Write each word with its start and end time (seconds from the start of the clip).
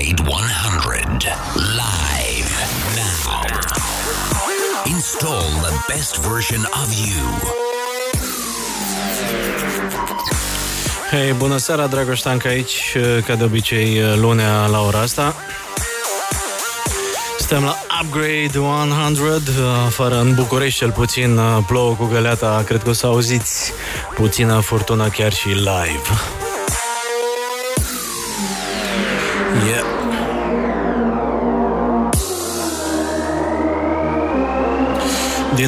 Upgrade 0.00 0.28
100 0.28 1.24
live 1.76 2.52
now. 2.96 3.42
Install 4.86 5.50
the 5.60 5.84
best 5.88 6.16
version 6.20 6.60
of 6.82 6.88
you. 7.06 7.24
Hei, 11.10 11.32
bună 11.32 11.56
seara, 11.56 11.86
Dragoș 11.86 12.20
Tanca 12.20 12.48
aici, 12.48 12.96
ca 13.26 13.34
de 13.34 13.44
obicei 13.44 14.02
lunea 14.16 14.66
la 14.66 14.80
ora 14.80 14.98
asta. 14.98 15.34
Suntem 17.38 17.64
la 17.64 17.76
Upgrade 18.02 18.58
100, 18.58 19.50
fără 19.90 20.20
în 20.20 20.34
București 20.34 20.78
cel 20.78 20.90
puțin 20.90 21.40
plouă 21.66 21.94
cu 21.94 22.04
găleata, 22.04 22.62
cred 22.66 22.82
că 22.82 22.88
o 22.88 22.92
să 22.92 23.06
auziți 23.06 23.72
puțină 24.14 24.60
furtună 24.60 25.08
chiar 25.08 25.32
și 25.32 25.48
live. 25.48 26.39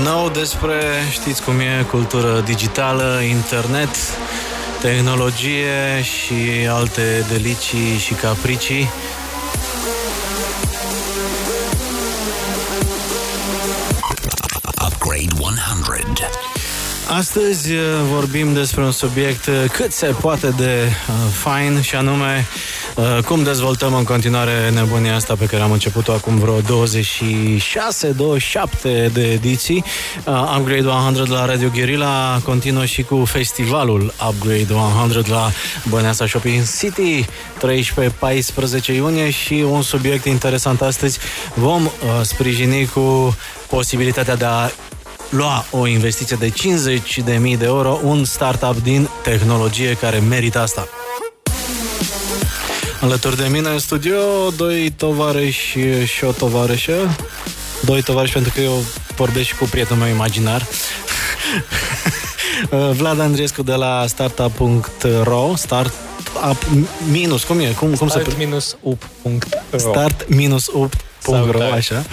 Din 0.02 0.10
nou 0.10 0.28
despre, 0.28 0.80
știți 1.10 1.42
cum 1.42 1.58
e, 1.58 1.86
cultură 1.90 2.40
digitală, 2.40 3.20
internet, 3.20 3.88
tehnologie 4.80 6.02
și 6.02 6.66
alte 6.68 7.24
delicii 7.28 7.98
și 7.98 8.14
capricii. 8.14 8.88
Upgrade 14.86 15.34
100. 15.38 16.30
Astăzi 17.08 17.72
uh, 17.72 17.80
vorbim 18.12 18.52
despre 18.52 18.82
un 18.82 18.92
subiect 18.92 19.46
uh, 19.46 19.64
cât 19.72 19.92
se 19.92 20.14
poate 20.20 20.48
de 20.56 20.88
uh, 20.88 21.14
fain 21.32 21.80
și 21.80 21.94
anume 21.94 22.46
uh, 22.48 22.71
cum 23.24 23.42
dezvoltăm 23.42 23.94
în 23.94 24.04
continuare 24.04 24.70
nebunia 24.74 25.14
asta 25.14 25.34
pe 25.34 25.44
care 25.44 25.62
am 25.62 25.72
început-o 25.72 26.12
acum 26.12 26.38
vreo 26.38 26.60
26-27 26.60 26.62
de 29.12 29.32
ediții. 29.32 29.84
Uh, 30.24 30.56
Upgrade 30.58 30.86
100 30.86 31.32
la 31.32 31.44
Radio 31.44 31.68
Guerilla 31.74 32.40
continuă 32.44 32.84
și 32.84 33.02
cu 33.02 33.24
festivalul 33.24 34.14
Upgrade 34.28 34.72
100 35.06 35.30
la 35.30 35.50
Băneasa 35.88 36.26
Shopping 36.26 36.62
City 36.78 37.24
13-14 38.84 38.86
iunie 38.86 39.30
și 39.30 39.64
un 39.70 39.82
subiect 39.82 40.24
interesant 40.24 40.80
astăzi 40.80 41.18
vom 41.54 41.84
uh, 41.84 41.90
sprijini 42.22 42.86
cu 42.86 43.36
posibilitatea 43.68 44.36
de 44.36 44.44
a 44.44 44.68
lua 45.28 45.64
o 45.70 45.86
investiție 45.86 46.36
de 46.40 46.52
50.000 47.52 47.58
de 47.58 47.64
euro, 47.64 48.00
un 48.02 48.24
startup 48.24 48.82
din 48.82 49.08
tehnologie 49.22 49.92
care 49.94 50.18
merită 50.18 50.60
asta. 50.60 50.88
Alături 53.02 53.36
de 53.36 53.48
mine 53.50 53.68
în 53.68 53.78
studio, 53.78 54.16
doi 54.56 54.90
tovarăși 54.96 55.78
și 56.04 56.24
o 56.24 56.30
tovarășă. 56.30 57.16
Doi 57.84 58.02
tovarăși 58.02 58.32
pentru 58.32 58.52
că 58.54 58.60
eu 58.60 58.84
vorbesc 59.16 59.46
și 59.46 59.54
cu 59.54 59.64
prietenul 59.64 60.02
meu 60.02 60.12
imaginar. 60.14 60.66
Vlad 62.98 63.20
Andriescu 63.20 63.62
de 63.62 63.74
la 63.74 64.04
startup.ro 64.06 65.52
Startup 65.56 66.66
minus, 67.10 67.44
cum 67.44 67.58
e? 67.58 67.66
Cum, 67.66 67.94
cum 67.94 68.08
Start 68.08 68.30
se... 68.30 68.36
minus 68.38 68.76
up.ro 68.80 69.78
Start 69.78 70.28
minus 70.28 70.66
up 70.66 70.92
Punct.ro, 71.22 71.58
Salutare. 71.58 71.72
așa. 71.72 72.04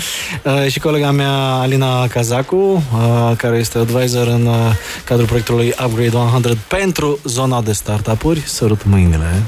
Uh, 0.43 0.67
și 0.71 0.79
colega 0.79 1.11
mea, 1.11 1.33
Alina 1.33 2.07
Cazacu, 2.07 2.55
uh, 2.55 3.31
care 3.37 3.57
este 3.57 3.77
advisor 3.77 4.27
în 4.27 4.45
uh, 4.45 4.55
cadrul 5.03 5.27
proiectului 5.27 5.73
Upgrade 5.85 6.17
100 6.17 6.57
pentru 6.67 7.19
zona 7.23 7.61
de 7.61 7.71
startup-uri. 7.71 8.41
Sărut 8.45 8.83
mâinile. 8.85 9.43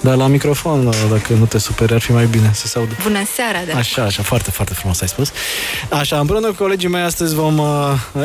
Dar 0.00 0.16
la 0.16 0.26
microfon, 0.26 0.86
uh, 0.86 0.94
dacă 1.10 1.32
nu 1.32 1.44
te 1.44 1.58
superi, 1.58 1.92
ar 1.92 2.00
fi 2.00 2.12
mai 2.12 2.26
bine 2.26 2.50
să 2.54 2.66
se 2.66 2.78
audă. 2.78 2.96
Bună 3.02 3.22
seara, 3.34 3.64
de 3.64 3.72
Așa, 3.72 4.02
așa, 4.02 4.22
foarte, 4.22 4.50
foarte 4.50 4.74
frumos 4.74 5.00
ai 5.00 5.08
spus. 5.08 5.32
Așa, 5.88 6.18
împreună 6.18 6.46
cu 6.46 6.54
colegii 6.54 6.88
mei 6.88 7.02
astăzi 7.02 7.34
vom 7.34 7.58
uh, 7.58 7.66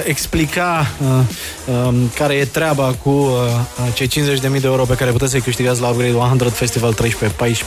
explica 0.03 0.87
uh, 1.01 1.75
um, 1.75 2.11
care 2.15 2.33
e 2.33 2.45
treaba 2.45 2.95
cu 3.03 3.09
uh, 3.09 3.93
cei 3.93 4.07
50.000 4.07 4.41
de 4.41 4.59
euro 4.63 4.83
pe 4.83 4.95
care 4.95 5.11
puteți 5.11 5.31
să-i 5.31 5.41
câștigați 5.41 5.81
la 5.81 5.87
Upgrade 5.87 6.13
100 6.13 6.49
Festival 6.49 6.95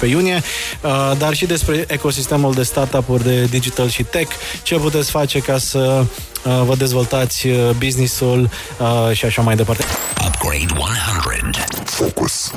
13-14 0.06 0.08
iunie, 0.08 0.42
uh, 0.82 1.12
dar 1.18 1.34
și 1.34 1.46
despre 1.46 1.84
ecosistemul 1.88 2.52
de 2.52 2.62
startup-uri 2.62 3.22
de 3.22 3.44
digital 3.44 3.88
și 3.88 4.02
tech, 4.02 4.34
ce 4.62 4.74
puteți 4.74 5.10
face 5.10 5.38
ca 5.38 5.58
să 5.58 6.04
uh, 6.44 6.62
vă 6.64 6.74
dezvoltați 6.74 7.46
uh, 7.46 7.70
business-ul 7.78 8.50
uh, 8.78 9.16
și 9.16 9.24
așa 9.24 9.42
mai 9.42 9.56
departe. 9.56 9.84
Upgrade 10.26 10.66
100. 10.78 11.64
Focus. 11.84 12.50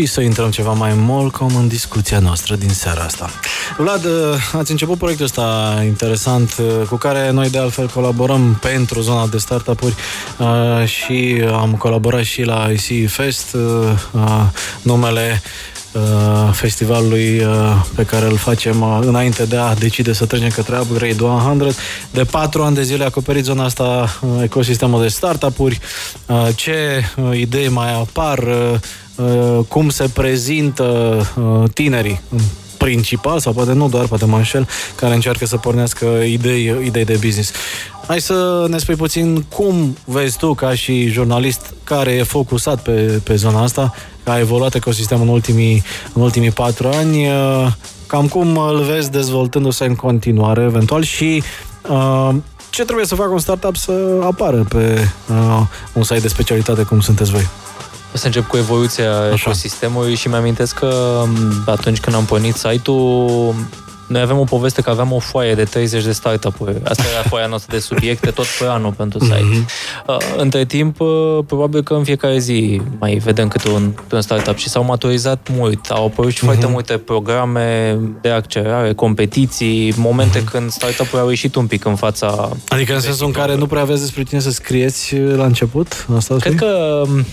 Și 0.00 0.06
să 0.06 0.20
intrăm 0.20 0.50
ceva 0.50 0.72
mai 0.72 0.92
molcom 0.94 1.56
în 1.56 1.68
discuția 1.68 2.18
noastră 2.18 2.56
din 2.56 2.68
seara 2.68 3.02
asta. 3.02 3.30
Vlad, 3.78 4.04
uh, 4.04 4.10
ați 4.52 4.70
început 4.70 4.98
proiectul 4.98 5.24
ăsta 5.24 5.80
interesant 5.84 6.56
uh, 6.58 6.86
cu 6.88 6.96
care 6.96 7.30
noi 7.30 7.50
de 7.50 7.58
altfel 7.58 7.88
colaborăm 7.88 8.58
pentru 8.60 9.00
zona 9.00 9.26
de 9.26 9.38
startup-uri 9.38 9.94
uh, 10.38 10.86
și 10.86 11.44
am 11.52 11.74
colaborat 11.74 12.22
și 12.22 12.42
la 12.42 12.68
IC 12.70 13.10
Fest, 13.10 13.54
uh, 13.54 13.60
uh, 14.12 14.42
numele 14.82 15.42
uh, 15.92 16.52
festivalului 16.52 17.44
uh, 17.44 17.84
pe 17.94 18.04
care 18.04 18.26
îl 18.26 18.36
facem 18.36 18.80
uh, 18.80 18.98
înainte 19.00 19.44
de 19.44 19.56
a 19.56 19.74
decide 19.74 20.12
să 20.12 20.26
trecem 20.26 20.48
către 20.48 20.78
Upgrade 20.78 21.22
100. 21.22 21.74
De 22.10 22.24
patru 22.24 22.62
ani 22.62 22.74
de 22.74 22.82
zile 22.82 23.02
a 23.02 23.06
acoperit 23.06 23.44
zona 23.44 23.64
asta 23.64 24.18
uh, 24.20 24.42
ecosistemul 24.42 25.02
de 25.02 25.08
startup-uri, 25.08 25.80
uh, 26.26 26.48
ce 26.54 27.04
uh, 27.16 27.38
idei 27.38 27.68
mai 27.68 27.92
apar, 27.92 28.38
uh, 28.38 28.72
uh, 28.72 28.78
cum 29.68 29.88
se 29.88 30.08
prezintă 30.12 31.16
uh, 31.36 31.70
tinerii 31.74 32.20
în 32.30 32.38
principal, 32.84 33.38
sau 33.38 33.52
poate 33.52 33.72
nu 33.72 33.88
doar, 33.88 34.06
poate 34.06 34.24
mă 34.24 34.36
înșel, 34.36 34.68
care 34.94 35.14
încearcă 35.14 35.46
să 35.46 35.56
pornească 35.56 36.06
idei, 36.06 36.80
idei 36.84 37.04
de 37.04 37.18
business. 37.24 37.52
Hai 38.06 38.20
să 38.20 38.66
ne 38.68 38.78
spui 38.78 38.94
puțin 38.94 39.42
cum 39.42 39.96
vezi 40.04 40.36
tu, 40.36 40.54
ca 40.54 40.74
și 40.74 41.06
jurnalist 41.06 41.74
care 41.84 42.10
e 42.10 42.22
focusat 42.22 42.82
pe, 42.82 43.20
pe 43.24 43.34
zona 43.34 43.62
asta, 43.62 43.94
că 44.24 44.30
a 44.30 44.38
evoluat 44.38 44.74
ecosistemul 44.74 45.26
în 45.26 45.32
ultimii, 45.32 45.82
în 46.12 46.22
ultimii 46.22 46.50
patru 46.50 46.88
ani, 46.88 47.26
uh, 47.26 47.66
cam 48.06 48.28
cum 48.28 48.56
îl 48.56 48.82
vezi 48.82 49.10
dezvoltându-se 49.10 49.84
în 49.84 49.94
continuare, 49.94 50.62
eventual, 50.62 51.02
și 51.02 51.42
uh, 51.88 52.34
ce 52.70 52.84
trebuie 52.84 53.06
să 53.06 53.14
facă 53.14 53.30
un 53.30 53.38
startup 53.38 53.76
să 53.76 53.92
apară 54.22 54.66
pe 54.68 55.08
uh, 55.28 55.60
un 55.92 56.02
site 56.02 56.20
de 56.20 56.28
specialitate 56.28 56.82
cum 56.82 57.00
sunteți 57.00 57.30
voi? 57.30 57.48
O 58.14 58.16
să 58.16 58.26
încep 58.26 58.46
cu 58.46 58.56
evoluția 58.56 59.18
Așa. 59.18 59.34
ecosistemului 59.34 60.14
și 60.14 60.28
mi-amintesc 60.28 60.74
că 60.74 61.22
m, 61.26 61.62
atunci 61.66 62.00
când 62.00 62.16
am 62.16 62.24
pornit 62.24 62.54
site-ul, 62.54 63.54
noi 64.10 64.20
aveam 64.20 64.38
o 64.38 64.44
poveste 64.44 64.82
că 64.82 64.90
aveam 64.90 65.12
o 65.12 65.18
foaie 65.18 65.54
de 65.54 65.64
30 65.64 66.04
de 66.04 66.12
startup-uri. 66.12 66.76
Asta 66.84 67.02
era 67.12 67.28
foaia 67.28 67.46
noastră 67.46 67.76
de 67.76 67.82
subiecte 67.82 68.30
tot 68.30 68.46
pe 68.58 68.64
anul 68.64 68.92
pentru 68.92 69.18
site. 69.18 69.64
Uh, 70.06 70.16
Între 70.36 70.64
timp, 70.64 71.00
uh, 71.00 71.38
probabil 71.46 71.82
că 71.82 71.94
în 71.94 72.04
fiecare 72.04 72.38
zi 72.38 72.80
mai 72.98 73.14
vedem 73.14 73.48
câte 73.48 73.68
un, 73.68 73.92
câte 73.94 74.14
un 74.14 74.20
startup 74.20 74.56
și 74.56 74.68
s-au 74.68 74.84
maturizat 74.84 75.48
mult. 75.52 75.90
Au 75.90 76.06
apărut 76.06 76.32
și 76.32 76.44
foarte 76.44 76.66
multe 76.66 76.98
programe 76.98 77.98
de 78.20 78.28
accelerare, 78.28 78.92
competiții, 78.92 79.92
momente 79.96 80.44
când 80.44 80.70
startup-uri 80.70 81.22
au 81.22 81.28
ieșit 81.28 81.54
un 81.54 81.66
pic 81.66 81.84
în 81.84 81.96
fața... 81.96 82.48
Adică 82.68 82.94
în 82.94 83.00
sensul 83.00 83.26
în 83.26 83.32
care 83.32 83.56
nu 83.56 83.66
prea 83.66 83.82
aveți 83.82 84.00
despre 84.00 84.22
cine 84.22 84.40
să 84.40 84.50
scrieți 84.50 85.16
la 85.16 85.44
început? 85.44 86.06
Asta 86.16 86.36
Cred 86.36 86.54
că 86.54 87.02
uh, 87.02 87.24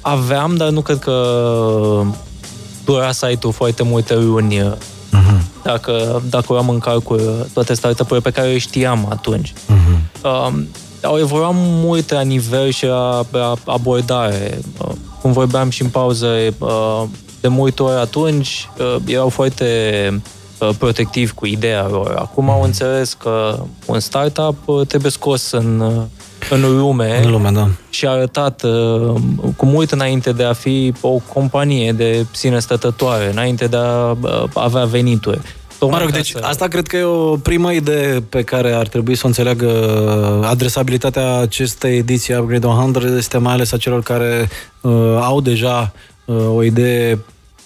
aveam, 0.00 0.56
dar 0.56 0.68
nu 0.68 0.80
cred 0.80 0.98
că 0.98 1.16
dura 2.84 3.12
site-ul 3.12 3.52
foarte 3.52 3.82
multe 3.82 4.14
luni 4.14 4.60
uh, 4.60 4.72
Mhm. 5.10 5.44
dacă, 5.62 6.22
dacă 6.28 6.52
luam 6.52 6.68
în 6.68 6.78
calcul 6.78 7.16
uh, 7.18 7.46
toate 7.52 7.74
startup-urile 7.74 8.30
pe 8.30 8.40
care 8.40 8.48
le 8.52 8.58
știam 8.58 9.06
atunci. 9.10 9.52
Mhm. 9.66 10.00
Um, 10.54 10.68
au 11.02 11.18
evoluat 11.18 11.50
multe 11.54 12.14
la 12.14 12.20
nivel 12.20 12.70
și 12.70 12.86
la, 12.86 13.24
la 13.30 13.54
abordare. 13.66 14.58
Uh, 14.78 14.92
cum 15.20 15.32
vorbeam 15.32 15.70
și 15.70 15.82
în 15.82 15.88
pauză, 15.88 16.26
uh, 16.58 17.02
de 17.40 17.48
multe 17.48 17.82
ori 17.82 17.96
atunci 18.00 18.68
uh, 18.78 18.96
erau 19.06 19.28
foarte 19.28 19.66
uh, 20.58 20.68
protectivi 20.78 21.32
cu 21.32 21.46
ideea 21.46 21.86
lor. 21.88 22.14
Acum 22.18 22.50
au 22.50 22.62
înțeles 22.62 23.12
că 23.12 23.58
un 23.86 24.00
startup 24.00 24.56
uh, 24.64 24.86
trebuie 24.86 25.10
scos 25.10 25.50
în, 25.50 25.80
uh, 25.80 26.02
în 26.54 26.76
lume 26.78 27.20
În 27.24 27.30
lume, 27.30 27.50
da. 27.50 27.68
și 27.90 28.06
a 28.06 28.10
arătat 28.10 28.62
uh, 28.62 29.14
cu 29.56 29.66
mult 29.66 29.90
înainte 29.90 30.32
de 30.32 30.44
a 30.44 30.52
fi 30.52 30.92
o 31.00 31.18
companie 31.32 31.92
de 31.92 32.26
sine 32.30 32.58
stătătoare, 32.58 33.30
înainte 33.30 33.66
de 33.66 33.76
a 33.76 34.10
uh, 34.10 34.44
avea 34.54 34.84
venituri. 34.84 35.36
Mă 35.38 35.88
Tocmai 35.88 36.00
rog, 36.00 36.10
ca 36.10 36.16
deci 36.16 36.30
să- 36.30 36.38
asta 36.42 36.66
cred 36.68 36.86
că 36.86 36.96
e 36.96 37.02
o 37.02 37.36
primă 37.36 37.72
idee 37.72 38.20
pe 38.28 38.42
care 38.42 38.72
ar 38.72 38.86
trebui 38.88 39.14
să 39.14 39.20
o 39.24 39.26
înțeleagă 39.26 39.68
adresabilitatea 40.48 41.36
acestei 41.38 41.96
ediții 41.96 42.34
Upgrade 42.34 42.66
100 42.66 43.16
este 43.16 43.38
mai 43.38 43.52
ales 43.52 43.72
a 43.72 43.76
celor 43.76 44.02
care 44.02 44.48
uh, 44.80 44.92
au 45.20 45.40
deja 45.40 45.92
uh, 46.24 46.36
o 46.54 46.62
idee 46.62 47.18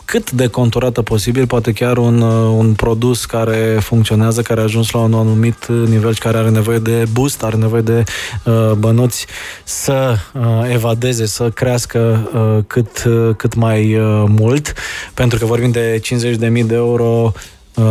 cât 0.06 0.30
de 0.30 0.46
conturată 0.46 1.02
posibil, 1.02 1.46
poate 1.46 1.72
chiar 1.72 1.98
un, 1.98 2.20
uh, 2.20 2.54
un 2.58 2.74
produs 2.74 3.24
care 3.24 3.78
funcționează, 3.80 4.42
care 4.42 4.60
a 4.60 4.62
ajuns 4.62 4.90
la 4.90 5.00
un 5.00 5.14
anumit 5.14 5.66
nivel 5.66 6.14
și 6.14 6.20
care 6.20 6.36
are 6.38 6.50
nevoie 6.50 6.78
de 6.78 7.04
boost, 7.12 7.42
are 7.42 7.56
nevoie 7.56 7.82
de 7.82 8.04
uh, 8.44 8.72
bănuți 8.72 9.26
să 9.64 10.16
uh, 10.32 10.42
evadeze, 10.72 11.26
să 11.26 11.50
crească 11.50 12.30
uh, 12.34 12.64
cât, 12.66 13.04
uh, 13.04 13.34
cât 13.36 13.54
mai 13.54 13.96
uh, 13.96 14.24
mult, 14.28 14.74
pentru 15.14 15.38
că 15.38 15.44
vorbim 15.44 15.70
de 15.70 16.00
50.000 16.00 16.66
de 16.66 16.74
euro 16.74 17.32
uh, 17.74 17.84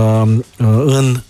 uh, 0.59 0.83
în 0.85 1.21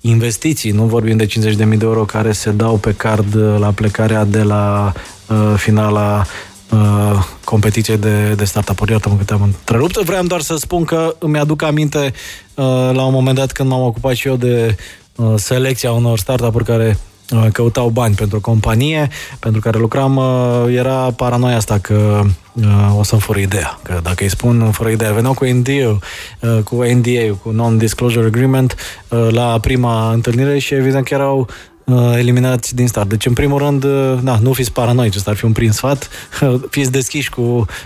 investiții, 0.00 0.70
nu 0.70 0.84
vorbim 0.84 1.16
de 1.16 1.26
50.000 1.26 1.30
de 1.54 1.76
euro 1.80 2.04
care 2.04 2.32
se 2.32 2.50
dau 2.50 2.76
pe 2.76 2.92
card 2.92 3.36
la 3.58 3.70
plecarea 3.70 4.24
de 4.24 4.42
la 4.42 4.92
uh, 5.28 5.54
finala 5.56 6.24
uh, 6.70 7.24
competiție 7.44 7.96
de, 7.96 8.34
de 8.34 8.44
startup-uri. 8.44 8.90
Iartă-mă 8.90 9.16
că 9.16 9.24
te-am 9.24 9.42
întrerupt. 9.42 9.96
Vreau 9.96 10.24
doar 10.24 10.40
să 10.40 10.56
spun 10.56 10.84
că 10.84 11.14
îmi 11.18 11.38
aduc 11.38 11.62
aminte 11.62 12.12
uh, 12.54 12.64
la 12.92 13.04
un 13.04 13.12
moment 13.12 13.36
dat 13.36 13.52
când 13.52 13.68
m-am 13.68 13.82
ocupat 13.82 14.14
și 14.14 14.28
eu 14.28 14.36
de 14.36 14.76
uh, 15.16 15.34
selecția 15.36 15.92
unor 15.92 16.18
startup-uri 16.18 16.64
care 16.64 16.98
uh, 17.30 17.46
căutau 17.52 17.88
bani 17.88 18.14
pentru 18.14 18.36
o 18.36 18.40
companie 18.40 19.08
pentru 19.38 19.60
care 19.60 19.78
lucram, 19.78 20.16
uh, 20.16 20.74
era 20.74 21.10
paranoia 21.10 21.56
asta 21.56 21.78
că 21.78 22.22
uh, 22.52 22.98
o 22.98 23.02
să-mi 23.02 23.20
fură 23.20 23.38
ideea. 23.38 23.78
Că 23.82 24.00
dacă 24.02 24.22
îi 24.22 24.30
spun 24.30 24.70
fără 24.70 24.90
ideea, 24.90 25.12
veneau 25.12 25.34
cu 25.34 25.44
NDA, 25.44 25.98
cu 26.64 26.82
NDA, 26.82 27.36
cu 27.42 27.50
Non-Disclosure 27.50 28.26
Agreement, 28.26 28.76
la 29.28 29.58
prima 29.60 30.12
întâlnire 30.12 30.58
și 30.58 30.74
evident 30.74 31.04
că 31.04 31.14
erau 31.14 31.38
uh, 31.40 31.46
eliminați 32.16 32.74
din 32.74 32.88
start. 32.88 33.08
Deci, 33.08 33.26
în 33.26 33.32
primul 33.32 33.58
rând, 33.58 33.84
uh, 33.84 34.18
na, 34.20 34.38
nu 34.42 34.52
fiți 34.52 34.72
paranoici, 34.72 35.16
ăsta 35.16 35.30
ar 35.30 35.36
fi 35.36 35.44
un 35.44 35.52
prim 35.52 35.70
sfat, 35.70 36.08
fiți 36.70 36.90
deschiși 36.90 37.30
cu 37.30 37.40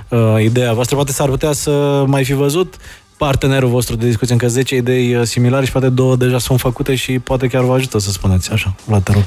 uh, 0.08 0.18
ideea 0.42 0.72
voastră. 0.72 0.96
Poate 0.96 1.12
s-ar 1.12 1.28
putea 1.28 1.52
să 1.52 2.04
mai 2.06 2.24
fi 2.24 2.32
văzut 2.32 2.74
partenerul 3.16 3.68
vostru 3.68 3.96
de 3.96 4.06
discuție 4.06 4.32
încă 4.32 4.48
10 4.48 4.76
idei 4.76 5.14
uh, 5.14 5.22
similare 5.22 5.64
și 5.64 5.72
poate 5.72 5.88
două 5.88 6.16
deja 6.16 6.38
sunt 6.38 6.60
făcute 6.60 6.94
și 6.94 7.18
poate 7.18 7.46
chiar 7.46 7.64
vă 7.64 7.74
ajută 7.74 7.98
să 7.98 8.10
spuneți 8.10 8.52
așa. 8.52 8.74
La 8.88 9.00
te 9.00 9.12
rog. 9.12 9.24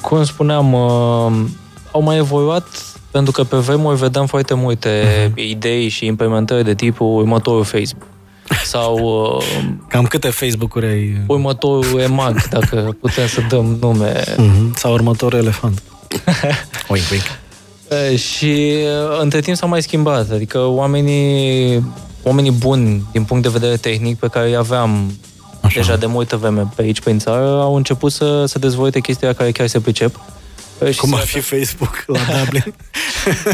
Cum 0.00 0.24
spuneam, 0.24 0.72
uh, 0.72 1.32
au 1.92 2.02
mai 2.02 2.16
evoluat 2.16 2.66
pentru 3.10 3.32
că 3.32 3.44
pe 3.44 3.56
vremuri 3.56 3.98
vedeam 3.98 4.26
foarte 4.26 4.54
multe 4.54 5.02
uh-huh. 5.02 5.34
idei 5.34 5.88
și 5.88 6.06
implementări 6.06 6.64
de 6.64 6.74
tipul 6.74 7.16
următorul 7.16 7.64
Facebook 7.64 8.06
sau... 8.64 8.98
Uh, 9.36 9.64
Cam 9.88 10.04
câte 10.04 10.28
Facebook-uri 10.28 10.86
ai? 10.86 11.22
Următorul 11.26 12.00
EMAG, 12.00 12.48
dacă 12.48 12.96
putem 13.00 13.26
să 13.26 13.40
dăm 13.48 13.76
nume. 13.80 14.22
Uh-huh. 14.22 14.74
Sau 14.74 14.92
următorul 14.92 15.38
elefant. 15.38 15.82
oink, 16.88 17.04
oink. 17.10 17.22
Și 18.18 18.74
între 19.20 19.40
timp 19.40 19.56
s-a 19.56 19.66
mai 19.66 19.82
schimbat, 19.82 20.30
adică 20.30 20.58
oamenii, 20.58 21.84
oamenii 22.22 22.50
buni 22.50 23.02
din 23.12 23.24
punct 23.24 23.42
de 23.42 23.48
vedere 23.48 23.76
tehnic 23.76 24.18
pe 24.18 24.28
care 24.28 24.48
îi 24.48 24.56
aveam 24.56 25.12
Așa. 25.60 25.80
deja 25.80 25.96
de 25.96 26.06
multă 26.06 26.36
vreme 26.36 26.68
pe 26.76 26.82
aici, 26.82 27.00
prin 27.00 27.18
țară, 27.18 27.60
au 27.60 27.74
început 27.74 28.12
să, 28.12 28.44
să 28.46 28.58
dezvolte 28.58 29.00
chestia 29.00 29.32
care 29.32 29.50
chiar 29.50 29.66
se 29.66 29.80
pricep. 29.80 30.20
Și 30.90 30.98
Cum 30.98 31.14
ar 31.14 31.20
fi 31.20 31.40
Facebook 31.40 32.04
la 32.06 32.18
Dublin. 32.44 32.74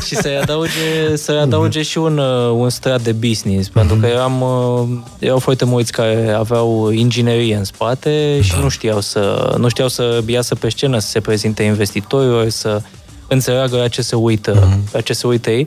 și 0.06 0.16
să-i 0.16 0.36
adauge, 0.36 1.16
să 1.16 1.32
adauge 1.32 1.82
și 1.82 1.98
un, 1.98 2.18
uh, 2.18 2.50
un 2.50 2.70
strat 2.70 3.02
de 3.02 3.12
business, 3.12 3.68
mm-hmm. 3.68 3.72
pentru 3.72 3.96
că 3.96 4.06
eram, 4.06 4.40
uh, 4.40 4.88
erau 5.18 5.38
foarte 5.38 5.64
mulți 5.64 5.92
care 5.92 6.34
aveau 6.38 6.90
inginerie 6.90 7.56
în 7.56 7.64
spate 7.64 8.40
și 8.42 8.52
da. 8.52 8.58
nu 8.58 8.68
știau 8.68 9.00
să 9.00 9.54
nu 9.58 9.68
știau 9.68 9.88
să 9.88 10.22
iasă 10.26 10.54
pe 10.54 10.68
scenă, 10.68 10.98
să 10.98 11.08
se 11.08 11.20
prezinte 11.20 11.62
investitorilor, 11.62 12.48
să 12.48 12.82
înțeleagă 13.28 13.76
la 13.76 13.88
ce 13.88 14.02
se 14.02 14.16
uită, 14.16 14.54
mm-hmm. 14.54 14.92
la 14.92 15.00
ce 15.00 15.12
se 15.12 15.26
uită 15.26 15.50
ei. 15.50 15.66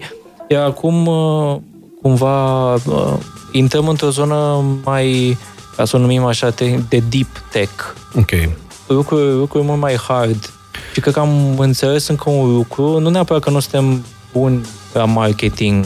Iar 0.49 0.65
acum, 0.65 1.05
uh, 1.05 1.57
cumva, 2.01 2.73
intrăm 3.51 3.87
într-o 3.87 4.09
zonă 4.09 4.63
mai, 4.83 5.37
ca 5.75 5.85
să 5.85 5.95
o 5.95 5.99
numim 5.99 6.23
așa, 6.23 6.49
de 6.89 7.03
deep 7.09 7.43
tech. 7.51 7.71
Ok. 8.15 8.31
Lucruri, 8.87 9.33
lucruri 9.33 9.65
mult 9.65 9.79
mai 9.79 9.95
hard 9.95 10.53
și 10.99 11.05
cred 11.05 11.17
că 11.17 11.19
am 11.29 11.59
înțeles 11.59 12.07
încă 12.07 12.29
un 12.29 12.53
lucru, 12.53 12.99
nu 12.99 13.09
neapărat 13.09 13.41
că 13.41 13.49
nu 13.49 13.59
suntem 13.59 14.05
buni 14.33 14.65
la 14.93 15.05
marketing 15.05 15.85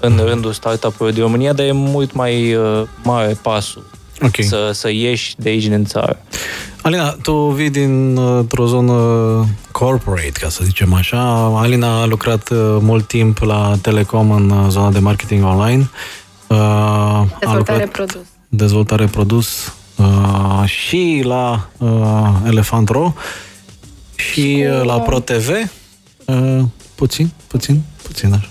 în 0.00 0.12
mm. 0.12 0.18
rândul 0.18 0.52
startup-urilor 0.52 1.12
din 1.12 1.22
România, 1.22 1.52
dar 1.52 1.66
e 1.66 1.72
mult 1.72 2.12
mai 2.12 2.54
uh, 2.54 2.82
mare 3.02 3.38
pasul 3.42 3.84
okay. 4.20 4.44
să, 4.44 4.70
să 4.72 4.90
ieși 4.90 5.34
de 5.38 5.48
aici 5.48 5.66
din 5.66 5.84
țară. 5.84 6.22
Alina, 6.82 7.10
tu 7.22 7.32
vii 7.32 7.70
dintr-o 7.70 8.66
zonă 8.66 8.94
corporate, 9.70 10.32
ca 10.40 10.48
să 10.48 10.60
zicem 10.64 10.94
așa. 10.94 11.20
Alina 11.56 12.00
a 12.00 12.06
lucrat 12.06 12.50
uh, 12.50 12.76
mult 12.80 13.06
timp 13.06 13.38
la 13.38 13.74
Telecom 13.82 14.30
în 14.30 14.50
uh, 14.50 14.66
zona 14.68 14.90
de 14.90 14.98
marketing 14.98 15.44
online. 15.44 15.90
Uh, 16.46 17.22
dezvoltare 17.40 17.86
produs. 17.86 18.22
Dezvoltare 18.48 19.06
produs 19.06 19.74
uh, 19.96 20.62
și 20.68 21.22
la 21.24 21.68
uh, 21.78 22.28
Elefant 22.46 22.88
Ro 22.88 23.12
și 24.16 24.64
cu... 24.68 24.76
Uh, 24.78 24.84
la 24.84 25.00
ProTV, 25.00 25.48
uh, 26.24 26.62
puțin, 26.94 27.30
puțin, 27.46 27.82
puțin 28.02 28.32
așa. 28.32 28.50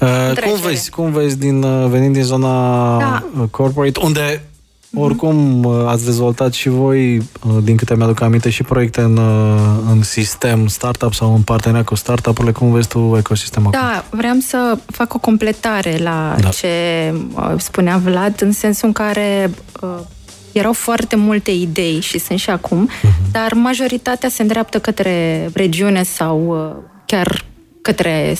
Uh, 0.00 0.38
cum 0.42 0.60
vezi, 0.60 0.90
cum 0.90 1.12
vezi 1.12 1.38
din, 1.38 1.62
uh, 1.62 1.88
venind 1.88 2.14
din 2.14 2.22
zona 2.22 2.98
da. 2.98 3.24
Uh, 3.40 3.48
corporate, 3.50 4.00
unde 4.02 4.42
mhm. 4.90 5.02
oricum 5.02 5.66
ați 5.86 6.04
dezvoltat 6.04 6.52
și 6.52 6.68
voi, 6.68 7.22
din 7.62 7.76
câte 7.76 7.96
mi-aduc 7.96 8.20
aminte, 8.20 8.50
și 8.50 8.62
proiecte 8.62 9.00
în, 9.00 9.18
în 9.90 10.02
sistem 10.02 10.66
startup 10.66 11.14
sau 11.14 11.34
în 11.34 11.42
parteneria 11.42 11.84
cu 11.84 11.94
startup-urile. 11.94 12.52
Cum 12.52 12.72
vezi 12.72 12.88
tu 12.88 13.14
ecosistemul 13.18 13.70
Da, 13.70 13.78
acum? 13.78 14.18
vreau 14.18 14.36
să 14.40 14.78
fac 14.86 15.14
o 15.14 15.18
completare 15.18 15.98
la 16.02 16.36
da. 16.40 16.48
ce 16.48 16.68
spunea 17.56 17.96
Vlad, 17.96 18.42
în 18.42 18.52
sensul 18.52 18.86
în 18.86 18.92
care 18.92 19.50
erau 20.58 20.72
foarte 20.72 21.16
multe 21.16 21.50
idei 21.50 22.00
și 22.00 22.18
sunt 22.18 22.38
și 22.38 22.50
acum, 22.50 22.88
uh-huh. 22.88 23.30
dar 23.32 23.52
majoritatea 23.52 24.28
se 24.28 24.42
îndreaptă 24.42 24.78
către 24.78 25.48
regiune 25.54 26.02
sau 26.02 26.46
uh, 26.46 26.82
chiar 27.06 27.44
către 27.82 28.36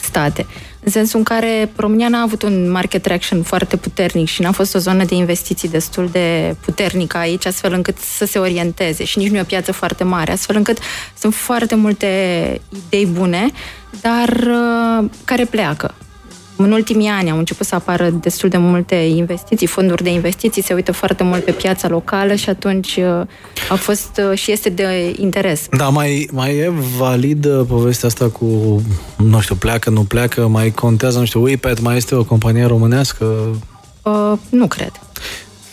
state. 0.00 0.46
În 0.84 0.90
sensul 0.90 1.18
în 1.18 1.24
care 1.24 1.70
România 1.76 2.08
n-a 2.08 2.20
avut 2.20 2.42
un 2.42 2.70
market 2.70 3.02
traction 3.02 3.42
foarte 3.42 3.76
puternic 3.76 4.28
și 4.28 4.42
n-a 4.42 4.52
fost 4.52 4.74
o 4.74 4.78
zonă 4.78 5.04
de 5.04 5.14
investiții 5.14 5.68
destul 5.68 6.08
de 6.12 6.56
puternică 6.64 7.16
aici, 7.16 7.46
astfel 7.46 7.72
încât 7.72 7.98
să 7.98 8.24
se 8.24 8.38
orienteze 8.38 9.04
și 9.04 9.18
nici 9.18 9.28
nu 9.28 9.36
e 9.36 9.40
o 9.40 9.44
piață 9.44 9.72
foarte 9.72 10.04
mare, 10.04 10.32
astfel 10.32 10.56
încât 10.56 10.78
sunt 11.18 11.34
foarte 11.34 11.74
multe 11.74 12.06
idei 12.86 13.06
bune, 13.06 13.50
dar 14.00 14.28
uh, 14.28 15.10
care 15.24 15.44
pleacă 15.44 15.94
în 16.62 16.72
ultimii 16.72 17.08
ani 17.08 17.30
au 17.30 17.38
început 17.38 17.66
să 17.66 17.74
apară 17.74 18.10
destul 18.10 18.48
de 18.48 18.56
multe 18.56 18.94
investiții, 18.94 19.66
fonduri 19.66 20.02
de 20.02 20.10
investiții, 20.10 20.62
se 20.62 20.74
uită 20.74 20.92
foarte 20.92 21.22
mult 21.22 21.44
pe 21.44 21.52
piața 21.52 21.88
locală 21.88 22.34
și 22.34 22.48
atunci 22.48 22.96
uh, 22.96 23.26
a 23.68 23.74
fost 23.74 24.20
uh, 24.30 24.38
și 24.38 24.52
este 24.52 24.68
de 24.68 25.14
interes. 25.16 25.66
Da, 25.76 25.88
mai, 25.88 26.28
mai 26.32 26.56
e 26.56 26.72
valid 26.98 27.46
povestea 27.68 28.08
asta 28.08 28.28
cu, 28.28 28.82
nu 29.16 29.40
știu, 29.40 29.54
pleacă, 29.54 29.90
nu 29.90 30.02
pleacă, 30.02 30.46
mai 30.46 30.70
contează, 30.70 31.18
nu 31.18 31.24
știu, 31.24 31.42
UiPath 31.42 31.80
mai 31.80 31.96
este 31.96 32.14
o 32.14 32.24
companie 32.24 32.64
românească? 32.64 33.24
Uh, 34.02 34.32
nu 34.48 34.66
cred. 34.66 34.92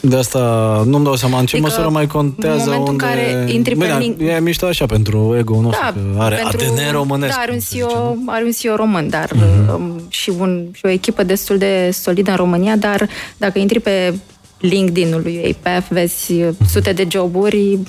De 0.01 0.15
asta 0.15 0.39
nu-mi 0.85 1.03
dau 1.03 1.15
seama 1.15 1.39
în 1.39 1.45
ce 1.45 1.55
adică, 1.55 1.69
măsură 1.69 1.89
mai 1.89 2.07
contează 2.07 2.71
în 2.71 2.77
unde... 2.77 2.89
În 2.91 2.97
care 2.97 3.45
intri 3.47 3.73
Bine, 3.73 3.87
pe 3.87 3.97
link... 3.97 4.19
e 4.19 4.39
mișto 4.39 4.65
așa 4.65 4.85
pentru 4.85 5.35
ego 5.37 5.61
nostru, 5.61 5.81
da, 5.83 5.93
că 5.93 6.21
are 6.21 6.35
pentru... 6.35 6.73
ADN 6.73 6.91
românesc. 6.91 7.35
Da, 7.35 7.41
are 7.41 7.51
un 7.51 7.59
CEO, 7.59 8.15
are 8.25 8.43
un 8.43 8.51
CEO 8.51 8.75
român, 8.75 9.09
dar 9.09 9.29
uh-huh. 9.29 9.73
um, 9.73 10.01
și, 10.07 10.31
un, 10.39 10.65
și 10.73 10.85
o 10.85 10.89
echipă 10.89 11.23
destul 11.23 11.57
de 11.57 11.89
solidă 11.93 12.31
în 12.31 12.37
România, 12.37 12.75
dar 12.75 13.09
dacă 13.37 13.59
intri 13.59 13.79
pe 13.79 14.13
LinkedIn-ul 14.59 15.21
lui 15.21 15.57
APF, 15.63 15.89
vezi 15.89 16.33
uh-huh. 16.33 16.69
sute 16.69 16.93
de 16.93 17.07
joburi 17.09 17.79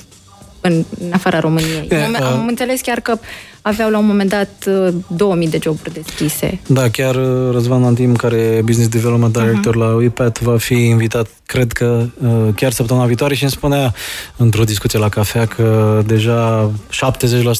în, 0.60 0.84
în 1.00 1.12
afara 1.12 1.40
României. 1.40 1.86
E, 1.90 2.04
am, 2.04 2.12
uh... 2.12 2.26
am 2.26 2.46
înțeles 2.46 2.80
chiar 2.80 3.00
că 3.00 3.18
aveau 3.62 3.90
la 3.90 3.98
un 3.98 4.06
moment 4.06 4.30
dat 4.30 4.68
2000 5.06 5.46
uh, 5.46 5.52
de 5.52 5.58
joburi 5.62 5.92
deschise. 5.92 6.60
Da, 6.66 6.88
chiar 6.88 7.14
uh, 7.14 7.52
Răzvan 7.52 7.84
Antim, 7.84 8.16
care 8.16 8.36
e 8.36 8.62
Business 8.62 8.88
Development 8.88 9.32
Director 9.32 9.74
uh-huh. 9.74 9.78
la 9.78 9.94
UiPath, 9.94 10.40
va 10.40 10.56
fi 10.56 10.74
invitat, 10.74 11.28
cred 11.46 11.72
că 11.72 12.06
uh, 12.22 12.48
chiar 12.54 12.72
săptămâna 12.72 13.06
viitoare 13.06 13.34
și 13.34 13.42
îmi 13.42 13.52
spunea 13.52 13.94
într-o 14.36 14.64
discuție 14.64 14.98
la 14.98 15.08
cafea 15.08 15.46
că 15.46 16.02
deja 16.06 16.70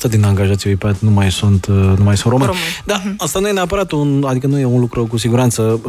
70% 0.06 0.10
din 0.10 0.24
angajații 0.24 0.70
UiPath 0.70 0.98
nu 1.00 1.10
mai 1.10 1.30
sunt, 1.30 1.66
nu 1.66 2.04
mai 2.04 2.16
sunt 2.16 2.32
români. 2.32 2.50
români. 2.50 2.64
Da, 2.84 3.00
uh-huh. 3.00 3.16
asta 3.16 3.38
nu 3.38 3.48
e 3.48 3.52
neapărat 3.52 3.90
un, 3.90 4.24
adică 4.26 4.46
nu 4.46 4.58
e 4.58 4.64
un 4.64 4.80
lucru 4.80 5.06
cu 5.06 5.16
siguranță. 5.16 5.80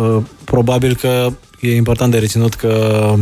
Probabil 0.44 0.96
că 0.96 1.28
e 1.60 1.76
important 1.76 2.12
de 2.12 2.18
reținut 2.18 2.54
că 2.54 3.14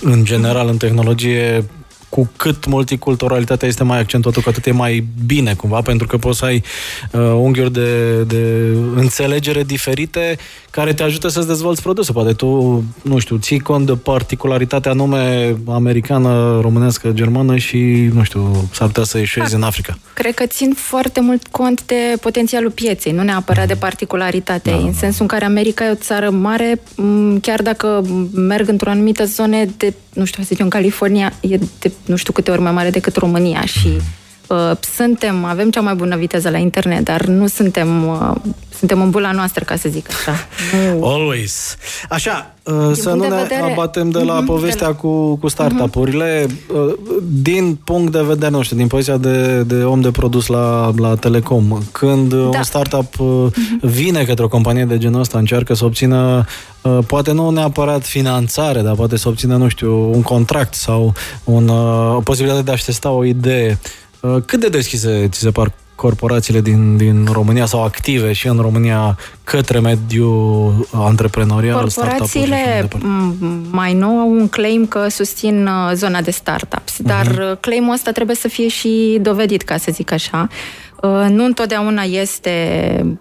în 0.00 0.24
general, 0.24 0.68
în 0.68 0.76
tehnologie, 0.76 1.64
cu 2.08 2.30
cât 2.36 2.66
multiculturalitatea 2.66 3.68
este 3.68 3.84
mai 3.84 3.98
accentuată, 3.98 4.40
cu 4.40 4.48
atât 4.48 4.66
e 4.66 4.72
mai 4.72 5.06
bine 5.26 5.54
cumva, 5.54 5.80
pentru 5.80 6.06
că 6.06 6.16
poți 6.16 6.38
să 6.38 6.44
ai 6.44 6.62
uh, 7.12 7.20
unghiuri 7.20 7.72
de, 7.72 8.22
de 8.22 8.74
înțelegere 8.94 9.62
diferite 9.62 10.38
care 10.70 10.92
te 10.92 11.02
ajută 11.02 11.28
să-ți 11.28 11.46
dezvolți 11.46 11.82
produsul. 11.82 12.14
Poate 12.14 12.32
tu, 12.32 12.84
nu 13.02 13.18
știu, 13.18 13.36
ții 13.36 13.58
cont 13.58 13.86
de 13.86 13.92
particularitatea 13.92 14.92
nume 14.92 15.56
americană, 15.68 16.60
românească, 16.60 17.10
germană 17.10 17.56
și, 17.56 18.10
nu 18.14 18.22
știu, 18.22 18.68
s-ar 18.72 18.86
putea 18.86 19.04
să 19.04 19.18
ieșuiezi 19.18 19.50
da. 19.50 19.56
în 19.56 19.62
Africa. 19.62 19.98
Cred 20.14 20.34
că 20.34 20.46
țin 20.46 20.72
foarte 20.76 21.20
mult 21.20 21.46
cont 21.46 21.86
de 21.86 22.16
potențialul 22.20 22.70
pieței, 22.70 23.12
nu 23.12 23.22
neapărat 23.22 23.66
de 23.66 23.74
particularitate, 23.74 24.70
da, 24.70 24.76
în 24.76 24.84
da. 24.84 24.98
sensul 24.98 25.22
în 25.22 25.26
care 25.26 25.44
America 25.44 25.84
e 25.84 25.90
o 25.90 25.94
țară 25.94 26.30
mare, 26.30 26.80
chiar 27.40 27.62
dacă 27.62 28.04
merg 28.34 28.68
într-o 28.68 28.90
anumită 28.90 29.24
zone 29.24 29.68
de, 29.76 29.94
nu 30.12 30.24
știu, 30.24 30.42
să 30.42 30.48
zicem, 30.52 30.68
California 30.68 31.32
e 31.40 31.58
de 31.78 31.92
nu 32.06 32.16
știu 32.16 32.32
câte 32.32 32.50
ori 32.50 32.60
mai 32.60 32.72
mare 32.72 32.90
decât 32.90 33.16
România 33.16 33.64
și 33.64 33.86
uh, 33.86 34.02
suntem, 34.94 35.44
avem 35.44 35.70
cea 35.70 35.80
mai 35.80 35.94
bună 35.94 36.16
viteză 36.16 36.50
la 36.50 36.58
internet, 36.58 37.04
dar 37.04 37.24
nu 37.24 37.46
suntem 37.46 38.06
uh, 38.08 38.34
suntem 38.78 39.02
în 39.02 39.10
bula 39.10 39.32
noastră, 39.32 39.64
ca 39.64 39.76
să 39.76 39.88
zic 39.88 40.08
așa. 40.10 40.34
Nu... 40.98 41.06
Always. 41.06 41.76
Așa, 42.08 42.54
uh, 42.62 42.90
să 42.92 43.08
nu 43.08 43.28
ne 43.28 43.28
vedere... 43.28 43.70
abatem 43.72 44.10
de 44.10 44.18
la 44.18 44.42
mm-hmm, 44.42 44.46
povestea 44.46 44.86
de 44.86 44.92
la... 44.92 44.98
cu, 44.98 45.36
cu 45.36 45.48
startup-urile. 45.48 46.46
Mm-hmm. 46.46 47.22
Din 47.42 47.78
punct 47.84 48.12
de 48.12 48.22
vedere, 48.22 48.50
nu 48.50 48.62
știu, 48.62 48.76
din 48.76 48.86
poziția 48.86 49.16
de, 49.16 49.62
de 49.62 49.82
om 49.82 50.00
de 50.00 50.10
produs 50.10 50.46
la, 50.46 50.92
la 50.96 51.14
Telecom, 51.14 51.78
când 51.92 52.34
da. 52.34 52.36
un 52.36 52.62
startup 52.62 53.14
mm-hmm. 53.14 53.80
vine 53.80 54.24
către 54.24 54.44
o 54.44 54.48
companie 54.48 54.84
de 54.84 54.98
genul 54.98 55.20
ăsta, 55.20 55.38
încearcă 55.38 55.74
să 55.74 55.84
obțină 55.84 56.44
poate 57.06 57.32
nu 57.32 57.50
neapărat 57.50 58.06
finanțare, 58.06 58.80
dar 58.80 58.94
poate 58.94 59.16
să 59.16 59.28
obțină, 59.28 59.56
nu 59.56 59.68
știu, 59.68 60.10
un 60.12 60.22
contract 60.22 60.74
sau 60.74 61.14
un, 61.44 61.68
o 62.14 62.20
posibilitate 62.20 62.64
de 62.64 62.70
a-și 62.70 62.84
testa 62.84 63.10
o 63.10 63.24
idee. 63.24 63.78
Cât 64.20 64.60
de 64.60 64.68
deschise 64.68 65.28
ți 65.30 65.40
se 65.40 65.50
par 65.50 65.72
corporațiile 65.98 66.60
din, 66.60 66.96
din 66.96 67.28
România 67.32 67.66
sau 67.66 67.84
active 67.84 68.32
și 68.32 68.46
în 68.46 68.56
România 68.60 69.18
către 69.44 69.78
mediul 69.78 70.88
antreprenorial? 70.92 71.80
Corporațiile 71.80 72.88
mai 73.70 73.94
nou 73.94 74.18
au 74.18 74.30
un 74.30 74.48
claim 74.48 74.86
că 74.86 75.08
susțin 75.08 75.66
uh, 75.66 75.90
zona 75.94 76.20
de 76.20 76.30
startups, 76.30 76.92
uh-huh. 76.92 77.04
dar 77.04 77.26
uh, 77.26 77.56
claimul 77.60 77.92
ăsta 77.92 78.12
trebuie 78.12 78.36
să 78.36 78.48
fie 78.48 78.68
și 78.68 79.18
dovedit, 79.20 79.62
ca 79.62 79.76
să 79.76 79.90
zic 79.92 80.12
așa. 80.12 80.48
Uh, 81.02 81.26
nu 81.28 81.44
întotdeauna 81.44 82.02
este 82.02 83.18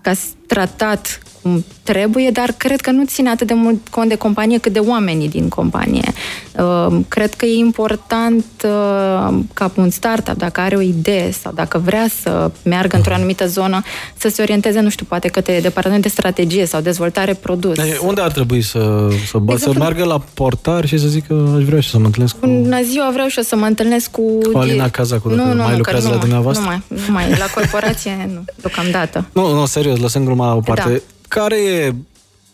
ca 0.00 0.12
tratat 0.46 1.20
cum 1.46 1.64
trebuie, 1.82 2.30
dar 2.30 2.54
cred 2.56 2.80
că 2.80 2.90
nu 2.90 3.04
ține 3.04 3.28
atât 3.28 3.46
de 3.46 3.54
mult 3.54 3.88
cont 3.88 4.08
de 4.08 4.14
companie 4.14 4.58
cât 4.58 4.72
de 4.72 4.78
oamenii 4.78 5.28
din 5.28 5.48
companie. 5.48 6.12
Uh, 6.58 6.98
cred 7.08 7.34
că 7.34 7.46
e 7.46 7.58
important 7.58 8.44
uh, 8.64 9.38
ca 9.54 9.72
un 9.76 9.90
startup, 9.90 10.36
dacă 10.36 10.60
are 10.60 10.76
o 10.76 10.80
idee 10.80 11.30
sau 11.30 11.52
dacă 11.54 11.82
vrea 11.84 12.06
să 12.20 12.50
meargă 12.62 12.96
într-o 12.96 13.14
anumită 13.14 13.46
zonă, 13.46 13.82
să 14.16 14.28
se 14.28 14.42
orienteze, 14.42 14.80
nu 14.80 14.88
știu, 14.88 15.06
poate 15.08 15.28
către 15.28 15.60
departament 15.60 16.02
de 16.02 16.08
strategie 16.08 16.66
sau 16.66 16.80
dezvoltare 16.80 17.34
produs. 17.34 17.78
Ei, 17.78 17.98
unde 18.02 18.20
ar 18.20 18.30
trebui 18.30 18.62
să, 18.62 19.08
să, 19.30 19.38
bă, 19.38 19.56
să 19.56 19.72
meargă 19.78 20.04
la 20.04 20.18
portar 20.34 20.86
și 20.86 20.98
să 20.98 21.06
zică 21.06 21.54
aș 21.56 21.64
vrea 21.64 21.80
și 21.80 21.90
să 21.90 21.98
mă 21.98 22.04
întâlnesc 22.04 22.38
cu... 22.38 22.46
Bună 22.46 22.82
ziua, 22.82 23.10
vreau 23.12 23.28
și 23.28 23.36
eu 23.36 23.42
să 23.42 23.56
mă 23.56 23.66
întâlnesc 23.66 24.10
cu... 24.10 24.38
Cu 24.52 24.58
Alina 24.58 24.88
Cazacu, 24.88 25.28
dacă 25.28 25.40
nu, 25.42 25.54
nu, 25.54 25.62
mai 25.62 25.76
lucrează 25.76 26.06
nu, 26.06 26.12
la 26.12 26.20
dumneavoastră? 26.20 26.64
Nu 26.64 26.70
mai, 26.70 26.82
nu 27.06 27.12
mai, 27.12 27.38
la 27.38 27.46
corporație 27.54 28.30
nu, 28.34 28.44
deocamdată. 28.60 29.26
Nu, 29.32 29.54
nu, 29.54 29.66
serios, 29.66 29.98
lăsăm 29.98 30.24
gluma 30.36 30.48
la 30.48 30.54
o 30.54 30.60
parte. 30.60 30.90
Da. 30.90 30.98
Care 31.28 31.56
e 31.56 31.94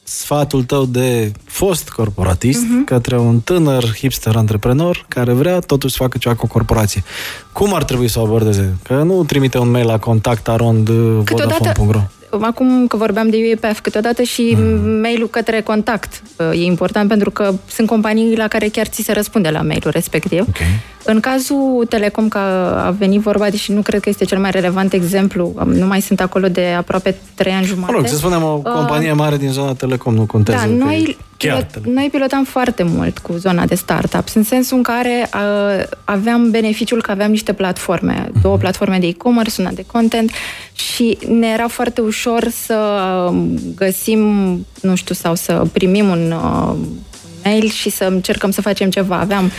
sfatul 0.02 0.64
tău 0.64 0.84
de 0.84 1.32
fost 1.44 1.90
corporatist 1.90 2.62
uh-huh. 2.62 2.84
către 2.84 3.18
un 3.18 3.40
tânăr 3.40 3.94
hipster 3.94 4.36
antreprenor 4.36 5.04
care 5.08 5.32
vrea 5.32 5.58
totuși 5.58 5.94
să 5.94 6.02
facă 6.02 6.18
ceva 6.18 6.34
cu 6.34 6.44
o 6.44 6.48
corporație. 6.48 7.04
Cum 7.52 7.74
ar 7.74 7.84
trebui 7.84 8.08
să 8.08 8.18
o 8.18 8.22
abordeze? 8.22 8.76
Că 8.82 8.94
nu 8.94 9.24
trimite 9.24 9.58
un 9.58 9.70
mail 9.70 9.86
la 9.86 9.98
contactarond.vodafone.ro 9.98 12.00
acum 12.40 12.86
că 12.86 12.96
vorbeam 12.96 13.28
de 13.28 13.36
UEPF, 13.36 13.80
câteodată 13.80 14.22
și 14.22 14.56
mm. 14.58 15.00
mail-ul 15.00 15.28
către 15.28 15.60
contact 15.60 16.22
e 16.52 16.64
important 16.64 17.08
pentru 17.08 17.30
că 17.30 17.54
sunt 17.68 17.86
companii 17.86 18.36
la 18.36 18.48
care 18.48 18.68
chiar 18.68 18.86
ți 18.86 19.02
se 19.02 19.12
răspunde 19.12 19.48
la 19.48 19.62
mail-ul 19.62 19.90
respectiv. 19.90 20.40
Okay. 20.40 20.66
În 21.04 21.20
cazul 21.20 21.86
Telecom, 21.88 22.28
că 22.28 22.38
a 22.86 22.94
venit 22.98 23.20
vorba, 23.20 23.50
deși 23.50 23.72
nu 23.72 23.80
cred 23.80 24.00
că 24.00 24.08
este 24.08 24.24
cel 24.24 24.38
mai 24.38 24.50
relevant 24.50 24.92
exemplu, 24.92 25.54
nu 25.66 25.86
mai 25.86 26.00
sunt 26.00 26.20
acolo 26.20 26.48
de 26.48 26.66
aproape 26.76 27.16
trei 27.34 27.52
ani 27.52 27.64
jumate. 27.64 27.92
Mă 27.92 27.98
rog, 27.98 28.06
să 28.06 28.16
spunem 28.16 28.42
o 28.42 28.60
uh, 28.64 28.72
companie 28.72 29.12
mare 29.12 29.36
din 29.36 29.50
zona 29.50 29.72
Telecom, 29.72 30.14
nu 30.14 30.26
contează. 30.26 30.66
Da, 30.66 30.84
noi, 30.84 31.16
pilot, 31.48 31.86
noi 31.86 32.08
pilotam 32.10 32.44
foarte 32.44 32.82
mult 32.82 33.18
cu 33.18 33.32
zona 33.32 33.66
de 33.66 33.74
startups, 33.74 34.34
în 34.34 34.42
sensul 34.42 34.76
în 34.76 34.82
care 34.82 35.30
uh, 35.34 35.84
aveam 36.04 36.50
beneficiul 36.50 37.02
că 37.02 37.10
aveam 37.10 37.30
niște 37.30 37.52
platforme, 37.52 38.24
uh-huh. 38.24 38.42
două 38.42 38.56
platforme 38.56 38.98
de 38.98 39.06
e-commerce, 39.06 39.60
una 39.60 39.70
de 39.70 39.84
content 39.86 40.30
și 40.72 41.18
ne 41.28 41.46
era 41.46 41.68
foarte 41.68 42.00
ușor 42.00 42.48
să 42.64 42.78
găsim, 43.74 44.20
nu 44.80 44.94
știu, 44.94 45.14
sau 45.14 45.34
să 45.34 45.66
primim 45.72 46.08
un 46.08 46.32
uh, 46.32 46.74
mail 47.44 47.68
și 47.68 47.90
să 47.90 48.04
încercăm 48.04 48.50
să 48.50 48.60
facem 48.60 48.90
ceva. 48.90 49.16
Aveam 49.16 49.50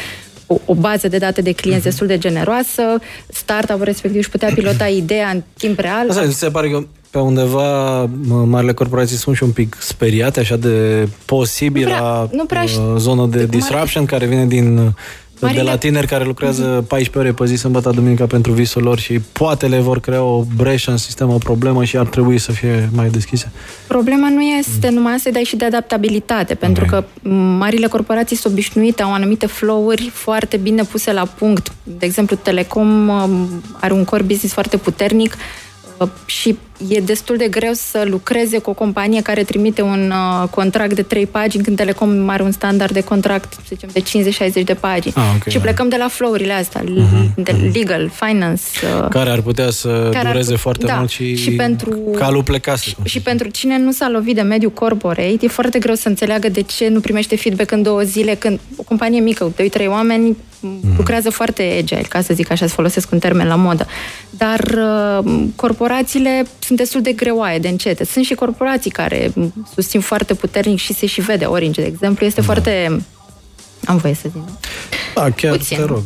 o, 0.46 0.58
o 0.66 0.74
bază 0.74 1.08
de 1.08 1.18
date 1.18 1.42
de 1.42 1.52
clienți 1.52 1.82
uh-huh. 1.82 1.90
destul 1.90 2.08
de 2.08 2.18
generoasă, 2.18 2.84
startup-ul 3.28 3.84
respectiv 3.84 4.20
își 4.20 4.30
putea 4.30 4.52
pilota 4.54 4.88
ideea 5.04 5.30
în 5.30 5.44
timp 5.58 5.80
real. 5.80 6.10
Asta 6.10 6.30
se 6.30 6.50
pare 6.50 6.70
că 6.70 6.86
pe 7.14 7.20
undeva 7.20 8.10
marile 8.46 8.74
corporații 8.74 9.18
sunt 9.18 9.36
și 9.36 9.44
un 9.44 9.52
pic 9.52 9.78
speriate 9.80 10.40
așa 10.40 10.56
de 10.56 11.08
posibila 11.26 12.28
nu 12.32 12.46
prea, 12.46 12.62
nu 12.62 12.74
prea 12.76 12.84
uh, 12.84 12.98
zonă 12.98 13.26
de 13.26 13.46
disruption 13.46 14.06
care 14.06 14.26
vine 14.26 14.46
din 14.46 14.94
Marile... 15.40 15.62
de 15.62 15.70
la 15.70 15.78
tineri 15.78 16.08
care 16.08 16.24
lucrează 16.24 16.64
14 16.88 17.18
ore 17.18 17.32
pe 17.32 17.46
zi, 17.46 17.60
sâmbătă, 17.60 17.90
duminica 17.90 18.26
pentru 18.26 18.52
visul 18.52 18.84
lor 18.84 19.00
și 19.00 19.20
poate 19.20 19.68
le 19.68 19.80
vor 19.80 20.00
crea 20.00 20.24
o 20.24 20.44
breșă 20.56 20.92
în 20.92 20.98
sistem, 20.98 21.30
o 21.30 21.38
problemă 21.38 21.84
și 21.84 21.98
ar 21.98 22.06
trebui 22.06 22.38
să 22.38 22.52
fie 22.52 22.90
mai 22.94 23.10
deschise? 23.10 23.52
Problema 23.88 24.30
nu 24.30 24.42
este 24.42 24.88
mm. 24.88 24.94
numai 24.96 25.14
asta, 25.14 25.30
dar 25.30 25.44
și 25.44 25.56
de 25.56 25.66
adaptabilitate, 25.66 26.56
pentru 26.56 26.84
okay. 26.84 27.06
că 27.22 27.30
marile 27.36 27.88
corporații 27.88 28.36
sunt 28.36 28.54
obișnuite, 28.54 29.04
au 29.04 29.14
anumite 29.14 29.46
flow-uri 29.46 30.12
foarte 30.14 30.58
bine 30.58 30.84
puse 30.84 31.14
la 31.14 31.26
punct. 31.26 31.72
De 31.84 32.06
exemplu, 32.06 32.36
Telecom 32.36 33.08
um, 33.08 33.48
are 33.80 33.94
un 33.94 34.04
core 34.04 34.24
business 34.24 34.54
foarte 34.54 34.78
puternic, 34.78 35.38
și 36.26 36.58
e 36.88 37.00
destul 37.00 37.38
de 37.38 37.48
greu 37.48 37.74
să 37.74 38.06
lucreze 38.10 38.58
cu 38.58 38.70
o 38.70 38.74
companie 38.74 39.22
care 39.22 39.44
trimite 39.44 39.82
un 39.82 40.14
uh, 40.42 40.50
contract 40.50 40.96
de 40.96 41.02
3 41.02 41.26
pagini 41.26 41.64
când 41.64 41.78
Telecom 41.78 42.30
are 42.30 42.44
un 42.44 42.52
standard 42.52 42.94
de 42.94 43.02
contract, 43.02 43.54
să 43.54 43.60
zicem, 43.68 43.90
de 43.94 44.04
50-60 44.62 44.64
de 44.64 44.74
pagini. 44.74 45.14
Ah, 45.18 45.24
okay, 45.36 45.52
și 45.52 45.60
plecăm 45.60 45.90
de 45.90 45.96
la 45.98 46.08
flow-urile 46.08 46.54
astea, 46.54 46.84
uh-huh, 46.84 47.34
de 47.36 47.52
mhm. 47.52 47.72
legal, 47.74 48.12
finance. 48.14 48.64
Uh, 49.02 49.08
care 49.10 49.30
ar 49.30 49.42
putea 49.42 49.70
să 49.70 50.10
care 50.14 50.28
dureze 50.28 50.52
ar, 50.52 50.58
foarte 50.58 50.86
da, 50.86 50.96
mult 50.96 51.10
și, 51.10 51.36
și 51.36 51.52
pentru, 51.52 52.00
calul 52.16 52.44
plecase. 52.44 52.90
Și, 52.90 52.96
și 53.04 53.22
pentru 53.22 53.48
cine 53.50 53.78
nu 53.78 53.92
s-a 53.92 54.10
lovit 54.10 54.36
de 54.36 54.42
mediul 54.42 54.72
corporate, 54.72 55.38
e 55.42 55.48
foarte 55.48 55.80
greu 55.80 55.96
să 55.96 56.08
înțeleagă 56.08 56.50
de 56.50 56.62
ce 56.62 56.88
nu 56.88 57.00
primește 57.00 57.36
feedback 57.36 57.72
în 57.72 57.82
două 57.82 58.02
zile, 58.02 58.36
când 58.36 58.60
o 58.76 58.84
companie 58.84 59.20
mică, 59.20 59.54
2-3 59.80 59.88
oameni, 59.88 60.38
mm. 60.60 60.80
lucrează 60.98 61.30
foarte 61.30 61.76
agile, 61.78 62.02
ca 62.10 62.22
să 62.22 62.34
zic 62.34 62.52
așa, 62.52 62.68
să 62.68 62.74
folosesc 62.74 63.12
un 63.12 63.20
termen 63.20 63.48
la 63.48 63.56
modă. 63.56 63.88
Dar 64.30 64.60
uh, 65.24 65.44
corporațiile 65.56 66.46
sunt 66.60 66.73
destul 66.76 67.02
de 67.02 67.12
greoaie, 67.12 67.60
de 67.60 67.68
încete. 67.68 68.06
Sunt 68.06 68.26
și 68.26 68.34
corporații 68.34 68.92
care 68.92 69.34
susțin 69.74 70.00
foarte 70.00 70.34
puternic 70.34 70.80
și 70.80 70.94
se 70.94 71.06
și 71.06 71.22
vede. 71.22 71.46
Orange, 71.46 71.82
de 71.82 71.88
exemplu, 71.88 72.26
este 72.26 72.40
da. 72.40 72.46
foarte... 72.46 73.02
Am 73.86 73.98
voie 73.98 74.14
să 74.14 74.30
zic. 74.32 74.42
Da, 75.16 75.30
chiar 75.30 75.58
Puțin. 75.58 75.78
te 75.78 75.84
rog. 75.84 75.98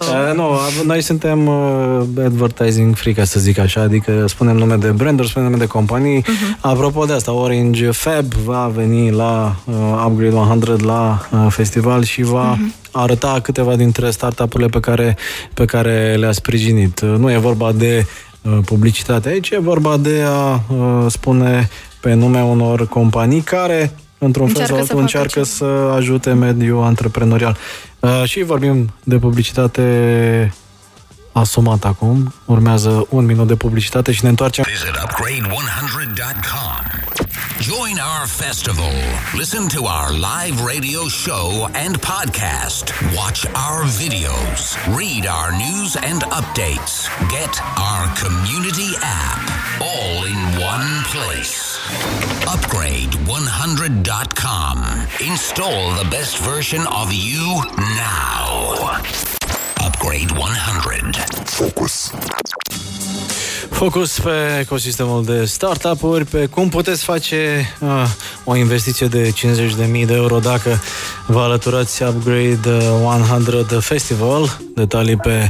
uh, 0.00 0.34
nu, 0.34 0.58
noi 0.84 1.02
suntem 1.02 1.46
uh, 1.46 2.02
advertising 2.24 2.96
free, 2.96 3.12
ca 3.12 3.24
să 3.24 3.40
zic 3.40 3.58
așa, 3.58 3.80
adică 3.80 4.26
spunem 4.28 4.56
nume 4.56 4.76
de 4.76 4.88
branduri, 4.88 5.28
spunem 5.28 5.50
nume 5.50 5.62
de 5.62 5.68
companii. 5.68 6.22
Uh-huh. 6.22 6.60
Apropo 6.60 7.04
de 7.04 7.12
asta, 7.12 7.32
Orange 7.32 7.90
Fab 7.90 8.34
va 8.34 8.72
veni 8.74 9.10
la 9.10 9.56
uh, 9.64 10.04
Upgrade 10.06 10.34
100 10.34 10.76
la 10.84 11.28
uh, 11.32 11.46
festival 11.48 12.02
și 12.02 12.22
va 12.22 12.56
uh-huh. 12.56 12.90
arăta 12.90 13.40
câteva 13.42 13.76
dintre 13.76 14.10
startup-urile 14.10 14.68
pe 14.68 14.80
care, 14.80 15.16
pe 15.54 15.64
care 15.64 16.16
le-a 16.18 16.32
sprijinit. 16.32 17.00
Uh, 17.00 17.14
nu 17.18 17.30
e 17.30 17.36
vorba 17.36 17.72
de 17.72 18.06
uh, 18.06 18.29
publicitate 18.64 19.28
aici, 19.28 19.50
e 19.50 19.58
vorba 19.58 19.96
de 19.96 20.24
a 20.26 20.54
uh, 20.54 21.06
spune 21.08 21.68
pe 22.00 22.14
nume 22.14 22.42
unor 22.42 22.88
companii 22.88 23.40
care 23.40 23.94
într-un 24.18 24.48
fel 24.48 24.66
sau 24.66 24.76
altul 24.76 24.98
încearcă 24.98 25.42
să 25.42 25.64
ajute 25.96 26.32
mediul 26.32 26.82
antreprenorial. 26.82 27.56
Uh, 28.00 28.22
și 28.24 28.42
vorbim 28.42 28.94
de 29.04 29.18
publicitate 29.18 30.54
asumat 31.32 31.84
acum. 31.84 32.32
Urmează 32.44 33.06
un 33.08 33.24
minut 33.24 33.46
de 33.46 33.54
publicitate 33.54 34.12
și 34.12 34.22
ne 34.22 34.28
întoarcem. 34.28 34.64
Visit 37.60 37.76
upgrade100.com. 37.76 37.90
Join 37.90 37.98
our 37.98 38.26
festival. 38.26 38.90
Listen 39.36 39.68
to 39.70 39.84
our 39.86 40.12
live 40.12 40.62
radio 40.62 41.08
show 41.08 41.68
and 41.74 42.00
podcast. 42.00 42.90
Watch 43.16 43.46
our 43.46 43.84
videos. 43.84 44.76
Read 44.96 45.26
our 45.26 45.52
news 45.52 45.96
and 45.96 46.22
updates. 46.22 47.08
Get 47.30 47.60
our 47.78 48.14
community 48.16 48.92
app. 49.02 49.80
All 49.80 50.24
in 50.24 50.60
one 50.60 51.04
place. 51.04 51.78
Upgrade 52.48 53.10
Upgrade100.com. 53.10 55.06
Install 55.28 55.94
the 56.02 56.10
best 56.10 56.38
version 56.38 56.86
of 56.86 57.12
you 57.12 57.62
now. 57.78 59.00
Upgrade 59.80 60.30
100. 60.32 61.16
Focus. 61.48 62.12
Focus 63.80 64.18
pe 64.18 64.58
ecosistemul 64.60 65.24
de 65.24 65.44
startup-uri, 65.44 66.24
pe 66.24 66.46
cum 66.46 66.68
puteți 66.68 67.04
face 67.04 67.66
uh, 67.80 67.88
o 68.44 68.56
investiție 68.56 69.06
de 69.06 69.32
50.000 70.00 70.06
de 70.06 70.14
euro 70.14 70.38
dacă 70.38 70.80
vă 71.26 71.40
alăturați 71.40 72.02
Upgrade 72.02 72.88
100 73.48 73.80
Festival. 73.80 74.60
Detalii 74.74 75.16
pe 75.16 75.48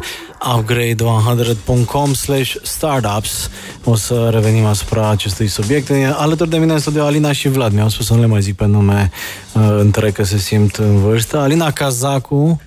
upgrade100.com 0.58 2.12
slash 2.12 2.54
startups. 2.62 3.50
O 3.84 3.94
să 3.94 4.28
revenim 4.32 4.64
asupra 4.64 5.08
acestui 5.08 5.46
subiect. 5.46 5.90
Alături 6.16 6.50
de 6.50 6.58
mine 6.58 6.72
în 6.72 6.78
studio 6.78 7.04
Alina 7.04 7.32
și 7.32 7.48
Vlad. 7.48 7.72
Mi-au 7.72 7.88
spus 7.88 8.06
să 8.06 8.14
nu 8.14 8.20
le 8.20 8.26
mai 8.26 8.40
zic 8.40 8.56
pe 8.56 8.66
nume 8.66 9.10
uh, 9.52 9.62
între 9.78 10.10
că 10.10 10.24
se 10.24 10.38
simt 10.38 10.76
în 10.76 10.98
vârstă. 10.98 11.38
Alina 11.38 11.70
Cazacu, 11.70 12.60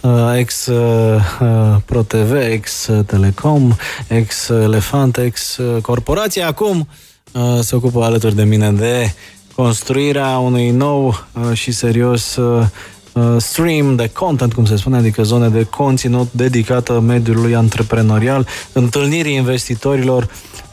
uh, 0.00 0.36
ex 0.36 0.66
uh, 0.66 1.76
ProTV, 1.84 2.32
ex 2.50 2.88
Telecom, 3.06 3.72
ex 4.08 4.48
Elefant, 4.48 5.16
ex 5.16 5.58
Corporație. 5.82 6.42
Acum 6.42 6.88
uh, 7.32 7.58
se 7.60 7.76
ocupă 7.76 8.02
alături 8.02 8.34
de 8.34 8.44
mine 8.44 8.72
de 8.72 9.12
construirea 9.54 10.38
unui 10.38 10.70
nou 10.70 11.06
uh, 11.06 11.56
și 11.56 11.72
serios 11.72 12.36
uh, 12.36 12.66
uh, 13.12 13.36
stream 13.38 13.96
de 13.96 14.10
content, 14.12 14.52
cum 14.52 14.64
se 14.64 14.76
spune, 14.76 14.96
adică 14.96 15.22
zone 15.22 15.48
de 15.48 15.64
conținut 15.64 16.28
dedicată 16.32 17.00
mediului 17.00 17.54
antreprenorial, 17.54 18.46
întâlnirii 18.72 19.34
investitorilor 19.34 20.28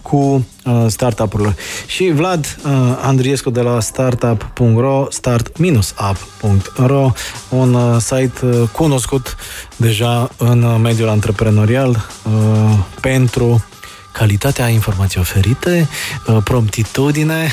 cu 0.09 0.45
uh, 0.65 0.85
startup-urilor. 0.87 1.55
Și 1.85 2.11
Vlad 2.11 2.57
uh, 2.65 2.71
Andriescu 3.01 3.49
de 3.49 3.61
la 3.61 3.79
startup.ro, 3.79 5.05
start-up.ro, 5.09 7.11
un 7.49 7.73
uh, 7.73 7.97
site 7.99 8.45
uh, 8.45 8.69
cunoscut 8.71 9.35
deja 9.75 10.29
în 10.37 10.63
uh, 10.63 10.79
mediul 10.81 11.09
antreprenorial 11.09 11.89
uh, 11.89 12.77
pentru 13.01 13.65
calitatea 14.11 14.67
informației 14.67 15.21
oferite, 15.21 15.89
uh, 16.27 16.37
promptitudine 16.43 17.51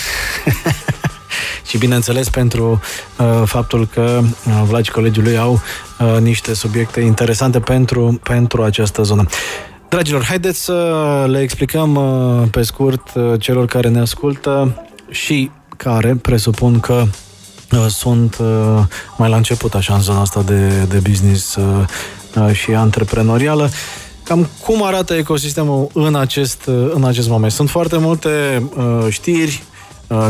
și 1.69 1.79
bineînțeles 1.79 2.29
pentru 2.29 2.81
uh, 3.19 3.43
faptul 3.45 3.87
că 3.87 4.21
uh, 4.23 4.63
Vlad 4.67 4.85
și 4.85 4.91
colegii 4.91 5.23
lui 5.23 5.39
au 5.39 5.61
uh, 5.99 6.17
niște 6.21 6.55
subiecte 6.55 7.01
interesante 7.01 7.61
pentru, 7.61 8.21
pentru 8.23 8.63
această 8.63 9.03
zonă. 9.03 9.27
Dragilor, 9.95 10.25
haideți 10.25 10.65
să 10.65 11.25
le 11.29 11.41
explicăm 11.41 11.95
uh, 11.95 12.49
pe 12.51 12.63
scurt 12.63 13.15
uh, 13.15 13.41
celor 13.41 13.67
care 13.67 13.89
ne 13.89 14.01
ascultă 14.01 14.85
și 15.11 15.51
care 15.77 16.15
presupun 16.15 16.81
că 16.81 17.05
uh, 17.73 17.87
sunt 17.89 18.37
uh, 18.41 18.83
mai 19.17 19.29
la 19.29 19.37
început 19.37 19.75
așa 19.75 19.95
în 19.95 20.01
zona 20.01 20.21
asta 20.21 20.43
de, 20.43 20.69
de 20.89 20.99
business 20.99 21.55
uh, 21.55 21.85
uh, 22.37 22.53
și 22.53 22.71
antreprenorială. 22.71 23.71
Cam 24.23 24.49
cum 24.65 24.83
arată 24.83 25.15
ecosistemul 25.15 25.91
în 25.93 26.15
acest, 26.15 26.67
uh, 26.67 26.91
în 26.95 27.05
acest 27.05 27.29
moment? 27.29 27.53
Sunt 27.53 27.71
foarte 27.71 27.97
multe 27.99 28.63
uh, 28.77 29.07
știri, 29.09 29.63
uh, 29.63 29.74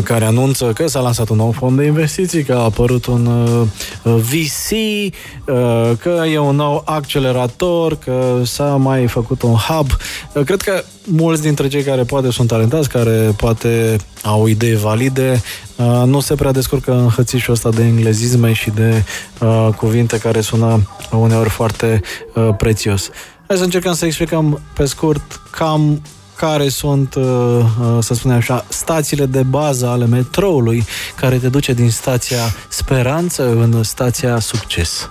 care 0.05 0.25
anunță 0.25 0.73
că 0.75 0.87
s-a 0.87 1.01
lansat 1.01 1.29
un 1.29 1.37
nou 1.37 1.53
fond 1.53 1.77
de 1.77 1.85
investiții, 1.85 2.43
că 2.45 2.53
a 2.53 2.63
apărut 2.63 3.07
un 3.07 3.27
uh, 3.27 3.67
VC, 4.03 4.71
uh, 4.71 5.91
că 5.99 6.23
e 6.33 6.39
un 6.39 6.57
nou 6.57 6.83
accelerator, 6.85 7.97
că 7.97 8.41
s-a 8.45 8.77
mai 8.77 9.07
făcut 9.07 9.43
un 9.43 9.55
hub. 9.55 9.91
Uh, 10.33 10.43
cred 10.45 10.61
că 10.61 10.83
mulți 11.05 11.43
dintre 11.43 11.69
cei 11.69 11.83
care 11.83 12.03
poate 12.03 12.31
sunt 12.31 12.49
talentați, 12.49 12.89
care 12.89 13.35
poate 13.37 13.97
au 14.23 14.47
idei 14.47 14.77
valide, 14.77 15.43
uh, 15.77 16.03
nu 16.07 16.21
se 16.21 16.35
prea 16.35 16.53
descurcă 16.53 16.93
în 16.93 17.09
hățișul 17.09 17.53
ăsta 17.53 17.71
de 17.71 17.83
englezisme 17.83 18.53
și 18.53 18.71
de 18.71 19.05
uh, 19.41 19.69
cuvinte 19.77 20.19
care 20.19 20.41
sună 20.41 20.89
uneori 21.11 21.49
foarte 21.49 22.01
uh, 22.35 22.49
prețios. 22.57 23.11
Hai 23.47 23.57
să 23.57 23.65
încercăm 23.65 23.93
să 23.95 24.07
explicăm 24.07 24.61
pe 24.75 24.85
scurt 24.85 25.41
cam 25.51 26.03
care 26.37 26.69
sunt, 26.69 27.15
uh, 27.15 27.23
uh, 27.25 27.99
să 28.01 28.15
spunem 28.15 28.37
așa, 28.37 28.65
stațiile 28.69 29.27
de 29.27 29.43
bază 29.43 29.87
ale 29.87 30.07
metroului 30.07 30.85
care 31.17 31.37
te 31.37 31.49
duce 31.49 31.73
din 31.73 31.91
stația 31.91 32.55
Speranță 32.69 33.43
în 33.49 33.83
stația 33.83 34.39
Succes. 34.39 35.09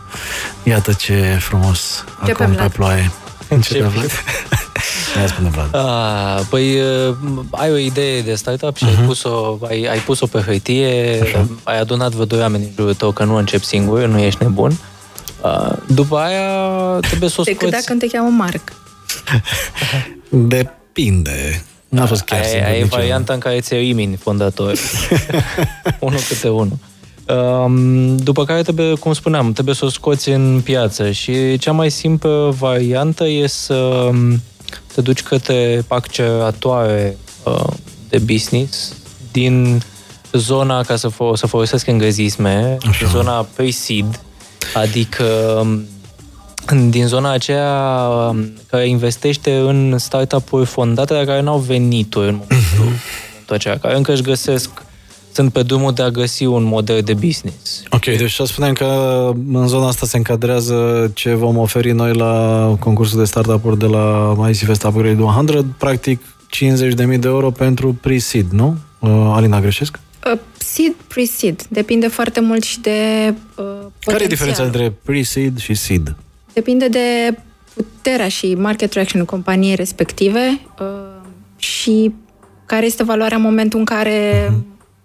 Iată 0.63 0.93
ce 0.93 1.37
frumos 1.39 2.03
Începe 2.19 2.43
acum 2.43 2.55
pe 2.55 2.59
Vlad. 2.59 2.71
ploaie. 2.71 3.11
Începe 3.47 3.83
Începe. 3.83 3.97
Vlad. 3.97 4.09
Ia 5.19 5.27
spune 5.27 5.49
Vlad. 5.49 5.75
A, 5.75 6.45
păi 6.49 6.79
uh, 6.79 7.15
ai 7.51 7.71
o 7.71 7.77
idee 7.77 8.21
de 8.21 8.35
startup 8.35 8.75
și 8.77 8.85
uh-huh. 8.85 8.97
ai, 8.99 9.05
pus-o, 9.05 9.57
ai, 9.67 9.83
ai 9.83 9.99
pus-o 9.99 10.25
pe 10.25 10.39
hârtie, 10.39 11.19
Așa. 11.23 11.47
ai 11.63 11.79
adunat 11.79 12.11
vreo 12.11 12.25
doi 12.25 12.39
oameni 12.39 12.63
în 12.63 12.69
jurul 12.75 12.93
tău 12.93 13.11
că 13.11 13.23
nu 13.23 13.35
începi 13.35 13.65
singur, 13.65 14.05
nu 14.05 14.19
ești 14.19 14.43
nebun. 14.43 14.77
A, 15.41 15.75
după 15.87 16.17
aia 16.17 16.49
trebuie 16.99 17.29
să 17.29 17.35
o 17.41 17.43
Decât 17.43 17.67
scoți. 17.67 17.85
dacă 17.85 17.99
te 17.99 18.07
cheamă 18.07 18.29
Marc. 18.29 18.73
Depinde. 20.93 21.63
N-a 21.89 22.05
fost 22.05 22.21
chiar 22.21 22.43
singur 22.43 22.59
Aia, 22.61 22.67
aia 22.67 22.77
e 22.77 22.81
niciodată. 22.81 23.01
varianta 23.01 23.33
în 23.33 23.39
care 23.39 23.59
ți 23.59 23.75
imini 23.87 24.15
fondatori. 24.15 24.79
unul 25.99 26.19
câte 26.27 26.49
unul. 26.49 26.77
Um, 27.27 28.17
după 28.17 28.45
care 28.45 28.61
trebuie, 28.61 28.93
cum 28.95 29.13
spuneam, 29.13 29.53
trebuie 29.53 29.75
să 29.75 29.85
o 29.85 29.89
scoți 29.89 30.29
în 30.29 30.61
piață 30.63 31.11
și 31.11 31.57
cea 31.57 31.71
mai 31.71 31.91
simplă 31.91 32.55
variantă 32.59 33.27
e 33.27 33.47
să 33.47 33.73
um, 33.73 34.41
te 34.93 35.01
duci 35.01 35.21
către 35.21 35.83
acceleratoare 35.87 37.17
uh, 37.43 37.67
de 38.09 38.17
business 38.17 38.93
din 39.31 39.83
zona, 40.31 40.83
ca 40.83 40.95
să, 40.95 41.09
fo- 41.09 41.33
să 41.33 41.47
folosesc 41.47 41.87
englezisme, 41.87 42.77
Așa. 42.89 42.97
din 42.99 43.07
zona 43.07 43.47
pre-seed, 43.55 44.21
adică 44.73 45.23
um, 45.61 45.83
din 46.89 47.07
zona 47.07 47.31
aceea 47.31 48.07
um, 48.29 48.51
care 48.69 48.87
investește 48.87 49.55
în 49.57 49.97
startup-uri 49.97 50.65
fondate, 50.65 51.13
dar 51.13 51.25
care 51.25 51.41
nu 51.41 51.51
au 51.51 51.59
venituri 51.59 52.27
în 52.27 52.33
momentul, 52.33 52.57
Mhm. 52.57 52.81
în 52.81 52.87
momentul 53.29 53.55
acela, 53.55 53.77
care 53.77 53.95
încă 53.95 54.11
își 54.11 54.21
găsesc, 54.21 54.69
sunt 55.31 55.51
pe 55.53 55.63
drumul 55.63 55.93
de 55.93 56.01
a 56.01 56.09
găsi 56.09 56.45
un 56.45 56.63
model 56.63 57.01
de 57.01 57.13
business. 57.13 57.83
Ok, 57.89 58.03
deci 58.05 58.31
să 58.33 58.43
spunem 58.45 58.73
că 58.73 58.85
în 59.53 59.67
zona 59.67 59.87
asta 59.87 60.05
se 60.05 60.17
încadrează 60.17 61.11
ce 61.13 61.33
vom 61.33 61.57
oferi 61.57 61.91
noi 61.91 62.13
la 62.13 62.75
concursul 62.79 63.19
de 63.19 63.25
startup-uri 63.25 63.77
de 63.79 63.85
la 63.85 64.35
IC 64.49 64.57
Fest 64.57 64.83
Upgrade 64.83 65.21
100, 65.21 65.65
practic 65.77 66.21
50.000 66.49 67.19
de 67.19 67.27
euro 67.27 67.51
pentru 67.51 67.97
pre-seed, 68.01 68.45
nu? 68.51 68.75
Uh, 68.99 69.09
Alina, 69.33 69.59
greșesc? 69.61 69.99
Uh, 70.33 70.39
seed, 70.57 70.93
pre-seed. 71.07 71.63
Depinde 71.69 72.07
foarte 72.07 72.39
mult 72.39 72.63
și 72.63 72.79
de 72.79 72.89
uh, 73.29 73.33
Care 73.55 73.77
e 73.79 73.89
potențial. 73.99 74.27
diferența 74.27 74.63
între 74.63 74.93
pre-seed 75.03 75.59
și 75.59 75.73
seed? 75.73 76.15
Depinde 76.53 76.87
de 76.87 77.37
puterea 77.73 78.27
și 78.27 78.55
market 78.55 78.89
traction 78.89 79.25
companiei 79.25 79.75
respective 79.75 80.59
uh, 80.79 80.87
și 81.57 82.13
care 82.65 82.85
este 82.85 83.03
valoarea 83.03 83.37
în 83.37 83.43
momentul 83.43 83.79
în 83.79 83.85
care 83.85 84.51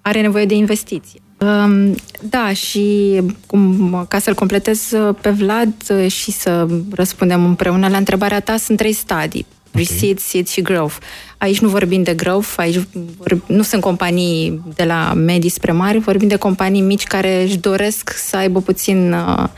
are 0.00 0.20
nevoie 0.20 0.44
de 0.44 0.54
investiție. 0.54 1.20
Um, 1.38 1.94
Da, 2.20 2.52
și 2.52 3.18
cum, 3.46 4.06
ca 4.08 4.18
să-l 4.18 4.34
completez 4.34 4.90
uh, 4.90 5.14
pe 5.20 5.30
Vlad 5.30 5.72
uh, 5.90 6.10
și 6.10 6.30
să 6.30 6.66
răspundem 6.94 7.44
împreună 7.44 7.88
la 7.88 7.96
întrebarea 7.96 8.40
ta, 8.40 8.56
sunt 8.56 8.78
trei 8.78 8.92
stadii. 8.92 9.46
Pre-seed, 9.70 10.18
seed 10.18 10.48
și 10.48 10.62
growth. 10.62 10.96
Aici 11.38 11.58
nu 11.58 11.68
vorbim 11.68 12.02
de 12.02 12.14
growth, 12.14 12.54
aici 12.56 12.80
vor, 13.18 13.38
nu 13.46 13.62
sunt 13.62 13.82
companii 13.82 14.62
de 14.74 14.84
la 14.84 15.12
medii 15.14 15.50
spre 15.50 15.72
mari, 15.72 15.98
vorbim 15.98 16.28
de 16.28 16.36
companii 16.36 16.80
mici 16.80 17.04
care 17.04 17.42
își 17.42 17.56
doresc 17.56 18.10
să 18.16 18.36
aibă 18.36 18.60
puțin 18.60 19.12
uh, 19.12 19.48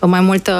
mai 0.00 0.20
multă 0.20 0.52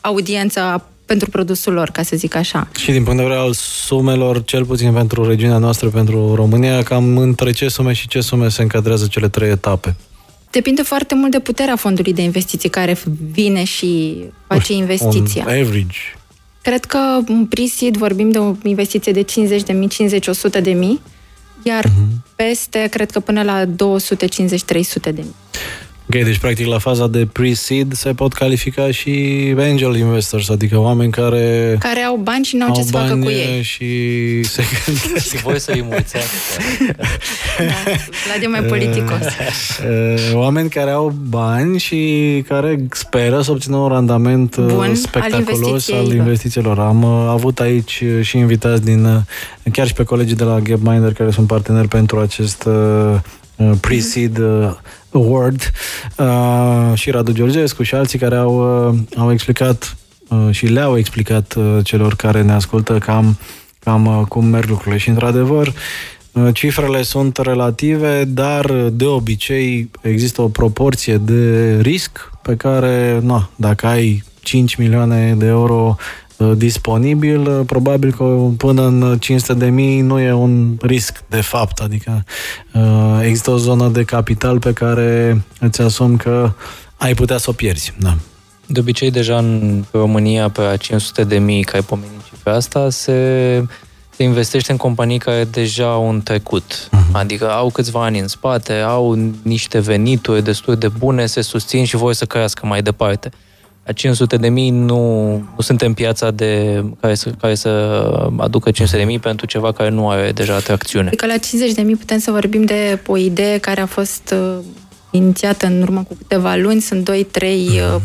audiență 0.00 0.86
pentru 1.06 1.30
produsul 1.30 1.72
lor, 1.72 1.90
ca 1.90 2.02
să 2.02 2.16
zic 2.16 2.34
așa. 2.34 2.68
Și 2.78 2.90
din 2.90 3.02
punct 3.02 3.18
de 3.18 3.22
vedere 3.22 3.40
al 3.40 3.52
sumelor, 3.54 4.44
cel 4.44 4.64
puțin 4.64 4.92
pentru 4.92 5.26
regiunea 5.26 5.58
noastră, 5.58 5.88
pentru 5.88 6.34
România, 6.34 6.82
cam 6.82 7.16
între 7.16 7.50
ce 7.50 7.68
sume 7.68 7.92
și 7.92 8.08
ce 8.08 8.20
sume 8.20 8.48
se 8.48 8.62
încadrează 8.62 9.06
cele 9.06 9.28
trei 9.28 9.50
etape? 9.50 9.96
Depinde 10.50 10.82
foarte 10.82 11.14
mult 11.14 11.30
de 11.30 11.38
puterea 11.38 11.76
fondului 11.76 12.12
de 12.12 12.22
investiții 12.22 12.68
care 12.68 12.96
vine 13.32 13.64
și 13.64 14.16
face 14.46 14.72
investiția. 14.72 15.44
Un 15.46 15.52
average. 15.52 15.98
Cred 16.62 16.84
că 16.84 16.98
în 17.26 17.46
pre-seed 17.46 17.96
vorbim 17.96 18.30
de 18.30 18.38
o 18.38 18.54
investiție 18.62 19.12
de 19.12 19.22
50 19.22 19.62
de 19.62 19.72
mii, 19.72 19.88
50-100 20.58 20.62
de 20.62 20.72
mii, 20.72 21.00
iar 21.62 21.84
uh-huh. 21.84 22.34
peste, 22.36 22.86
cred 22.90 23.10
că 23.10 23.20
până 23.20 23.42
la 23.42 23.64
250-300 23.64 23.68
de 25.02 25.10
mii. 25.14 25.34
Ok, 26.14 26.24
deci 26.24 26.38
practic 26.38 26.66
la 26.66 26.78
faza 26.78 27.06
de 27.06 27.26
pre-seed 27.32 27.92
se 27.92 28.12
pot 28.12 28.32
califica 28.32 28.90
și 28.90 29.54
angel 29.58 29.96
investors, 29.96 30.48
adică 30.48 30.78
oameni 30.78 31.10
care 31.10 31.76
Care 31.78 32.00
au 32.00 32.16
bani 32.16 32.44
și 32.44 32.56
nu 32.56 32.64
au 32.64 32.72
ce 32.72 32.78
au 32.80 32.86
să 32.86 32.92
facă 32.92 33.08
bani 33.08 33.24
cu 33.24 33.30
ei. 33.30 33.62
și 33.62 34.42
se 34.42 34.62
gândesc 34.84 35.28
Și 35.28 35.36
voi 35.36 35.60
să-i 35.60 35.82
mulțească. 35.82 36.36
Da, 37.58 37.92
Vlad 38.26 38.42
e 38.42 38.46
mai 38.46 38.62
politicos. 38.62 39.26
Uh, 40.30 40.34
oameni 40.44 40.68
care 40.68 40.90
au 40.90 41.14
bani 41.28 41.78
și 41.78 42.44
care 42.48 42.86
speră 42.90 43.40
să 43.40 43.50
obțină 43.50 43.76
un 43.76 43.88
randament 43.88 44.56
uh, 44.56 44.64
Bun 44.64 44.80
al 44.80 44.94
spectaculos 44.94 45.42
al 45.42 45.64
investiției. 45.66 46.16
investițiilor. 46.18 46.78
Am 46.78 47.02
uh, 47.02 47.26
avut 47.28 47.60
aici 47.60 48.02
uh, 48.04 48.24
și 48.24 48.36
invitați 48.36 48.84
din, 48.84 49.04
uh, 49.04 49.16
chiar 49.72 49.86
și 49.86 49.92
pe 49.92 50.04
colegii 50.04 50.36
de 50.36 50.44
la 50.44 50.58
Gapminder 50.60 51.12
care 51.12 51.30
sunt 51.30 51.46
parteneri 51.46 51.88
pentru 51.88 52.18
acest 52.18 52.64
uh, 52.64 53.70
Pre-Seed 53.80 54.38
Award 55.12 55.72
și 56.94 57.10
Radu 57.10 57.32
Georgescu 57.32 57.82
și 57.82 57.94
alții 57.94 58.18
care 58.18 58.36
au, 58.36 58.60
au 59.16 59.32
explicat 59.32 59.96
și 60.50 60.66
le-au 60.66 60.98
explicat 60.98 61.56
celor 61.82 62.14
care 62.14 62.42
ne 62.42 62.52
ascultă 62.52 62.98
cam, 62.98 63.38
cam 63.78 64.24
cum 64.28 64.44
merg 64.44 64.68
lucrurile. 64.68 64.98
Și 64.98 65.08
într-adevăr, 65.08 65.72
Cifrele 66.52 67.02
sunt 67.02 67.36
relative, 67.36 68.24
dar 68.24 68.72
de 68.92 69.04
obicei 69.04 69.90
există 70.00 70.42
o 70.42 70.48
proporție 70.48 71.16
de 71.16 71.76
risc 71.80 72.30
pe 72.42 72.56
care, 72.56 73.20
na, 73.22 73.50
dacă 73.56 73.86
ai 73.86 74.22
5 74.40 74.74
milioane 74.74 75.34
de 75.34 75.46
euro 75.46 75.96
uh, 75.98 76.04
disponibil, 76.56 77.40
uh, 77.40 77.60
probabil 77.66 78.12
că 78.12 78.24
până 78.56 78.86
în 78.86 79.18
500 79.18 79.54
de 79.54 79.66
mii 79.66 80.00
nu 80.00 80.20
e 80.20 80.32
un 80.32 80.76
risc 80.80 81.24
de 81.28 81.40
fapt, 81.40 81.78
adică 81.78 82.24
uh, 82.72 83.20
există 83.22 83.50
o 83.50 83.56
zonă 83.56 83.88
de 83.88 84.02
capital 84.02 84.58
pe 84.58 84.72
care 84.72 85.42
îți 85.60 85.80
asum 85.80 86.16
că 86.16 86.52
ai 86.96 87.14
putea 87.14 87.38
să 87.38 87.50
o 87.50 87.52
pierzi. 87.52 87.94
Da. 87.98 88.16
De 88.66 88.80
obicei, 88.80 89.10
deja 89.10 89.38
în 89.38 89.84
România, 89.90 90.48
pe 90.48 90.76
500 90.78 91.24
de 91.24 91.38
mii, 91.38 91.62
care 91.62 91.76
ai 91.76 91.84
pomenit 91.84 92.24
și 92.24 92.32
pe 92.42 92.50
asta, 92.50 92.90
se 92.90 93.64
se 94.16 94.22
investește 94.22 94.72
în 94.72 94.78
companii 94.78 95.18
care 95.18 95.44
deja 95.44 95.90
au 95.90 96.08
un 96.08 96.22
trecut. 96.22 96.88
Uh-huh. 96.88 97.12
Adică 97.12 97.50
au 97.50 97.70
câțiva 97.70 98.04
ani 98.04 98.18
în 98.18 98.28
spate, 98.28 98.72
au 98.72 99.18
niște 99.42 99.78
venituri 99.78 100.44
destul 100.44 100.76
de 100.76 100.88
bune, 100.88 101.26
se 101.26 101.40
susțin 101.40 101.84
și 101.84 101.96
vor 101.96 102.12
să 102.12 102.24
crească 102.24 102.66
mai 102.66 102.82
departe. 102.82 103.30
La 103.84 103.92
500 103.92 104.36
de 104.36 104.48
mii 104.48 104.70
nu, 104.70 105.30
nu 105.32 105.58
suntem 105.58 105.94
piața 105.94 106.30
de, 106.30 106.82
care, 107.00 107.14
să, 107.14 107.30
care 107.40 107.54
să 107.54 107.68
aducă 108.38 108.70
500 108.70 108.98
de 108.98 109.06
mii 109.06 109.18
pentru 109.18 109.46
ceva 109.46 109.72
care 109.72 109.88
nu 109.88 110.10
are 110.10 110.32
deja 110.32 110.54
atracțiune. 110.54 111.06
Adică 111.06 111.26
la 111.26 111.36
50 111.36 111.72
de 111.72 111.82
mii 111.82 111.96
putem 111.96 112.18
să 112.18 112.30
vorbim 112.30 112.64
de 112.64 113.00
o 113.06 113.16
idee 113.16 113.58
care 113.58 113.80
a 113.80 113.86
fost 113.86 114.34
uh, 114.34 114.64
inițiată 115.10 115.66
în 115.66 115.82
urmă 115.82 116.02
cu 116.02 116.14
câteva 116.14 116.54
luni. 116.54 116.80
Sunt 116.80 117.10
2-3 117.10 117.14
uh, 117.14 117.96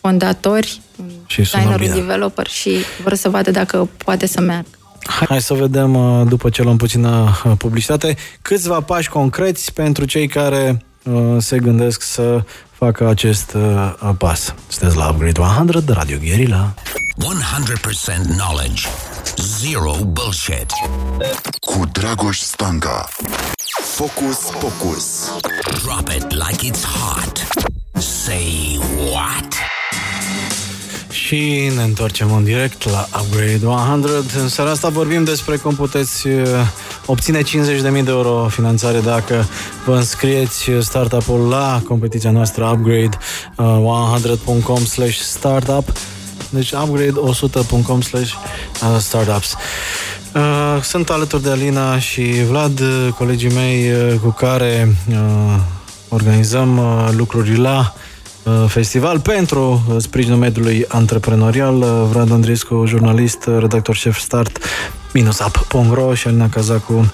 fondatori, 0.00 0.80
și 1.26 1.36
designer, 1.36 1.80
un 1.80 1.94
developer 1.94 2.46
și 2.46 2.70
vor 3.02 3.14
să 3.14 3.28
vadă 3.28 3.50
dacă 3.50 3.88
poate 4.04 4.26
să 4.26 4.40
meargă. 4.40 4.68
Hai 5.28 5.40
să 5.40 5.54
vedem, 5.54 5.94
uh, 5.94 6.26
după 6.28 6.48
ce 6.48 6.62
luăm 6.62 6.76
puțină 6.76 7.40
uh, 7.44 7.52
publicitate, 7.58 8.16
câțiva 8.42 8.80
pași 8.80 9.08
concreți 9.08 9.72
pentru 9.72 10.04
cei 10.04 10.26
care 10.26 10.70
uh, 10.70 10.93
se 11.38 11.58
gândesc 11.58 12.02
să 12.02 12.44
facă 12.70 13.08
acest 13.08 13.56
pas. 14.18 14.54
Sunteți 14.68 14.96
la 14.96 15.08
Upgrade 15.08 15.40
100 15.40 15.80
de 15.80 15.92
Radio 15.92 16.18
Guerilla. 16.18 16.74
100% 16.74 18.36
knowledge. 18.36 18.86
Zero 19.36 19.96
bullshit. 20.06 20.66
Cu 21.60 21.84
Dragoș 21.92 22.38
Stanca. 22.38 23.08
Focus, 23.82 24.38
focus. 24.38 25.30
Drop 25.82 26.08
it 26.08 26.32
like 26.32 26.70
it's 26.70 26.84
hot. 26.84 27.46
Say 27.98 28.78
what? 29.12 29.54
Și 31.26 31.70
ne 31.76 31.82
întoarcem 31.82 32.34
în 32.34 32.44
direct 32.44 32.90
la 32.90 33.08
Upgrade 33.20 33.66
100. 33.66 34.40
În 34.40 34.48
seara 34.48 34.70
asta 34.70 34.88
vorbim 34.88 35.24
despre 35.24 35.56
cum 35.56 35.74
puteți 35.74 36.26
uh, 36.26 36.42
obține 37.06 37.40
50.000 37.42 37.44
de 37.82 38.02
euro 38.06 38.46
finanțare 38.50 39.00
dacă 39.00 39.46
vă 39.84 39.94
înscrieți 39.94 40.70
startup-ul 40.80 41.48
la 41.48 41.82
competiția 41.86 42.30
noastră 42.30 42.64
Upgrade 42.64 43.18
100.com 43.56 44.80
uh, 44.80 44.86
slash 44.86 45.18
startup 45.18 45.92
deci 46.50 46.72
upgrade100.com 46.74 48.00
slash 48.00 48.32
uh, 48.32 48.98
startups. 48.98 49.54
Sunt 50.82 51.10
alături 51.10 51.42
de 51.42 51.50
Alina 51.50 51.98
și 51.98 52.22
Vlad, 52.22 52.80
colegii 53.16 53.52
mei 53.52 53.92
cu 54.22 54.28
care 54.28 54.96
organizăm 56.08 56.80
lucruri 57.16 57.56
la 57.56 57.94
Uh, 57.96 58.03
festival 58.66 59.20
pentru 59.20 59.82
uh, 59.88 59.96
sprijinul 59.98 60.38
mediului 60.38 60.84
antreprenorial. 60.88 61.76
Uh, 61.76 62.06
Vlad 62.10 62.32
Andriescu, 62.32 62.84
jurnalist, 62.86 63.48
redactor 63.58 63.94
șef 63.94 64.18
start 64.18 64.58
minusap.ro 65.12 66.14
și 66.14 66.26
Alina 66.26 66.48
Cazacu, 66.48 67.12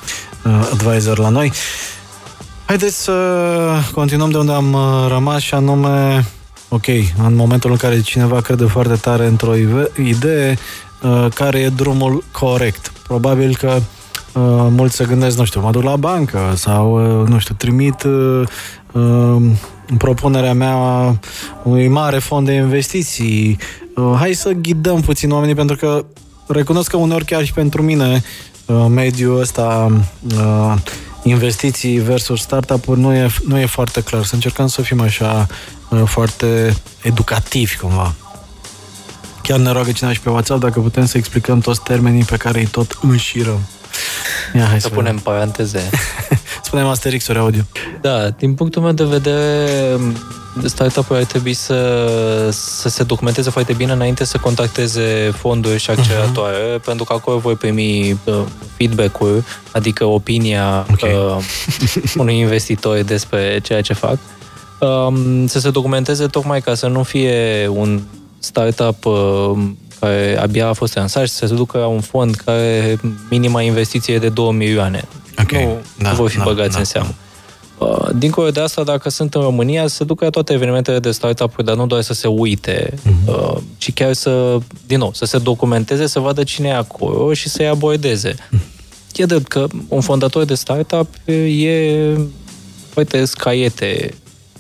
advisor 0.73 1.19
la 1.19 1.29
noi. 1.29 1.53
Haideți 2.64 3.03
să 3.03 3.12
continuăm 3.93 4.31
de 4.31 4.38
unde 4.38 4.53
am 4.53 4.77
rămas 5.09 5.40
și 5.43 5.55
anume, 5.55 6.27
ok, 6.69 6.87
în 7.25 7.35
momentul 7.35 7.71
în 7.71 7.77
care 7.77 8.01
cineva 8.01 8.40
crede 8.40 8.64
foarte 8.64 8.95
tare 8.95 9.27
într-o 9.27 9.55
idee, 10.05 10.59
care 11.35 11.59
e 11.59 11.69
drumul 11.69 12.25
corect. 12.33 12.93
Probabil 13.07 13.57
că 13.57 13.79
mulți 14.69 14.97
se 14.97 15.05
gândesc, 15.05 15.37
nu 15.38 15.45
știu, 15.45 15.61
mă 15.61 15.71
duc 15.71 15.83
la 15.83 15.97
bancă 15.97 16.53
sau, 16.55 16.99
nu 17.27 17.38
știu, 17.38 17.55
trimit 17.59 18.07
propunerea 19.98 20.55
mea 20.55 20.76
unui 21.62 21.88
mare 21.88 22.18
fond 22.18 22.46
de 22.46 22.53
investiții. 22.53 23.59
Uh, 23.96 24.14
hai 24.18 24.33
să 24.33 24.50
ghidăm 24.50 25.00
puțin 25.00 25.31
oamenii, 25.31 25.55
pentru 25.55 25.76
că 25.76 26.05
recunosc 26.46 26.90
că 26.90 26.96
uneori 26.96 27.24
chiar 27.24 27.44
și 27.44 27.53
pentru 27.53 27.83
mine 27.83 28.22
uh, 28.66 28.87
mediul 28.88 29.40
ăsta 29.40 29.92
uh, 30.37 30.74
investiții 31.22 31.98
versus 31.98 32.40
startup-uri 32.40 33.00
nu 33.00 33.14
e, 33.14 33.29
nu 33.46 33.59
e 33.59 33.66
foarte 33.66 34.03
clar. 34.03 34.24
Să 34.24 34.35
încercăm 34.35 34.66
să 34.66 34.83
fim 34.83 35.00
așa 35.00 35.46
foarte 36.05 36.76
educativi 37.03 37.76
cumva. 37.76 38.14
Chiar 39.42 39.59
ne 39.59 39.70
roagă 39.70 39.92
cineva 39.92 40.14
și 40.14 40.20
pe 40.20 40.31
WhatsApp 40.31 40.61
dacă 40.61 40.81
putem 40.81 41.07
să 41.07 41.18
explicăm 41.18 41.61
toți 41.61 41.83
termenii 41.83 42.24
pe 42.24 42.37
care 42.37 42.59
îi 42.59 42.66
tot 42.66 42.98
înșirăm. 43.03 43.61
Ia, 44.55 44.64
hai 44.64 44.81
să, 44.81 44.88
să 44.88 44.94
punem 44.94 45.18
paranteze. 45.18 45.90
Spunem 46.70 46.87
Asterix-uri 46.87 47.38
audio. 47.38 47.61
Da, 48.00 48.28
din 48.28 48.54
punctul 48.54 48.83
meu 48.83 48.92
de 48.92 49.04
vedere, 49.04 49.68
startup-ul 50.64 51.16
ar 51.16 51.24
trebui 51.24 51.52
să, 51.52 52.09
să 52.52 52.88
se 52.88 53.02
documenteze 53.02 53.50
foarte 53.50 53.72
bine 53.72 53.92
înainte 53.92 54.24
să 54.24 54.38
contacteze 54.38 55.33
fonduri 55.37 55.78
și 55.78 55.90
acceleratoare, 55.90 56.56
uh-huh. 56.56 56.85
pentru 56.85 57.04
că 57.04 57.12
acolo 57.12 57.38
voi 57.38 57.54
primi 57.54 58.18
uh, 58.24 58.42
feedback-ul, 58.76 59.44
adică 59.72 60.04
opinia 60.04 60.87
okay. 60.92 61.12
uh, 61.12 61.37
unui 62.22 62.38
investitor 62.38 63.02
despre 63.02 63.61
ceea 63.62 63.80
ce 63.80 63.92
fac. 63.92 64.18
Um, 64.80 65.46
să 65.46 65.59
se 65.59 65.70
documenteze 65.70 66.26
tocmai 66.26 66.61
ca 66.61 66.74
să 66.74 66.87
nu 66.87 67.02
fie 67.02 67.68
un 67.68 68.00
startup 68.38 69.04
uh, 69.04 69.59
care 70.00 70.38
abia 70.40 70.68
a 70.68 70.72
fost 70.72 70.94
lansat 70.94 71.26
și 71.26 71.33
să 71.33 71.46
se 71.46 71.54
ducă 71.54 71.78
la 71.78 71.87
un 71.87 72.00
fond 72.00 72.35
care 72.35 72.98
minima 73.30 73.62
investiție 73.62 74.14
e 74.14 74.18
de 74.18 74.28
2 74.28 74.52
milioane. 74.52 75.09
Okay. 75.43 75.64
Nu, 75.64 75.79
da, 75.99 76.11
nu 76.11 76.14
voi 76.14 76.29
fi 76.29 76.37
da, 76.37 76.45
băgați 76.45 76.73
da, 76.73 76.79
în 76.79 76.85
seamă. 76.85 77.09
Da. 77.09 77.14
Uh, 77.87 78.09
dincolo 78.14 78.51
de 78.51 78.61
asta, 78.61 78.83
dacă 78.83 79.09
sunt 79.09 79.35
în 79.35 79.40
România, 79.40 79.87
să 79.87 80.05
ducă 80.05 80.25
la 80.25 80.31
toate 80.31 80.53
evenimentele 80.53 80.99
de 80.99 81.11
startup-uri, 81.11 81.66
dar 81.66 81.77
nu 81.77 81.87
doar 81.87 82.03
să 82.03 82.12
se 82.12 82.27
uite, 82.27 82.95
uh-huh. 82.95 83.59
ci 83.79 83.93
chiar 83.93 84.12
să, 84.12 84.59
din 84.87 84.99
nou, 84.99 85.12
să 85.14 85.25
se 85.25 85.38
documenteze, 85.38 86.07
să 86.07 86.21
vadă 86.21 86.45
cine 86.45 86.69
e 86.69 86.75
acolo 86.75 87.33
și 87.33 87.49
să-i 87.49 87.69
abordeze. 87.69 88.35
Uh-huh. 88.35 88.81
E 89.16 89.25
drept 89.25 89.49
că 89.49 89.66
un 89.88 90.01
fondator 90.01 90.45
de 90.45 90.55
startup 90.55 91.09
e 91.25 92.16
uite, 92.95 93.25
scaiete 93.25 94.14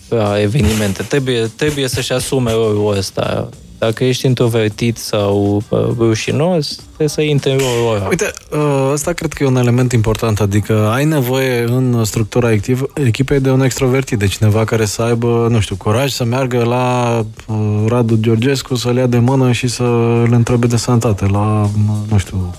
la 0.08 0.40
evenimente. 0.40 1.02
Trebuie, 1.02 1.50
trebuie 1.56 1.88
să-și 1.88 2.12
asume 2.12 2.52
rolul 2.52 2.96
ăsta. 2.96 3.48
Dacă 3.80 4.04
ești 4.04 4.26
introvertit 4.26 4.96
sau 4.96 5.62
uh, 5.68 5.78
rușinos, 5.98 6.74
trebuie 6.86 7.08
să 7.08 7.20
intri 7.20 7.50
în 7.50 7.58
rolul 7.58 7.96
ăla. 7.96 8.06
Uite, 8.08 8.30
uh, 8.50 8.90
ăsta 8.92 9.12
cred 9.12 9.32
că 9.32 9.42
e 9.42 9.46
un 9.46 9.56
element 9.56 9.92
important, 9.92 10.40
adică 10.40 10.90
ai 10.94 11.04
nevoie 11.04 11.62
în 11.62 12.04
structura 12.04 12.48
activ, 12.48 12.82
echipei 12.94 13.40
de 13.40 13.50
un 13.50 13.62
extrovertit, 13.62 14.18
de 14.18 14.26
cineva 14.26 14.64
care 14.64 14.84
să 14.84 15.02
aibă, 15.02 15.46
nu 15.50 15.60
știu, 15.60 15.76
curaj 15.76 16.10
să 16.10 16.24
meargă 16.24 16.64
la 16.64 17.18
uh, 17.46 17.84
Radu 17.86 18.16
Georgescu 18.16 18.74
să-l 18.74 18.96
ia 18.96 19.06
de 19.06 19.18
mână 19.18 19.52
și 19.52 19.68
să-l 19.68 20.28
întrebe 20.30 20.66
de 20.66 20.76
sănătate, 20.76 21.26
la, 21.26 21.70
nu 22.08 22.18
știu, 22.18 22.54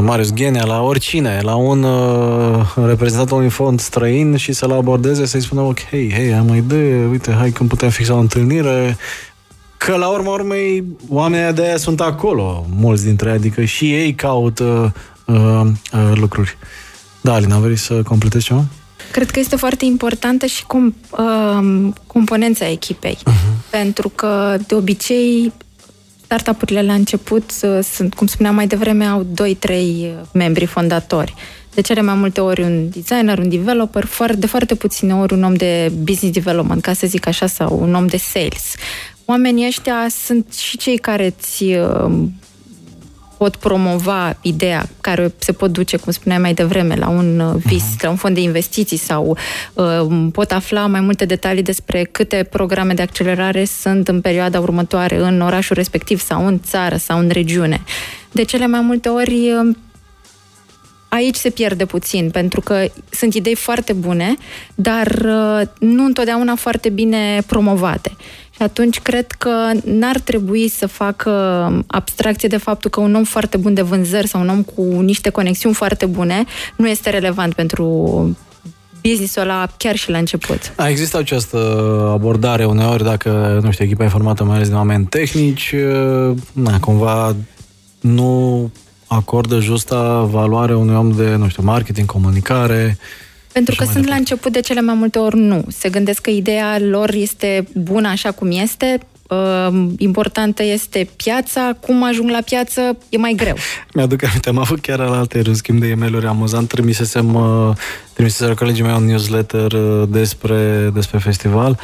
Marius 0.00 0.32
Ghenea, 0.32 0.64
la 0.64 0.82
oricine, 0.82 1.40
la 1.42 1.54
un 1.54 1.82
uh, 1.82 2.86
reprezentant 2.86 3.30
unui 3.30 3.48
fond 3.48 3.80
străin 3.80 4.36
și 4.36 4.52
să-l 4.52 4.72
abordeze, 4.72 5.26
să-i 5.26 5.40
spună, 5.40 5.60
ok, 5.60 5.78
hei, 5.90 6.34
am 6.34 6.50
o 6.50 6.54
idee, 6.54 7.06
uite, 7.06 7.32
hai 7.32 7.50
când 7.50 7.68
putem 7.68 7.88
fixa 7.88 8.14
o 8.14 8.18
întâlnire, 8.18 8.96
Că 9.78 9.96
la 9.96 10.08
urma 10.08 10.30
urmei, 10.30 10.84
oamenii 11.08 11.52
de 11.52 11.62
aia 11.62 11.76
sunt 11.76 12.00
acolo, 12.00 12.66
mulți 12.70 13.04
dintre 13.04 13.28
ei, 13.28 13.34
adică 13.34 13.64
și 13.64 13.94
ei 13.94 14.14
caută 14.14 14.94
uh, 15.24 15.60
uh, 15.92 16.12
lucruri. 16.14 16.56
Da, 17.20 17.32
Alina, 17.32 17.58
vrei 17.58 17.76
să 17.76 18.02
completezi 18.02 18.44
ceva? 18.44 18.64
Cred 19.12 19.30
că 19.30 19.38
este 19.38 19.56
foarte 19.56 19.84
importantă 19.84 20.46
și 20.46 20.66
com, 20.66 20.94
uh, 21.10 21.92
componența 22.06 22.68
echipei. 22.68 23.18
Uh-huh. 23.20 23.70
Pentru 23.70 24.08
că, 24.08 24.56
de 24.66 24.74
obicei, 24.74 25.52
startup-urile 26.24 26.82
la 26.82 26.92
început 26.92 27.50
uh, 27.62 27.78
sunt, 27.82 28.14
cum 28.14 28.26
spuneam 28.26 28.54
mai 28.54 28.66
devreme, 28.66 29.04
au 29.04 29.26
2-3 29.66 29.74
membri 30.32 30.66
fondatori. 30.66 31.34
De 31.74 31.80
cele 31.80 32.02
mai 32.02 32.14
multe 32.14 32.40
ori 32.40 32.62
un 32.62 32.88
designer, 32.90 33.38
un 33.38 33.48
developer, 33.48 34.04
foarte, 34.04 34.36
de 34.36 34.46
foarte 34.46 34.74
puține 34.74 35.14
ori 35.14 35.32
un 35.32 35.42
om 35.42 35.54
de 35.54 35.92
business 36.02 36.34
development, 36.34 36.82
ca 36.82 36.92
să 36.92 37.06
zic 37.06 37.26
așa, 37.26 37.46
sau 37.46 37.78
un 37.80 37.94
om 37.94 38.06
de 38.06 38.16
sales 38.16 38.74
oamenii 39.30 39.66
ăștia 39.66 40.06
sunt 40.24 40.54
și 40.54 40.76
cei 40.76 40.96
care 40.96 41.34
îți 41.36 41.64
uh, 41.64 42.10
pot 43.38 43.56
promova 43.56 44.36
ideea, 44.42 44.88
care 45.00 45.34
se 45.38 45.52
pot 45.52 45.70
duce, 45.72 45.96
cum 45.96 46.12
spuneai 46.12 46.40
mai 46.40 46.54
devreme, 46.54 46.94
la 46.94 47.08
un 47.08 47.40
uh, 47.40 47.62
vis, 47.64 47.82
uh-huh. 47.82 48.00
la 48.00 48.10
un 48.10 48.16
fond 48.16 48.34
de 48.34 48.40
investiții 48.40 48.96
sau 48.96 49.36
uh, 49.74 50.26
pot 50.32 50.50
afla 50.50 50.86
mai 50.86 51.00
multe 51.00 51.24
detalii 51.24 51.62
despre 51.62 52.04
câte 52.04 52.46
programe 52.50 52.94
de 52.94 53.02
accelerare 53.02 53.64
sunt 53.64 54.08
în 54.08 54.20
perioada 54.20 54.60
următoare 54.60 55.16
în 55.16 55.40
orașul 55.40 55.76
respectiv 55.76 56.20
sau 56.20 56.46
în 56.46 56.60
țară 56.60 56.96
sau 56.96 57.18
în 57.18 57.28
regiune. 57.28 57.82
De 58.32 58.42
cele 58.42 58.66
mai 58.66 58.80
multe 58.80 59.08
ori 59.08 59.52
uh, 59.52 59.76
aici 61.08 61.36
se 61.36 61.50
pierde 61.50 61.84
puțin, 61.84 62.30
pentru 62.30 62.60
că 62.60 62.84
sunt 63.10 63.34
idei 63.34 63.54
foarte 63.54 63.92
bune, 63.92 64.36
dar 64.74 65.06
uh, 65.06 65.60
nu 65.78 66.04
întotdeauna 66.04 66.54
foarte 66.54 66.88
bine 66.88 67.42
promovate. 67.46 68.16
Și 68.58 68.64
atunci 68.64 69.00
cred 69.00 69.32
că 69.32 69.70
n-ar 69.84 70.18
trebui 70.18 70.68
să 70.68 70.86
facă 70.86 71.30
abstracție 71.86 72.48
de 72.48 72.56
faptul 72.56 72.90
că 72.90 73.00
un 73.00 73.14
om 73.14 73.24
foarte 73.24 73.56
bun 73.56 73.74
de 73.74 73.82
vânzări 73.82 74.26
sau 74.26 74.40
un 74.40 74.48
om 74.48 74.62
cu 74.62 74.82
niște 74.82 75.30
conexiuni 75.30 75.74
foarte 75.74 76.06
bune 76.06 76.44
nu 76.76 76.88
este 76.88 77.10
relevant 77.10 77.54
pentru 77.54 77.86
business-ul 79.02 79.42
ăla 79.42 79.68
chiar 79.76 79.96
și 79.96 80.10
la 80.10 80.18
început. 80.18 80.72
A, 80.76 80.88
există 80.88 81.18
această 81.18 81.58
abordare 82.12 82.64
uneori, 82.64 83.04
dacă, 83.04 83.60
nu 83.62 83.70
știu, 83.70 83.84
echipa 83.84 84.04
e 84.04 84.08
formată 84.08 84.44
mai 84.44 84.56
ales 84.56 84.68
de 84.68 84.74
oameni 84.74 85.04
tehnici, 85.04 85.74
uh, 85.74 86.36
na, 86.52 86.80
cumva 86.80 87.36
nu 88.00 88.70
acordă 89.06 89.60
justa 89.60 90.20
valoare 90.30 90.74
unui 90.74 90.94
om 90.94 91.10
de, 91.10 91.34
nu 91.34 91.48
știu, 91.48 91.62
marketing, 91.62 92.06
comunicare, 92.06 92.98
pentru 93.64 93.76
că 93.76 93.84
sunt 93.84 94.04
departe. 94.04 94.10
la 94.10 94.16
început 94.16 94.52
de 94.52 94.60
cele 94.60 94.80
mai 94.80 94.94
multe 94.94 95.18
ori 95.18 95.38
nu. 95.38 95.64
Se 95.68 95.88
gândesc 95.88 96.20
că 96.20 96.30
ideea 96.30 96.78
lor 96.78 97.14
este 97.14 97.68
bună 97.74 98.08
așa 98.08 98.30
cum 98.30 98.50
este, 98.50 99.00
uh, 99.28 99.88
importantă 99.96 100.62
este 100.62 101.08
piața, 101.16 101.76
cum 101.80 102.02
ajung 102.02 102.30
la 102.30 102.40
piață 102.40 102.98
e 103.08 103.16
mai 103.16 103.32
greu. 103.36 103.54
Mi-aduc 103.94 104.22
aminte, 104.24 104.48
am 104.48 104.58
avut 104.58 104.80
chiar 104.80 104.98
la 104.98 105.18
alte 105.18 105.42
schimb 105.52 105.80
de 105.80 105.86
e-mail-uri 105.86 106.26
amuzant, 106.26 106.68
trimisesem, 106.68 107.34
uh, 107.34 107.76
trimisesem 108.12 108.54
colegii 108.54 108.82
mei 108.82 108.94
un 108.94 109.04
newsletter 109.04 109.72
uh, 109.72 110.08
despre, 110.08 110.90
despre 110.94 111.18
festival 111.18 111.78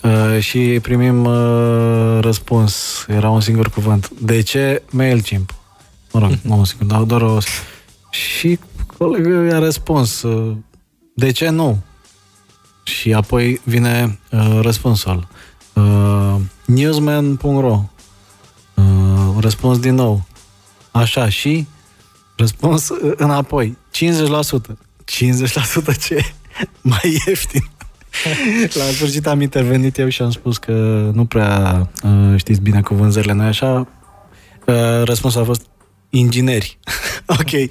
uh, 0.00 0.40
și 0.40 0.58
primim 0.82 1.24
uh, 1.24 2.18
răspuns, 2.20 3.04
era 3.08 3.30
un 3.30 3.40
singur 3.40 3.70
cuvânt. 3.70 4.10
De 4.18 4.40
ce 4.40 4.82
MailChimp? 4.90 5.54
Mă 6.12 6.20
rog, 6.20 6.30
nu 6.42 6.56
un 6.56 6.64
singur, 6.64 6.86
dar 6.86 7.00
doar 7.00 7.22
o... 7.22 7.38
Și 8.10 8.58
colegul 8.98 9.46
i-a 9.46 9.58
răspuns, 9.58 10.22
uh, 10.22 10.52
de 11.14 11.30
ce 11.30 11.48
nu? 11.48 11.82
Și 12.82 13.12
apoi 13.12 13.60
vine 13.64 14.18
uh, 14.30 14.58
răspunsul. 14.60 15.28
Uh, 15.74 16.36
newsman.ro 16.66 17.84
uh, 18.74 18.84
Răspuns 19.40 19.78
din 19.78 19.94
nou. 19.94 20.24
Așa, 20.90 21.28
și 21.28 21.66
răspuns 22.36 22.88
uh, 22.88 23.12
înapoi. 23.16 23.76
50%. 23.90 24.00
50% 25.94 25.98
ce? 26.06 26.24
Mai 26.80 27.20
ieftin. 27.26 27.70
La 28.78 28.84
sfârșit 28.84 29.26
am 29.26 29.40
intervenit 29.40 29.98
eu 29.98 30.08
și 30.08 30.22
am 30.22 30.30
spus 30.30 30.58
că 30.58 30.72
nu 31.14 31.24
prea 31.24 31.90
uh, 32.02 32.34
știți 32.36 32.60
bine 32.60 32.80
cu 32.80 32.94
vânzările, 32.94 33.32
noi 33.32 33.46
așa? 33.46 33.88
Uh, 34.66 35.02
răspunsul 35.04 35.40
a 35.40 35.44
fost 35.44 35.66
ingineri. 36.10 36.78
ok. 37.40 37.68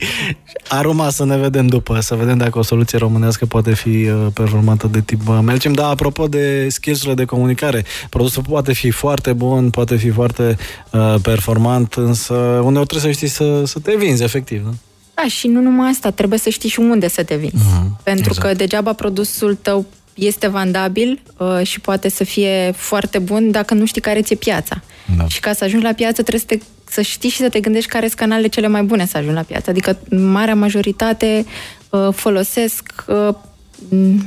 Aroma 0.67 1.09
să 1.09 1.25
ne 1.25 1.37
vedem 1.37 1.67
după, 1.67 1.99
să 1.99 2.15
vedem 2.15 2.37
dacă 2.37 2.57
o 2.57 2.61
soluție 2.61 2.97
românească 2.97 3.45
poate 3.45 3.73
fi 3.73 3.89
uh, 3.89 4.27
performantă 4.33 4.87
de 4.87 5.01
tip 5.01 5.27
uh, 5.27 5.39
Melcim. 5.43 5.73
Da, 5.73 5.87
apropo 5.87 6.27
de 6.27 6.69
skills 6.69 7.13
de 7.13 7.25
comunicare, 7.25 7.85
produsul 8.09 8.43
poate 8.49 8.73
fi 8.73 8.89
foarte 8.89 9.33
bun, 9.33 9.69
poate 9.69 9.95
fi 9.95 10.09
foarte 10.09 10.57
uh, 10.91 11.15
performant, 11.21 11.93
însă 11.93 12.33
uneori 12.63 12.87
trebuie 12.87 13.13
să 13.13 13.17
știi 13.17 13.27
să, 13.27 13.65
să 13.65 13.79
te 13.79 13.95
vinzi, 13.95 14.23
efectiv. 14.23 14.63
Nu? 14.63 14.75
Da, 15.13 15.27
și 15.27 15.47
nu 15.47 15.61
numai 15.61 15.89
asta, 15.89 16.11
trebuie 16.11 16.39
să 16.39 16.49
știi 16.49 16.69
și 16.69 16.79
unde 16.79 17.07
să 17.07 17.23
te 17.23 17.35
vinzi. 17.35 17.55
Uh-huh. 17.55 18.03
Pentru 18.03 18.29
exact. 18.29 18.47
că 18.47 18.53
degeaba 18.53 18.93
produsul 18.93 19.55
tău 19.55 19.85
este 20.13 20.47
vandabil 20.47 21.21
uh, 21.37 21.59
și 21.63 21.79
poate 21.79 22.09
să 22.09 22.23
fie 22.23 22.73
foarte 22.75 23.19
bun 23.19 23.51
dacă 23.51 23.73
nu 23.73 23.85
știi 23.85 24.01
care 24.01 24.21
ți-e 24.21 24.35
piața. 24.35 24.81
Da. 25.17 25.27
Și 25.27 25.39
ca 25.39 25.53
să 25.53 25.63
ajungi 25.63 25.85
la 25.85 25.93
piață 25.93 26.21
trebuie 26.21 26.39
să, 26.39 26.45
te, 26.45 26.57
să 26.91 27.01
știi 27.01 27.29
și 27.29 27.37
să 27.37 27.49
te 27.49 27.59
gândești 27.59 27.89
care 27.89 28.05
sunt 28.05 28.19
canalele 28.19 28.47
cele 28.47 28.67
mai 28.67 28.83
bune 28.83 29.05
să 29.05 29.17
ajungi 29.17 29.35
la 29.35 29.41
piață. 29.41 29.69
Adică 29.69 29.97
marea 30.09 30.55
majoritate 30.55 31.45
uh, 31.89 32.07
folosesc, 32.13 33.05
uh, 33.07 33.35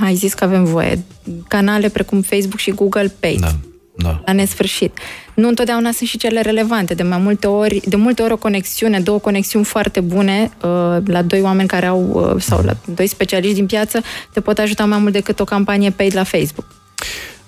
ai 0.01 0.15
zis 0.15 0.35
că 0.35 0.45
avem 0.45 0.65
voie, 0.65 1.05
canale 1.49 1.89
precum 1.89 2.23
Facebook 2.23 2.59
și 2.59 2.71
Google 2.71 3.15
Pay. 3.21 3.37
Da 3.41 3.55
da. 3.97 4.21
la 4.25 4.33
nesfârșit. 4.33 4.99
Nu 5.35 5.49
întotdeauna 5.49 5.93
sunt 5.93 6.09
și 6.09 6.19
cele 6.19 6.41
relevante. 6.41 6.95
De 6.95 7.03
mai 7.03 7.19
multe 7.19 7.47
ori, 7.47 7.81
de 7.85 7.97
multe 7.97 8.23
ori 8.23 8.33
o 8.33 8.37
conexiune, 8.37 9.01
două 9.01 9.19
conexiuni 9.19 9.65
foarte 9.65 10.01
bune 10.01 10.51
uh, 10.63 10.97
la 11.07 11.23
doi 11.23 11.41
oameni 11.41 11.69
care 11.69 11.87
au, 11.87 12.33
uh, 12.35 12.43
sau 12.43 12.63
la 12.63 12.77
doi 12.95 13.07
specialiști 13.07 13.55
din 13.55 13.67
piață, 13.67 14.03
te 14.33 14.41
pot 14.41 14.59
ajuta 14.59 14.85
mai 14.85 14.99
mult 14.99 15.13
decât 15.13 15.41
o 15.41 15.45
campanie 15.45 15.91
paid 15.91 16.15
la 16.15 16.23
Facebook. 16.25 16.67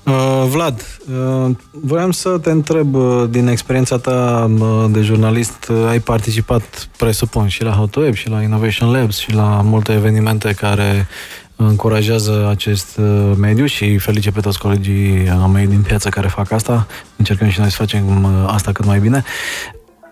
Uh, 0.07 0.47
Vlad, 0.49 0.99
uh, 1.11 1.51
voiam 1.71 2.11
să 2.11 2.39
te 2.39 2.51
întreb, 2.51 2.95
uh, 2.95 3.25
din 3.31 3.47
experiența 3.47 3.99
ta 3.99 4.51
uh, 4.61 4.85
de 4.91 5.01
jurnalist, 5.01 5.69
uh, 5.69 5.87
ai 5.89 5.99
participat, 5.99 6.89
presupun, 6.97 7.49
și 7.49 7.63
la 7.63 7.71
How 7.71 7.87
to 7.87 8.01
Web, 8.01 8.15
și 8.15 8.29
la 8.29 8.43
Innovation 8.43 8.91
Labs, 8.91 9.19
și 9.19 9.33
la 9.33 9.61
multe 9.65 9.93
evenimente 9.93 10.53
care 10.53 11.09
încurajează 11.57 12.47
acest 12.51 12.97
uh, 12.97 13.33
mediu 13.39 13.67
și 13.67 13.99
felice 13.99 14.31
pe 14.31 14.41
toți 14.41 14.59
colegii 14.59 15.33
mei 15.53 15.67
din 15.67 15.83
piață 15.83 16.09
care 16.09 16.29
fac 16.29 16.51
asta. 16.51 16.87
Încercăm 17.17 17.49
și 17.49 17.61
noi 17.61 17.71
să 17.71 17.77
facem 17.77 18.25
uh, 18.25 18.31
asta 18.47 18.73
cât 18.73 18.85
mai 18.85 18.99
bine. 18.99 19.25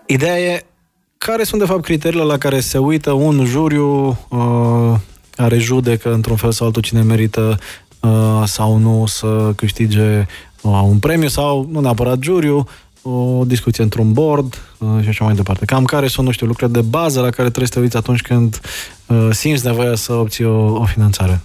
Ideea 0.07 0.39
e 0.39 0.65
care 1.19 1.45
sunt 1.45 1.61
de 1.61 1.67
fapt 1.67 1.83
criteriile 1.83 2.25
la 2.25 2.39
care 2.39 2.61
se 2.61 2.79
uită 2.79 3.13
un 3.13 3.45
juriu 3.45 4.19
uh, 4.29 4.95
care 5.31 5.59
judecă 5.59 6.13
într-un 6.13 6.37
fel 6.37 6.53
sau 6.53 6.67
altul 6.67 6.83
cine 6.83 7.03
merită 7.03 7.41
uh, 7.51 7.84
sau 8.45 8.77
nu 8.77 9.05
să 9.07 9.53
câștige 9.57 10.27
uh, 10.63 10.81
un 10.85 10.99
premiu 10.99 11.29
sau 11.29 11.69
nu 11.71 11.81
neapărat 11.81 12.23
juriu, 12.23 12.69
o 13.03 13.45
discuție 13.45 13.83
într-un 13.83 14.13
board 14.13 14.63
uh, 14.79 14.89
și 15.03 15.09
așa 15.09 15.25
mai 15.25 15.35
departe. 15.35 15.65
Cam 15.65 15.85
care 15.85 16.07
sunt, 16.07 16.27
nu 16.27 16.33
știu, 16.33 16.47
lucruri 16.47 16.73
de 16.73 16.81
bază 16.81 17.21
la 17.21 17.31
care 17.31 17.49
trebuie 17.49 17.67
să 17.67 17.73
te 17.73 17.81
uiți 17.81 17.97
atunci 17.97 18.21
când 18.21 18.61
uh, 19.07 19.29
simți 19.31 19.67
nevoia 19.67 19.95
să 19.95 20.13
obții 20.13 20.45
o, 20.45 20.81
o 20.81 20.85
finanțare. 20.85 21.41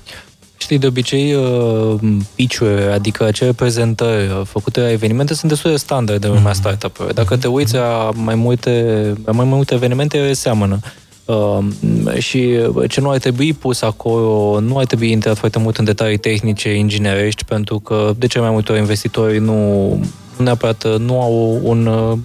Știi, 0.58 0.78
de 0.78 0.88
obicei, 0.88 1.34
uh, 1.34 2.00
pitch 2.36 2.62
adică 2.94 3.26
acele 3.26 3.54
prezentări 3.54 4.28
uh, 4.28 4.42
făcute 4.44 4.80
la 4.80 4.92
evenimente, 4.92 5.34
sunt 5.34 5.52
destul 5.52 5.72
de 5.72 5.78
standard 5.78 6.22
de 6.22 6.28
lumea 6.28 6.52
mm-hmm. 6.52 6.56
startup 6.56 7.12
Dacă 7.14 7.38
te 7.38 7.48
uiți 7.48 7.74
la 7.74 8.10
mai 8.14 8.36
multe, 8.36 9.14
la 9.26 9.32
mai 9.32 9.46
multe 9.46 9.74
evenimente, 9.74 10.18
ele 10.18 10.34
seamănă. 10.34 10.80
Uh, 10.84 10.90
și 12.18 12.58
ce 12.88 13.02
nu 13.02 13.10
ar 13.10 13.18
trebui 13.18 13.54
pus 13.54 13.82
acolo, 13.82 14.60
nu 14.60 14.78
ar 14.78 14.86
trebui 14.86 15.12
intrat 15.12 15.38
foarte 15.38 15.60
mult 15.60 15.78
în 15.78 15.86
detalii 15.86 16.18
tehnice, 16.18 16.74
inginerești, 16.74 17.46
pentru 17.46 17.80
că 17.80 18.14
de 18.18 18.28
ce 18.28 18.40
mai 18.40 18.50
multe 18.50 18.72
ori 18.72 18.82
investitorii 18.82 19.40
nu 19.40 20.00
neapărat 20.44 20.84
uh, 20.84 20.96
nu 20.98 21.22
au 21.22 21.60
un, 21.64 21.86
uh, 21.86 22.18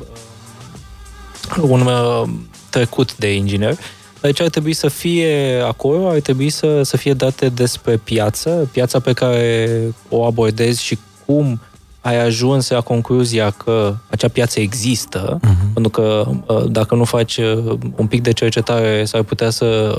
un 1.61 1.81
uh, 1.81 2.29
trecut 2.71 3.17
de 3.17 3.35
inginer, 3.35 3.77
deci 4.21 4.41
ar 4.41 4.49
trebui 4.49 4.73
să 4.73 4.89
fie 4.89 5.61
acolo, 5.67 6.09
ar 6.09 6.21
trebui 6.21 6.51
să, 6.51 6.83
să 6.83 6.97
fie 6.97 7.13
date 7.13 7.49
despre 7.49 7.97
piață, 7.97 8.69
piața 8.73 9.01
pe 9.01 9.13
care 9.13 9.69
o 10.09 10.25
abordezi 10.25 10.83
și 10.83 10.99
cum 11.27 11.61
ai 12.05 12.21
ajuns 12.25 12.69
la 12.69 12.81
concluzia 12.81 13.51
că 13.51 13.95
acea 14.11 14.29
piață 14.29 14.61
există, 14.61 15.39
uh-huh. 15.39 15.73
pentru 15.73 15.91
că 15.91 16.27
dacă 16.69 16.95
nu 16.95 17.05
faci 17.05 17.39
un 17.97 18.07
pic 18.07 18.23
de 18.23 18.33
cercetare, 18.33 19.05
s-ar 19.05 19.23
putea 19.23 19.51
să 19.51 19.99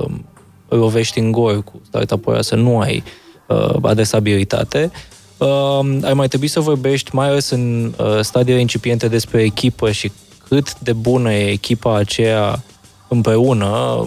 lovești 0.70 1.20
în 1.20 1.32
gol 1.32 1.62
cu 1.62 1.82
startup-ul 1.88 2.42
să 2.42 2.56
nu 2.56 2.80
ai 2.80 3.04
uh, 3.48 3.76
adresabilitate. 3.82 4.92
Uh, 5.38 5.98
ar 6.02 6.14
mai 6.14 6.28
trebui 6.28 6.48
să 6.48 6.60
vorbești, 6.60 7.16
mai 7.16 7.28
ales 7.28 7.50
în 7.50 7.94
uh, 7.98 8.20
stadiile 8.22 8.60
incipiente, 8.60 9.08
despre 9.08 9.44
echipă 9.44 9.92
și 9.92 10.12
cât 10.48 10.80
de 10.80 10.94
bună 10.94 11.34
e 11.34 11.50
echipa 11.50 11.98
aceea 11.98 12.64
împreună. 13.08 14.06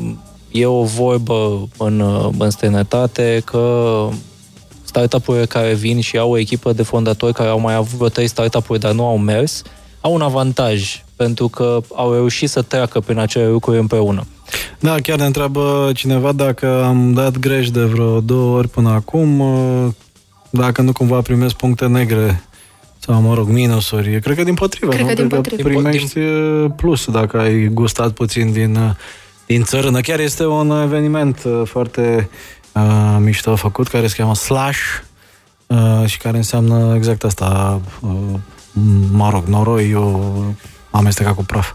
E 0.50 0.66
o 0.66 0.82
vorbă 0.82 1.68
în, 1.76 2.00
uh, 2.00 2.28
în 2.38 2.50
străinătate 2.50 3.42
că 3.44 4.08
startup-urile 4.98 5.46
care 5.46 5.74
vin 5.74 6.00
și 6.00 6.18
au 6.18 6.30
o 6.30 6.38
echipă 6.38 6.72
de 6.72 6.82
fondatori 6.82 7.32
care 7.32 7.48
au 7.48 7.60
mai 7.60 7.74
avut 7.74 7.96
vreo 7.96 8.08
trei 8.08 8.26
startup-uri, 8.26 8.80
dar 8.80 8.92
nu 8.92 9.06
au 9.06 9.18
mers, 9.18 9.62
au 10.00 10.14
un 10.14 10.20
avantaj, 10.20 11.02
pentru 11.16 11.48
că 11.48 11.80
au 11.94 12.12
reușit 12.12 12.48
să 12.48 12.62
treacă 12.62 13.00
prin 13.00 13.18
acele 13.18 13.48
lucruri 13.48 13.78
împreună. 13.78 14.26
Da, 14.80 14.94
chiar 15.02 15.18
ne 15.18 15.24
întreabă 15.24 15.90
cineva 15.94 16.32
dacă 16.32 16.84
am 16.84 17.12
dat 17.12 17.38
greș 17.38 17.70
de 17.70 17.82
vreo 17.82 18.20
două 18.20 18.56
ori 18.56 18.68
până 18.68 18.88
acum, 18.88 19.40
uh, 19.40 19.88
dacă 20.50 20.82
nu 20.82 20.92
cumva 20.92 21.20
primesc 21.20 21.54
puncte 21.54 21.86
negre 21.86 22.42
sau, 22.98 23.20
mă 23.20 23.34
rog, 23.34 23.48
minusuri. 23.48 24.20
Cred 24.20 24.36
că 24.36 24.42
din 24.42 24.54
potrivă, 24.54 24.92
Cred 24.92 25.02
nu? 25.02 25.08
Că 25.08 25.14
din 25.14 25.28
Cred 25.28 25.40
potrivă. 25.42 25.62
că 25.62 25.68
primești 25.68 26.18
din... 26.18 26.72
plus 26.76 27.10
dacă 27.10 27.38
ai 27.38 27.66
gustat 27.66 28.12
puțin 28.12 28.52
din, 28.52 28.96
din 29.46 29.62
țărână. 29.62 30.00
Chiar 30.00 30.20
este 30.20 30.46
un 30.46 30.80
eveniment 30.82 31.42
foarte 31.64 32.28
uh, 32.82 33.16
mișto 33.20 33.56
făcut, 33.56 33.88
care 33.88 34.06
se 34.06 34.16
cheamă 34.16 34.34
Slash 34.34 34.78
uh, 35.66 36.04
și 36.06 36.18
care 36.18 36.36
înseamnă 36.36 36.94
exact 36.96 37.24
asta, 37.24 37.80
uh, 38.00 38.40
mă 39.10 39.30
rog, 39.30 39.44
noroi, 39.44 39.90
eu 39.90 40.54
amestecat 40.90 41.34
cu 41.34 41.44
praf. 41.44 41.72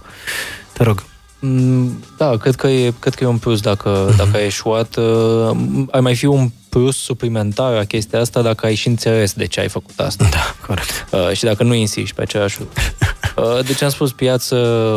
Te 0.73 0.83
rog. 0.83 1.03
Mm, 1.39 2.03
da, 2.17 2.37
cred 2.37 2.55
că 2.55 2.67
e, 2.67 2.93
cred 2.99 3.13
că 3.15 3.23
e 3.23 3.27
un 3.27 3.37
plus 3.37 3.61
dacă, 3.61 4.11
mm-hmm. 4.11 4.15
dacă 4.15 4.37
ai 4.37 4.45
eșuat. 4.45 4.95
Uh, 4.95 5.57
ai 5.91 6.01
mai 6.01 6.15
fi 6.15 6.25
un 6.25 6.51
plus 6.69 6.97
suplimentar 6.97 7.73
a 7.73 7.83
chestia 7.83 8.19
asta 8.19 8.41
dacă 8.41 8.65
ai 8.65 8.75
și 8.75 8.87
înțeles 8.87 9.33
de 9.33 9.45
ce 9.45 9.59
ai 9.59 9.69
făcut 9.69 9.99
asta. 9.99 10.27
Da, 10.31 10.55
corect. 10.67 11.07
Uh, 11.11 11.31
și 11.31 11.43
dacă 11.43 11.63
nu 11.63 11.73
insisti 11.73 12.13
pe 12.15 12.21
același 12.21 12.59
lucru. 12.59 12.81
Uh, 13.35 13.65
deci 13.65 13.81
am 13.81 13.89
spus 13.89 14.11
piață, 14.11 14.55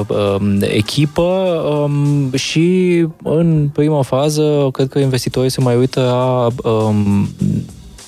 um, 0.09 0.61
echipă 0.61 1.23
um, 1.23 2.33
și 2.35 3.07
în 3.23 3.69
prima 3.73 4.03
fază 4.03 4.69
cred 4.73 4.89
că 4.89 4.99
investitorii 4.99 5.51
se 5.51 5.61
mai 5.61 5.77
uită 5.77 6.01
la 6.01 6.49
um, 6.71 7.29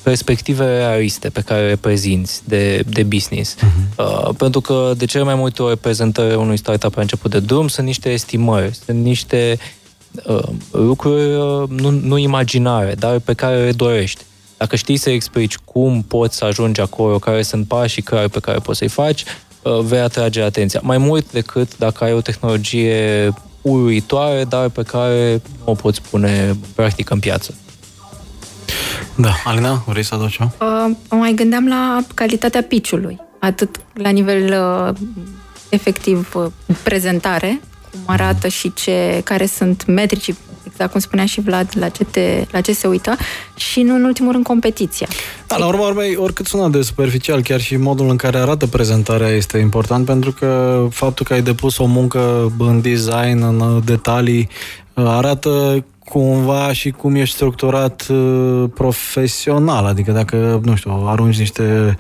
perspective 0.03 0.77
realiste 0.77 1.29
pe 1.29 1.41
care 1.41 1.67
le 1.67 1.77
prezinți 1.77 2.43
de, 2.45 2.83
de 2.89 3.03
business. 3.03 3.55
Uh-huh. 3.55 3.97
Uh, 3.97 4.29
pentru 4.37 4.61
că 4.61 4.93
de 4.97 5.05
cele 5.05 5.25
mai 5.25 5.35
multe 5.35 5.63
ori 5.63 5.79
prezentările 5.79 6.35
unui 6.35 6.57
startup 6.57 6.95
la 6.95 7.01
început 7.01 7.31
de 7.31 7.41
drum 7.41 7.69
sunt 7.69 7.87
niște 7.87 8.11
estimări, 8.11 8.75
sunt 8.85 9.03
niște 9.03 9.59
uh, 10.27 10.49
lucruri 10.71 11.35
uh, 11.35 11.69
nu, 11.69 11.91
nu 11.91 12.19
imaginare, 12.19 12.95
dar 12.95 13.19
pe 13.19 13.35
care 13.35 13.65
le 13.65 13.73
dorești. 13.73 14.25
Dacă 14.57 14.77
știi 14.77 14.97
să 14.97 15.11
explici 15.11 15.57
cum 15.57 16.03
poți 16.03 16.37
să 16.37 16.45
ajungi 16.45 16.81
acolo, 16.81 17.19
care 17.19 17.43
sunt 17.43 17.67
pașii 17.67 18.03
clari 18.03 18.31
pe 18.31 18.41
care 18.41 18.59
poți 18.59 18.79
să-i 18.79 18.89
faci, 18.89 19.23
uh, 19.23 19.29
vei 19.63 20.01
atrage 20.01 20.43
atenția. 20.43 20.81
Mai 20.83 20.99
mult 20.99 21.33
decât 21.33 21.79
dacă 21.79 22.05
ai 22.05 22.13
o 22.13 22.21
tehnologie 22.21 23.33
uluitoare, 23.61 24.45
dar 24.45 24.69
pe 24.69 24.83
care 24.83 25.43
o 25.65 25.75
poți 25.75 26.03
pune 26.11 26.57
practic 26.75 27.11
în 27.11 27.19
piață. 27.19 27.55
Da, 29.15 29.31
Alina, 29.45 29.83
vrei 29.87 30.03
să 30.03 30.15
adaugi 30.15 30.37
ceva? 30.37 30.53
Uh, 30.61 30.97
mai 31.11 31.33
gândeam 31.33 31.69
la 31.69 31.99
calitatea 32.15 32.63
piciului, 32.63 33.21
atât 33.39 33.77
la 33.93 34.11
nivel 34.11 34.63
uh, 34.63 34.95
efectiv 35.69 36.35
uh, 36.35 36.47
prezentare, 36.83 37.61
cum 37.91 38.01
arată 38.07 38.49
și 38.49 38.73
ce, 38.75 39.21
care 39.25 39.47
sunt 39.47 39.87
metricii, 39.87 40.37
exact 40.71 40.91
cum 40.91 41.01
spunea 41.01 41.27
și 41.27 41.41
Vlad, 41.41 41.69
la 41.79 41.89
ce, 41.89 42.05
te, 42.05 42.47
la 42.51 42.61
ce 42.61 42.73
se 42.73 42.87
uită, 42.87 43.17
și 43.57 43.83
nu 43.83 43.95
în 43.95 44.05
ultimul 44.05 44.33
rând 44.33 44.45
competiția. 44.45 45.07
Da, 45.47 45.57
la 45.57 45.67
urmă 45.67 45.83
urmei, 45.83 46.17
oricât 46.17 46.47
sună 46.47 46.69
de 46.69 46.83
superficial, 46.83 47.43
chiar 47.43 47.61
și 47.61 47.77
modul 47.77 48.09
în 48.09 48.17
care 48.17 48.39
arată 48.39 48.67
prezentarea 48.67 49.29
este 49.29 49.59
important, 49.59 50.07
pentru 50.07 50.33
că 50.33 50.87
faptul 50.91 51.27
că 51.27 51.33
ai 51.33 51.43
depus 51.43 51.79
o 51.79 51.85
muncă 51.85 52.53
în 52.59 52.81
design, 52.81 53.43
în 53.43 53.83
detalii, 53.85 54.49
uh, 54.95 55.05
arată 55.07 55.85
cumva 56.05 56.73
și 56.73 56.91
cum 56.91 57.15
ești 57.15 57.35
structurat 57.35 58.07
uh, 58.09 58.65
profesional, 58.75 59.85
adică 59.85 60.13
dacă, 60.13 60.61
nu 60.65 60.75
știu, 60.75 61.03
arunci 61.07 61.39
niște 61.39 61.97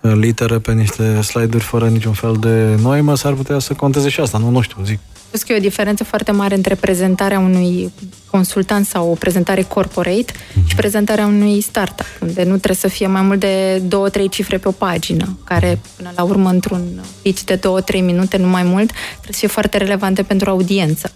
uh, 0.00 0.12
litere 0.14 0.58
pe 0.58 0.72
niște 0.72 1.20
slide-uri 1.20 1.64
fără 1.64 1.88
niciun 1.88 2.12
fel 2.12 2.36
de 2.40 2.78
noimă, 2.82 3.16
s-ar 3.16 3.32
putea 3.32 3.58
să 3.58 3.74
conteze 3.74 4.08
și 4.08 4.20
asta, 4.20 4.38
nu, 4.38 4.50
nu 4.50 4.60
știu, 4.60 4.76
zic. 4.84 4.98
Cred 5.30 5.42
că 5.42 5.52
e 5.52 5.56
o 5.56 5.60
diferență 5.60 6.04
foarte 6.04 6.32
mare 6.32 6.54
între 6.54 6.74
prezentarea 6.74 7.38
unui 7.38 7.92
consultant 8.30 8.86
sau 8.86 9.10
o 9.10 9.14
prezentare 9.14 9.62
corporate 9.62 10.24
mm-hmm. 10.32 10.66
și 10.66 10.74
prezentarea 10.74 11.26
unui 11.26 11.60
startup, 11.60 12.06
unde 12.20 12.42
nu 12.42 12.56
trebuie 12.56 12.76
să 12.76 12.88
fie 12.88 13.06
mai 13.06 13.22
mult 13.22 13.40
de 13.40 13.78
două, 13.78 14.08
trei 14.08 14.28
cifre 14.28 14.58
pe 14.58 14.68
o 14.68 14.70
pagină, 14.70 15.38
care 15.44 15.78
până 15.96 16.12
la 16.16 16.22
urmă 16.22 16.48
într-un 16.48 17.00
pitch 17.22 17.42
de 17.42 17.54
două, 17.54 17.80
trei 17.80 18.00
minute, 18.00 18.36
nu 18.36 18.48
mai 18.48 18.62
mult, 18.62 18.90
trebuie 19.10 19.32
să 19.32 19.38
fie 19.38 19.48
foarte 19.48 19.76
relevante 19.76 20.22
pentru 20.22 20.50
audiență. 20.50 21.12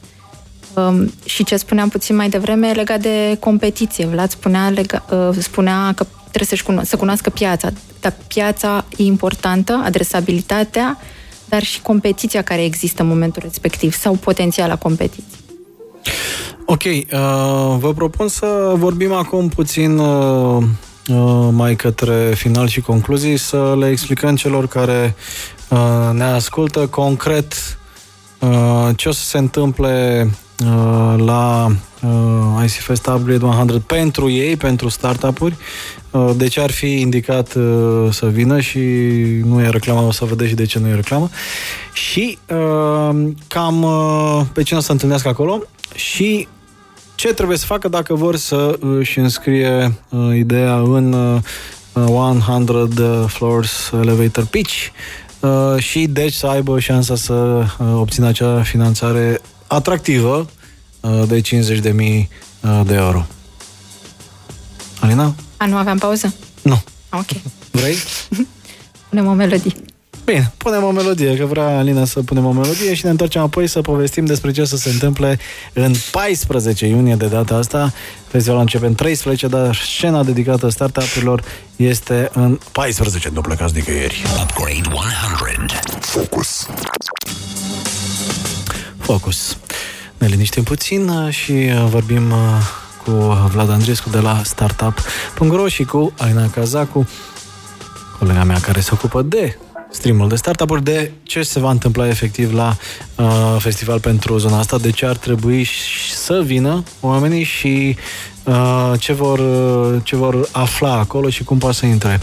Um, 0.75 1.13
și 1.25 1.45
ce 1.45 1.57
spuneam 1.57 1.89
puțin 1.89 2.17
mai 2.17 2.29
devreme 2.29 2.73
legat 2.73 3.01
de 3.01 3.37
competiție. 3.41 4.07
Vlad 4.07 4.31
spunea, 4.31 4.69
lega, 4.69 5.05
uh, 5.11 5.37
spunea 5.39 5.93
că 5.97 6.07
trebuie 6.31 6.49
să-și 6.49 6.63
cuno- 6.63 6.83
să 6.83 6.97
cunoască 6.97 7.31
piața. 7.31 7.73
Dar 8.01 8.15
piața 8.27 8.85
e 8.97 9.03
importantă, 9.03 9.81
adresabilitatea, 9.85 10.99
dar 11.55 11.65
și 11.65 11.83
competiția 11.83 12.43
care 12.43 12.65
există 12.65 13.03
în 13.03 13.09
momentul 13.09 13.43
respectiv 13.45 13.95
sau 13.95 14.15
potențiala 14.15 14.77
competiție. 14.77 15.39
Ok, 16.65 16.83
uh, 16.85 17.01
vă 17.79 17.93
propun 17.95 18.29
să 18.29 18.73
vorbim 18.77 19.13
acum 19.13 19.49
puțin 19.49 19.99
uh, 19.99 20.63
uh, 21.09 21.49
mai 21.51 21.77
către 21.77 22.33
final 22.35 22.69
și 22.69 22.81
concluzii, 22.81 23.37
să 23.37 23.75
le 23.79 23.89
explicăm 23.89 24.37
celor 24.37 24.67
care 24.67 25.15
uh, 25.69 26.11
ne 26.13 26.25
ascultă 26.25 26.87
concret 26.87 27.79
uh, 28.39 28.89
ce 28.97 29.09
o 29.09 29.13
să 29.13 29.25
se 29.25 29.39
întâmple 29.39 30.29
Uh, 30.63 31.15
la 31.17 31.67
uh, 32.05 32.65
IC 32.65 32.71
Fest 32.71 33.07
Upgrade 33.07 33.45
100 33.45 33.79
pentru 33.79 34.31
ei, 34.31 34.57
pentru 34.57 34.89
startup-uri. 34.89 35.57
Uh, 36.11 36.31
de 36.37 36.47
ce 36.47 36.61
ar 36.61 36.71
fi 36.71 37.01
indicat 37.01 37.57
să 38.11 38.27
vină 38.27 38.61
și 38.61 38.79
nu 39.45 39.61
e 39.61 39.69
reclamă, 39.69 40.01
o 40.01 40.11
să 40.11 40.25
vedeți 40.25 40.49
și 40.49 40.55
de 40.55 40.65
ce 40.65 40.79
nu 40.79 40.89
e 40.89 40.95
reclamă. 40.95 41.29
Și 41.93 42.39
cam 43.47 43.87
pe 44.53 44.63
cine 44.63 44.79
o 44.79 44.83
să 44.83 44.93
întâlnească 44.93 45.29
acolo 45.29 45.63
și 45.95 46.49
ce 47.15 47.35
trebuie 47.35 47.57
să 47.57 47.67
facă 47.67 47.89
dacă 47.89 48.15
vor 48.15 48.37
să 48.37 48.79
își 48.99 49.19
înscrie 49.19 49.95
ideea 50.35 50.75
în 50.77 51.41
100 51.93 53.27
Floors 53.29 53.91
Elevator 54.01 54.45
Pitch 54.45 54.75
și 55.79 56.07
deci 56.07 56.33
să 56.33 56.47
aibă 56.47 56.79
șansa 56.79 57.15
să 57.15 57.65
obțină 57.95 58.27
acea 58.27 58.63
finanțare 58.63 59.41
atractivă 59.67 60.37
uh, 60.37 60.64
de 61.27 61.41
50.000 61.41 62.29
uh, 62.61 62.81
de 62.87 62.95
euro. 62.95 63.27
Alina? 65.01 65.35
A, 65.57 65.67
nu 65.67 65.77
aveam 65.77 65.99
pauză? 65.99 66.35
Nu. 66.63 66.83
Ok. 67.11 67.27
Vrei? 67.71 67.97
Punem 69.09 69.27
o 69.27 69.33
melodie. 69.33 69.73
Bine, 70.25 70.53
punem 70.57 70.83
o 70.83 70.91
melodie, 70.91 71.37
că 71.37 71.45
vrea 71.45 71.79
Alina 71.79 72.05
să 72.05 72.23
punem 72.23 72.45
o 72.45 72.53
melodie 72.53 72.95
și 72.95 73.05
ne 73.05 73.11
întoarcem 73.11 73.43
apoi 73.43 73.67
să 73.67 73.81
povestim 73.81 74.25
despre 74.25 74.51
ce 74.51 74.61
o 74.61 74.65
să 74.65 74.77
se 74.77 74.89
întâmple 74.89 75.39
în 75.73 75.93
14 76.11 76.87
iunie 76.87 77.15
de 77.15 77.27
data 77.27 77.55
asta. 77.55 77.93
Festivalul 78.27 78.63
începe 78.63 78.87
în 78.87 78.95
13, 78.95 79.47
dar 79.47 79.77
scena 79.77 80.25
dedicată 80.25 80.69
startup-urilor 80.69 81.43
este 81.77 82.31
în 82.33 82.59
14. 82.73 83.31
Nu 83.33 83.41
plecați 83.41 83.75
nicăieri. 83.75 84.23
Upgrade 84.43 84.95
100. 84.95 85.79
Focus. 86.01 86.67
Focus. 88.99 89.57
Ne 90.25 90.31
liniștim 90.31 90.63
puțin 90.63 91.09
uh, 91.09 91.33
și 91.33 91.53
uh, 91.53 91.85
vorbim 91.89 92.31
uh, 92.31 92.39
cu 93.05 93.11
Vlad 93.51 93.71
Andrescu 93.71 94.11
de 94.11 94.19
la 94.19 94.41
Startup.ro 94.45 95.69
și 95.69 95.85
cu 95.85 96.13
Aina 96.19 96.51
Cazacu, 96.51 97.09
colega 98.19 98.45
mea 98.45 98.61
care 98.61 98.81
se 98.81 98.91
ocupă 98.93 99.23
de 99.23 99.59
streamul 99.91 100.29
de 100.29 100.37
startup-uri, 100.37 100.83
de 100.85 101.13
ce 101.23 101.43
se 101.43 101.61
va 101.61 101.71
întâmpla 101.71 102.09
efectiv 102.09 102.53
la 102.55 102.77
uh, 103.17 103.57
festival 103.59 104.01
pentru 104.01 104.39
zona 104.39 104.59
asta, 104.59 104.79
de 104.79 104.91
ce 104.91 105.07
ar 105.07 105.17
trebui 105.17 105.69
să 106.15 106.43
vină 106.45 106.83
oamenii 107.01 107.43
și 107.43 107.97
uh, 108.45 108.93
ce, 108.99 109.13
vor, 109.13 109.41
ce 110.03 110.17
vor 110.17 110.49
afla 110.53 110.93
acolo 110.93 111.29
și 111.29 111.45
cum 111.45 111.59
poate 111.59 111.77
să 111.77 111.87
intre. 111.87 112.21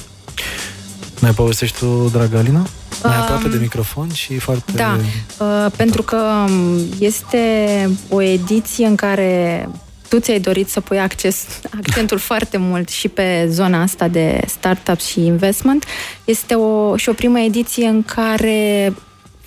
Ne 1.20 1.32
povestești 1.32 1.78
tu, 1.78 2.10
dragă 2.12 2.38
Alina? 2.38 2.68
Mai 3.04 3.18
aproape 3.18 3.48
de 3.48 3.58
microfon 3.58 4.14
și 4.14 4.38
foarte... 4.38 4.72
Da, 4.72 4.98
uh, 5.40 5.72
pentru 5.76 6.02
că 6.02 6.18
um, 6.48 6.78
este 7.00 7.90
o 8.10 8.22
ediție 8.22 8.86
în 8.86 8.96
care 8.96 9.70
tu 10.10 10.20
ți-ai 10.20 10.40
dorit 10.40 10.70
să 10.70 10.80
pui 10.82 11.00
acces, 11.00 11.46
accentul 11.80 12.18
foarte 12.18 12.58
mult 12.58 12.90
și 12.90 13.08
pe 13.08 13.48
zona 13.50 13.82
asta 13.82 14.08
de 14.08 14.42
startup 14.48 15.00
și 15.00 15.26
investment. 15.26 15.86
Este 16.26 16.54
o, 16.54 16.96
și 16.96 17.10
o 17.10 17.14
primă 17.14 17.40
ediție 17.40 17.88
în 17.88 18.04
care 18.04 18.94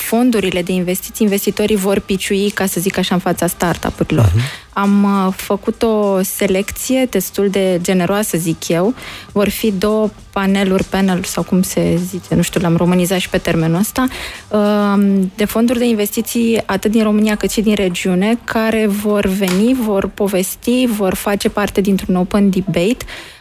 fondurile 0.05 0.63
de 0.63 0.73
investiții, 0.73 1.27
investitorii 1.27 1.77
vor 1.77 1.99
piciui, 1.99 2.51
ca 2.51 2.67
să 2.67 2.81
zic 2.81 2.99
așa, 2.99 3.15
în 3.15 3.21
fața 3.21 3.47
startup-urilor. 3.47 4.27
Uh-huh. 4.27 4.73
Am 4.73 5.05
uh, 5.05 5.33
făcut 5.37 5.83
o 5.83 6.23
selecție 6.23 7.07
destul 7.11 7.49
de 7.49 7.79
generoasă, 7.83 8.37
zic 8.37 8.69
eu. 8.69 8.95
Vor 9.33 9.49
fi 9.49 9.73
două 9.73 10.11
paneluri, 10.33 10.85
panel 10.85 11.23
sau 11.23 11.43
cum 11.43 11.63
se 11.63 12.01
zice, 12.09 12.35
nu 12.35 12.43
știu, 12.43 12.61
l-am 12.61 12.77
românizat 12.77 13.19
și 13.19 13.29
pe 13.29 13.39
termenul 13.39 13.79
ăsta, 13.79 14.07
uh, 14.49 15.23
de 15.37 15.45
fonduri 15.45 15.79
de 15.79 15.85
investiții 15.85 16.63
atât 16.67 16.91
din 16.91 17.03
România 17.03 17.37
cât 17.37 17.51
și 17.51 17.61
din 17.61 17.75
regiune, 17.75 18.39
care 18.45 18.87
vor 18.87 19.27
veni, 19.27 19.75
vor 19.75 20.07
povesti, 20.07 20.87
vor 20.87 21.15
face 21.15 21.49
parte 21.49 21.81
dintr-un 21.81 22.15
open 22.15 22.51
debate 22.51 23.05
Uh, 23.05 23.34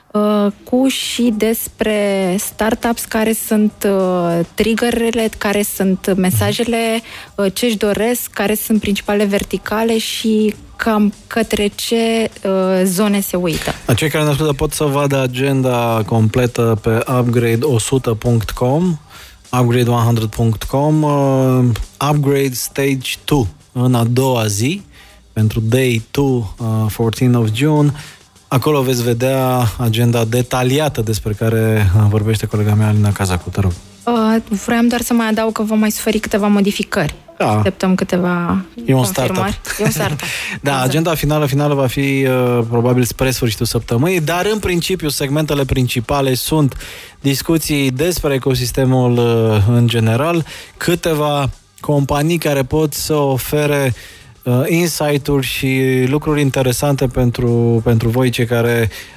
cu 0.63 0.87
și 0.87 1.33
despre 1.37 2.35
startups 2.39 3.05
care 3.05 3.33
sunt 3.33 3.73
uh, 3.85 4.39
triggerele, 4.53 5.29
care 5.37 5.61
sunt 5.61 6.13
mesajele, 6.17 7.01
uh, 7.35 7.53
ce 7.53 7.65
își 7.65 7.77
doresc, 7.77 8.29
care 8.29 8.55
sunt 8.55 8.79
principale 8.79 9.25
verticale 9.25 9.97
și 9.97 10.55
cam 10.75 11.13
către 11.27 11.71
ce 11.75 12.29
uh, 12.43 12.81
zone 12.83 13.19
se 13.19 13.35
uită. 13.35 13.73
Cei 13.95 14.09
care 14.09 14.23
ne 14.23 14.29
ascultă 14.29 14.53
pot 14.53 14.73
să 14.73 14.83
vadă 14.83 15.21
agenda 15.21 16.03
completă 16.05 16.79
pe 16.81 17.03
upgrade100.com 17.07 18.97
upgrade100.com 19.51 21.03
uh, 21.03 21.65
Upgrade 22.09 22.53
Stage 22.53 23.15
2 23.25 23.47
în 23.71 23.95
a 23.95 24.03
doua 24.03 24.47
zi 24.47 24.81
pentru 25.33 25.59
Day 25.59 26.01
2, 26.11 26.25
uh, 26.25 26.45
14 26.97 27.37
of 27.37 27.47
June 27.53 27.93
Acolo 28.53 28.81
veți 28.81 29.03
vedea 29.03 29.67
agenda 29.77 30.25
detaliată 30.25 31.01
despre 31.01 31.33
care 31.33 31.91
vorbește 32.09 32.45
colega 32.45 32.73
mea 32.73 32.87
Alina 32.87 33.11
Cazacu. 33.11 33.49
Te 33.49 33.59
rog. 33.59 33.71
Uh, 34.03 34.57
vreau 34.65 34.83
doar 34.83 35.01
să 35.01 35.13
mai 35.13 35.27
adaug 35.27 35.51
că 35.51 35.63
vom 35.63 35.79
mai 35.79 35.91
suferi 35.91 36.19
câteva 36.19 36.47
modificări. 36.47 37.15
Da. 37.37 37.55
Așteptăm 37.55 37.95
câteva 37.95 38.65
E 38.85 38.93
un 38.93 39.03
startup. 39.03 39.45
E 39.79 39.83
un 39.83 39.89
startup. 39.89 40.19
da, 40.61 40.71
exact. 40.71 40.83
agenda 40.83 41.13
finală 41.13 41.45
finală 41.45 41.73
va 41.73 41.87
fi 41.87 42.27
uh, 42.27 42.65
probabil 42.69 43.03
spre 43.03 43.31
sfârșitul 43.31 43.65
săptămânii, 43.65 44.21
dar 44.21 44.45
în 44.53 44.59
principiu 44.59 45.09
segmentele 45.09 45.65
principale 45.65 46.33
sunt 46.33 46.77
discuții 47.19 47.91
despre 47.91 48.33
ecosistemul 48.33 49.17
uh, 49.17 49.75
în 49.75 49.87
general, 49.87 50.45
câteva 50.77 51.49
companii 51.79 52.37
care 52.37 52.63
pot 52.63 52.93
să 52.93 53.13
ofere 53.13 53.93
uh, 53.95 54.21
insight-uri 54.67 55.45
și 55.45 56.03
lucruri 56.07 56.41
interesante 56.41 57.07
pentru, 57.07 57.81
pentru 57.83 58.09
voi 58.09 58.29
cei 58.29 58.45
care 58.45 58.89
uh, 58.89 59.12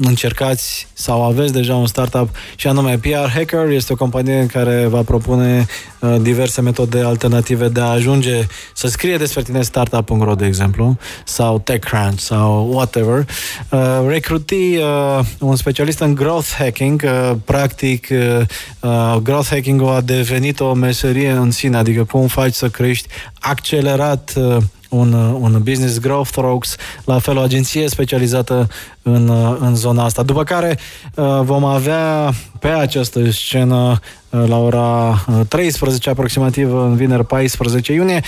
încercați 0.00 0.86
sau 0.92 1.24
aveți 1.24 1.52
deja 1.52 1.74
un 1.74 1.86
startup 1.86 2.28
și 2.56 2.66
anume 2.66 2.98
PR 2.98 3.28
Hacker 3.34 3.68
este 3.68 3.92
o 3.92 3.96
companie 3.96 4.46
care 4.46 4.86
va 4.86 5.02
propune 5.02 5.66
uh, 6.00 6.16
diverse 6.20 6.60
metode 6.60 7.00
alternative 7.00 7.68
de 7.68 7.80
a 7.80 7.84
ajunge 7.84 8.46
să 8.74 8.86
scrie 8.86 9.16
despre 9.16 9.42
tine 9.42 9.62
startup.ro 9.62 10.34
de 10.34 10.46
exemplu 10.46 10.96
sau 11.24 11.58
TechCrunch 11.58 12.18
sau 12.18 12.68
whatever. 12.72 13.26
Uh, 13.70 13.80
Recruti, 14.08 14.76
uh, 14.76 15.20
un 15.40 15.56
specialist 15.56 16.00
în 16.00 16.14
growth 16.14 16.48
hacking, 16.58 17.02
uh, 17.04 17.32
practic 17.44 18.08
uh, 18.10 18.40
uh, 18.80 19.16
growth 19.22 19.48
hacking 19.48 19.82
a 19.82 20.00
devenit 20.00 20.60
o 20.60 20.72
meserie 20.72 21.30
în 21.30 21.50
sine, 21.50 21.76
adică 21.76 22.04
cum 22.04 22.26
faci 22.26 22.54
să 22.54 22.68
crești 22.68 23.08
accelerat 23.40 24.32
uh, 24.36 24.56
un, 24.94 25.12
un 25.40 25.60
business 25.62 25.98
growth 25.98 26.34
Rocks, 26.34 26.76
la 27.04 27.18
fel 27.18 27.36
o 27.36 27.40
agenție 27.40 27.88
specializată 27.88 28.68
în, 29.02 29.30
în 29.60 29.74
zona 29.74 30.04
asta. 30.04 30.22
După 30.22 30.44
care 30.44 30.78
uh, 31.14 31.40
vom 31.42 31.64
avea 31.64 32.32
pe 32.58 32.68
această 32.68 33.30
scenă 33.30 33.98
uh, 34.30 34.44
la 34.46 34.58
ora 34.58 35.24
13 35.48 36.08
uh, 36.08 36.14
aproximativ 36.16 36.74
în 36.74 36.96
vineri 36.96 37.26
14 37.26 37.92
iunie 37.92 38.20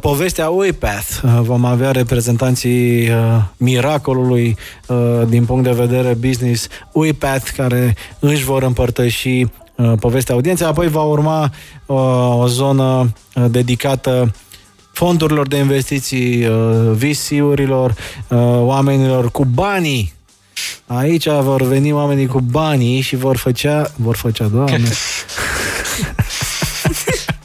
povestea 0.00 0.48
UiPath. 0.48 1.20
Vom 1.40 1.64
avea 1.64 1.90
reprezentanții 1.90 3.10
miracolului 3.56 4.56
din 5.28 5.44
punct 5.44 5.64
de 5.64 5.70
vedere 5.70 6.14
business 6.14 6.68
UiPath 6.92 7.50
care 7.56 7.96
își 8.18 8.44
vor 8.44 8.62
împărtăși 8.62 9.46
povestea 10.00 10.34
audienței. 10.34 10.66
Apoi 10.66 10.88
va 10.88 11.02
urma 11.02 11.50
o 11.86 12.46
zonă 12.46 13.12
dedicată 13.48 14.32
fondurilor 14.96 15.48
de 15.48 15.56
investiții, 15.56 16.46
uh, 16.46 16.54
VC-urilor, 16.92 17.90
uh, 17.90 18.38
oamenilor 18.60 19.30
cu 19.30 19.44
banii. 19.44 20.12
Aici 20.86 21.28
vor 21.28 21.62
veni 21.62 21.92
oamenii 21.92 22.26
cu 22.26 22.40
banii 22.40 23.00
și 23.00 23.16
vor 23.16 23.36
făcea, 23.36 23.90
vor 23.96 24.16
făcea, 24.16 24.44
doamne. 24.44 24.88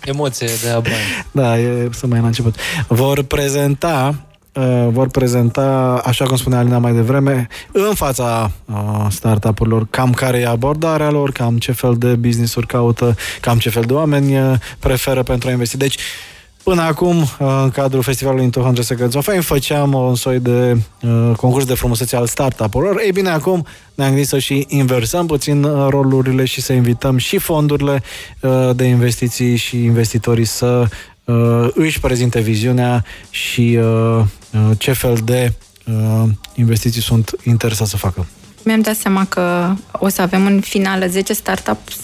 Emoție 0.04 0.50
de 0.64 0.70
a 0.70 0.80
bani. 0.80 1.26
Da, 1.32 1.60
e 1.60 1.90
să 1.92 2.08
mai 2.08 2.20
la 2.20 2.26
început. 2.26 2.56
Vor 2.88 3.24
prezenta 3.24 4.26
uh, 4.54 4.88
vor 4.90 5.08
prezenta, 5.08 6.02
așa 6.06 6.26
cum 6.26 6.36
spunea 6.36 6.60
Alina 6.60 6.78
mai 6.78 6.94
devreme, 6.94 7.48
în 7.72 7.94
fața 7.94 8.52
uh, 8.66 9.06
startup-urilor, 9.10 9.88
cam 9.90 10.12
care 10.12 10.38
e 10.40 10.48
abordarea 10.48 11.10
lor, 11.10 11.32
cam 11.32 11.58
ce 11.58 11.72
fel 11.72 11.96
de 11.98 12.16
business-uri 12.16 12.68
caută, 12.68 13.16
cam 13.42 13.58
ce 13.58 13.70
fel 13.70 13.84
de 13.84 13.94
oameni 13.94 14.40
uh, 14.40 14.54
preferă 14.80 15.24
pentru 15.24 15.50
a 15.50 15.52
investi. 15.52 15.78
Deci, 15.78 15.98
Până 16.64 16.82
acum, 16.82 17.22
uh, 17.22 17.28
în 17.64 17.70
cadrul 17.70 18.02
festivalului 18.02 18.44
Into 18.44 18.60
100 18.60 18.82
Seconds 18.82 19.16
of 19.16 19.26
Fame, 19.26 19.40
făceam 19.40 19.94
un 19.94 20.16
soi 20.16 20.40
de 20.40 20.78
uh, 21.02 21.32
concurs 21.36 21.66
de 21.66 21.74
frumusețe 21.74 22.16
al 22.16 22.28
startup-urilor. 22.28 23.00
Ei 23.00 23.12
bine, 23.12 23.30
acum 23.30 23.66
ne-am 23.96 24.10
gândit 24.10 24.28
să 24.28 24.40
și 24.40 24.66
inversăm 24.68 25.26
puțin 25.28 25.64
uh, 25.64 25.88
rolurile 25.90 26.46
și 26.46 26.62
să 26.62 26.74
invităm 26.74 27.18
și 27.18 27.38
fondurile 27.38 28.04
uh, 28.42 28.70
de 28.76 28.84
investiții 28.84 29.56
și 29.56 29.84
investitorii 29.84 30.46
să 30.46 30.86
uh, 31.24 31.68
își 31.74 32.00
prezinte 32.00 32.40
viziunea 32.40 33.06
și 33.30 33.78
uh, 33.80 34.24
uh, 34.52 34.78
ce 34.78 34.92
fel 34.92 35.18
de 35.24 35.54
uh, 35.86 36.30
investiții 36.56 37.02
sunt 37.02 37.32
interesați 37.44 37.90
să 37.90 37.98
facă. 37.98 38.26
Mi-am 38.64 38.82
dat 38.82 38.96
seama 38.96 39.26
că 39.26 39.74
o 39.92 40.08
să 40.08 40.22
avem 40.22 40.46
în 40.46 40.60
finală 40.60 41.08
10 41.08 41.34
startups 41.34 41.96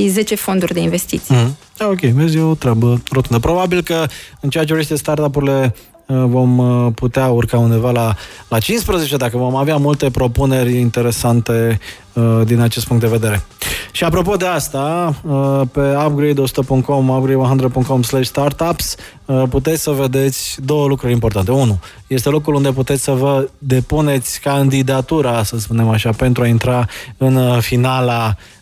și 0.00 0.08
10 0.08 0.34
fonduri 0.34 0.74
de 0.74 0.80
investiții. 0.80 1.34
Mm. 1.34 1.56
Da, 1.76 1.86
ok, 1.86 2.00
vezi, 2.00 2.36
e 2.36 2.40
o 2.40 2.54
treabă 2.54 3.02
rotundă. 3.10 3.38
Probabil 3.38 3.82
că 3.82 4.06
în 4.40 4.50
ceea 4.50 4.64
ce 4.64 4.72
urește 4.72 4.96
startup-urile 4.96 5.74
uh, 6.06 6.16
vom 6.26 6.58
uh, 6.58 6.92
putea 6.94 7.28
urca 7.28 7.58
undeva 7.58 7.90
la, 7.90 8.14
la 8.48 8.58
15 8.58 9.16
dacă 9.16 9.36
vom 9.36 9.56
avea 9.56 9.76
multe 9.76 10.10
propuneri 10.10 10.78
interesante 10.78 11.80
uh, 12.12 12.40
din 12.44 12.60
acest 12.60 12.86
punct 12.86 13.02
de 13.02 13.08
vedere. 13.08 13.44
Și 13.92 14.04
apropo 14.04 14.36
de 14.36 14.46
asta, 14.46 15.14
uh, 15.22 15.60
pe 15.72 15.80
upgrade100.com, 15.80 17.10
upgrade100.com 17.10 18.02
slash 18.02 18.26
startups, 18.26 18.96
uh, 19.24 19.42
puteți 19.50 19.82
să 19.82 19.90
vedeți 19.90 20.56
două 20.64 20.86
lucruri 20.86 21.12
importante. 21.12 21.50
Unu, 21.50 21.78
este 22.06 22.28
locul 22.28 22.54
unde 22.54 22.72
puteți 22.72 23.02
să 23.02 23.10
vă 23.12 23.48
depuneți 23.58 24.40
candidatura, 24.40 25.42
să 25.42 25.58
spunem 25.58 25.88
așa, 25.88 26.10
pentru 26.10 26.42
a 26.42 26.46
intra 26.46 26.86
în 27.16 27.36
uh, 27.36 27.58
finala 27.60 28.26
uh, 28.26 28.34
Uh, 28.36 28.55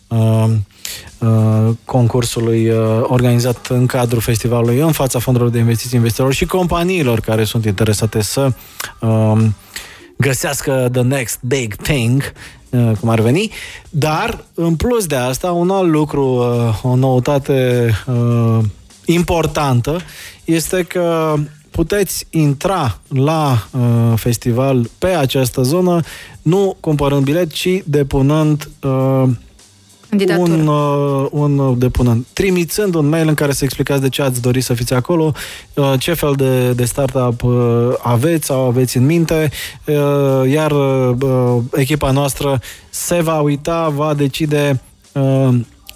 concursului 1.85 2.69
uh, 2.69 2.77
organizat 3.01 3.67
în 3.67 3.85
cadrul 3.85 4.21
festivalului 4.21 4.79
în 4.79 4.91
fața 4.91 5.19
fondurilor 5.19 5.53
de 5.53 5.59
investiții 5.59 5.97
investitorilor 5.97 6.37
și 6.37 6.45
companiilor 6.45 7.19
care 7.19 7.43
sunt 7.43 7.65
interesate 7.65 8.21
să 8.21 8.51
um, 8.99 9.55
găsească 10.17 10.89
the 10.91 11.01
next 11.01 11.39
big 11.41 11.75
thing, 11.75 12.33
uh, 12.69 12.91
cum 12.99 13.09
ar 13.09 13.19
veni, 13.19 13.51
dar 13.89 14.43
în 14.53 14.75
plus 14.75 15.05
de 15.05 15.15
asta, 15.15 15.51
un 15.51 15.69
alt 15.69 15.89
lucru, 15.89 16.23
o 16.81 16.95
noutate 16.95 17.89
importantă 19.05 19.99
este 20.43 20.83
că 20.83 21.35
puteți 21.75 22.27
intra 22.29 22.99
la 23.07 23.67
uh, 23.71 23.81
festival 24.15 24.89
pe 24.97 25.07
această 25.07 25.61
zonă, 25.61 25.99
nu 26.41 26.77
cumpărând 26.79 27.23
bilet, 27.23 27.51
ci 27.51 27.67
depunând 27.85 28.69
uh, 28.81 29.23
un, 30.37 30.67
uh, 30.67 31.27
un 31.31 31.79
depunânt, 31.79 32.27
trimițând 32.33 32.95
un 32.95 33.09
mail 33.09 33.27
în 33.27 33.33
care 33.33 33.51
să 33.51 33.63
explicați 33.63 34.01
de 34.01 34.09
ce 34.09 34.21
ați 34.21 34.41
dori 34.41 34.61
să 34.61 34.73
fiți 34.73 34.93
acolo, 34.93 35.31
uh, 35.73 35.93
ce 35.99 36.13
fel 36.13 36.33
de, 36.35 36.71
de 36.71 36.85
startup 36.85 37.43
uh, 37.43 37.93
aveți 38.01 38.45
sau 38.45 38.61
aveți 38.61 38.97
în 38.97 39.05
minte, 39.05 39.51
uh, 39.85 40.51
iar 40.51 40.71
uh, 40.71 41.63
echipa 41.73 42.11
noastră 42.11 42.59
se 42.89 43.21
va 43.21 43.39
uita, 43.39 43.89
va 43.95 44.13
decide 44.13 44.81
uh, 45.13 45.49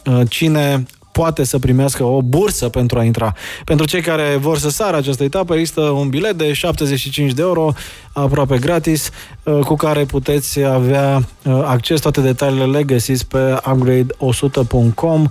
uh, 0.05 0.21
cine 0.29 0.85
poate 1.19 1.43
să 1.43 1.59
primească 1.59 2.03
o 2.03 2.21
bursă 2.21 2.69
pentru 2.69 2.99
a 2.99 3.03
intra. 3.03 3.33
Pentru 3.63 3.85
cei 3.85 4.01
care 4.01 4.37
vor 4.39 4.57
să 4.57 4.69
sară 4.69 4.97
această 4.97 5.23
etapă, 5.23 5.53
există 5.53 5.81
un 5.81 6.09
bilet 6.09 6.37
de 6.37 6.53
75 6.53 7.31
de 7.31 7.41
euro, 7.41 7.73
aproape 8.13 8.57
gratis, 8.57 9.09
uh, 9.43 9.59
cu 9.59 9.75
care 9.75 10.03
puteți 10.05 10.63
avea 10.63 11.15
uh, 11.15 11.61
acces. 11.65 11.99
Toate 11.99 12.21
detaliile 12.21 12.65
le 12.65 12.83
găsiți 12.83 13.27
pe 13.27 13.59
upgrade100.com 13.63 15.27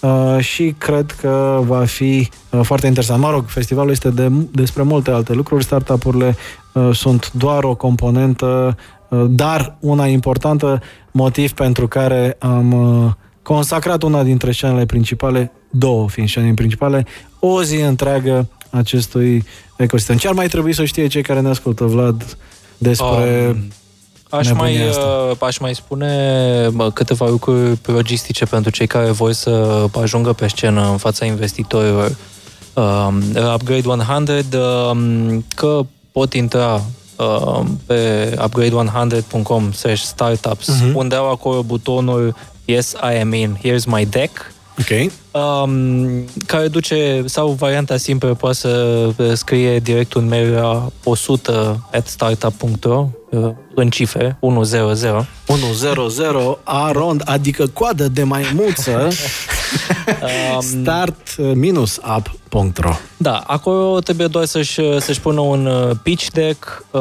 Uh, 0.00 0.38
și 0.38 0.74
cred 0.78 1.10
că 1.10 1.60
va 1.66 1.84
fi 1.84 2.28
uh, 2.50 2.60
foarte 2.62 2.86
interesant. 2.86 3.20
Mă 3.20 3.30
rog, 3.30 3.44
festivalul 3.46 3.90
este 3.90 4.10
de, 4.10 4.28
despre 4.52 4.82
multe 4.82 5.10
alte 5.10 5.32
lucruri, 5.32 5.64
startup-urile 5.64 6.36
uh, 6.72 6.90
sunt 6.92 7.32
doar 7.32 7.64
o 7.64 7.74
componentă, 7.74 8.76
uh, 9.08 9.24
dar 9.28 9.76
una 9.80 10.06
importantă, 10.06 10.80
motiv 11.10 11.52
pentru 11.52 11.88
care 11.88 12.36
am 12.38 12.72
uh, 12.72 13.10
consacrat 13.42 14.02
una 14.02 14.22
dintre 14.22 14.52
scenele 14.52 14.86
principale, 14.86 15.52
două 15.70 16.08
fiind 16.08 16.28
scene 16.28 16.54
principale, 16.54 17.06
o 17.38 17.62
zi 17.62 17.76
întreagă 17.76 18.48
acestui 18.70 19.44
ecosistem. 19.76 20.16
Ce 20.16 20.28
ar 20.28 20.34
mai 20.34 20.48
trebui 20.48 20.74
să 20.74 20.84
știe 20.84 21.06
cei 21.06 21.22
care 21.22 21.40
ne 21.40 21.48
ascultă, 21.48 21.84
Vlad, 21.84 22.36
despre 22.78 23.48
um, 23.48 23.68
aș 24.30 24.52
mai, 24.52 24.88
asta? 24.88 25.26
Uh, 25.30 25.36
aș 25.40 25.58
mai 25.58 25.74
spune 25.74 26.70
câteva 26.94 27.28
lucruri 27.28 27.78
logistice 27.86 28.44
pentru 28.44 28.70
cei 28.70 28.86
care 28.86 29.10
voi 29.10 29.34
să 29.34 29.84
ajungă 30.00 30.32
pe 30.32 30.48
scenă 30.48 30.90
în 30.90 30.96
fața 30.96 31.24
investitorilor. 31.24 32.16
Um, 32.74 33.22
Upgrade 33.54 33.88
100, 33.88 34.90
um, 34.90 35.44
că 35.54 35.80
pot 36.12 36.34
intra 36.34 36.82
um, 37.16 37.80
pe 37.86 38.34
upgrade100.com 38.38 39.70
startups, 39.94 40.70
uh-huh. 40.70 40.94
unde 40.94 41.14
au 41.14 41.30
acolo 41.30 41.62
butonul 41.62 42.34
Yes, 42.66 42.94
I 42.94 43.14
am 43.14 43.34
in. 43.34 43.56
Here's 43.56 43.86
my 43.86 44.04
deck. 44.04 44.30
Ok. 44.78 45.10
Um, 45.32 46.24
care 46.46 46.68
duce, 46.68 47.22
sau 47.26 47.50
varianta 47.50 47.96
simplă, 47.96 48.34
poate 48.34 48.56
să 48.56 49.08
scrie 49.34 49.78
direct 49.78 50.12
un 50.12 50.28
mail 50.28 50.52
la 50.52 50.88
100 51.04 51.88
at 51.92 52.06
startup.ro 52.06 53.08
uh, 53.30 53.50
în 53.74 53.90
cifre, 53.90 54.36
100. 55.46 56.00
100 56.00 56.58
arond, 56.64 57.22
adică 57.24 57.66
coadă 57.66 58.08
de 58.08 58.22
maimuță. 58.22 59.08
Start-up.ro 60.60 62.92
Da, 63.16 63.42
acolo 63.46 63.98
trebuie 63.98 64.26
doar 64.26 64.44
să-și, 64.44 65.00
să-și 65.00 65.20
pună 65.20 65.40
un 65.40 65.66
uh, 65.66 65.90
pitch 66.02 66.26
deck. 66.32 66.84
Uh, 66.90 67.00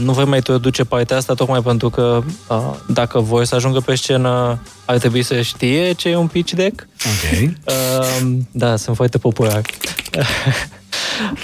nu 0.00 0.12
voi 0.12 0.24
mai 0.24 0.40
duce 0.60 0.84
partea 0.84 1.16
asta, 1.16 1.34
tocmai 1.34 1.62
pentru 1.62 1.90
că 1.90 2.22
uh, 2.48 2.56
dacă 2.86 3.20
voi 3.20 3.46
să 3.46 3.54
ajungă 3.54 3.80
pe 3.80 3.94
scenă, 3.94 4.58
ar 4.84 4.98
trebui 4.98 5.22
să 5.22 5.40
știe 5.40 5.92
ce 5.92 6.08
e 6.08 6.16
un 6.16 6.26
pitch 6.26 6.52
deck. 6.52 6.86
Ok. 7.12 7.50
Uh, 7.64 8.36
da, 8.50 8.76
sunt 8.76 8.96
foarte 8.96 9.18
popular. 9.18 9.60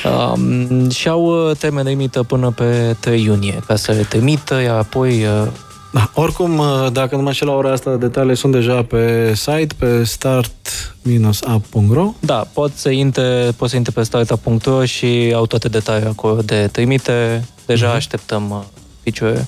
um, 0.05 0.91
și 0.99 1.09
au 1.09 1.49
uh, 1.49 1.57
termen 1.57 1.87
limită 1.87 2.23
până 2.23 2.51
pe 2.51 2.97
3 3.01 3.23
iunie 3.23 3.63
ca 3.67 3.77
să 3.77 3.93
le 3.93 4.03
trimită, 4.03 4.61
iar 4.61 4.79
apoi 4.79 5.25
uh, 5.25 5.47
Da, 5.93 6.11
oricum, 6.15 6.59
uh, 6.59 6.87
dacă 6.93 7.17
nu 7.17 7.23
mă 7.23 7.29
înșel 7.29 7.49
la 7.49 7.55
ora 7.55 7.73
asta, 7.73 7.97
detalii 7.97 8.37
sunt 8.37 8.53
deja 8.53 8.83
pe 8.83 9.35
site, 9.35 9.75
pe 9.79 10.05
start-up.ro. 10.05 12.13
Da, 12.21 12.47
pot 12.53 12.73
să 12.75 12.91
intre, 12.91 13.53
pot 13.57 13.69
să 13.69 13.77
intre 13.77 13.93
pe 13.93 14.03
startup.ro 14.03 14.85
și 14.85 15.33
au 15.35 15.47
toate 15.47 15.69
detaliile 15.69 16.09
acolo 16.09 16.43
de 16.43 16.69
trimite. 16.73 17.45
Deja 17.67 17.93
uh-huh. 17.93 17.97
așteptăm 17.97 18.51
uh, 18.51 18.61
picioare. 19.03 19.47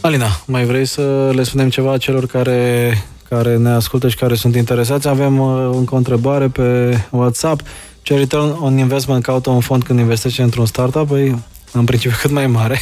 Alina, 0.00 0.40
mai 0.46 0.64
vrei 0.64 0.84
să 0.84 1.30
le 1.34 1.42
spunem 1.42 1.70
ceva 1.70 1.98
celor 1.98 2.26
care, 2.26 2.90
care 3.28 3.56
ne 3.56 3.70
ascultă 3.70 4.08
și 4.08 4.16
care 4.16 4.34
sunt 4.34 4.54
interesați? 4.56 5.08
Avem 5.08 5.38
uh, 5.38 5.70
încă 5.72 5.94
o 5.94 5.96
întrebare 5.96 6.48
pe 6.48 6.98
WhatsApp. 7.10 7.60
Ce 8.02 8.14
return 8.16 8.56
on 8.60 8.78
investment 8.78 9.22
caută 9.22 9.50
un 9.50 9.60
fond 9.60 9.82
când 9.82 9.98
investește 9.98 10.42
într-un 10.42 10.66
startup? 10.66 11.08
Păi, 11.08 11.38
în 11.72 11.84
principiu 11.84 12.16
cât 12.22 12.30
mai 12.30 12.46
mare. 12.46 12.78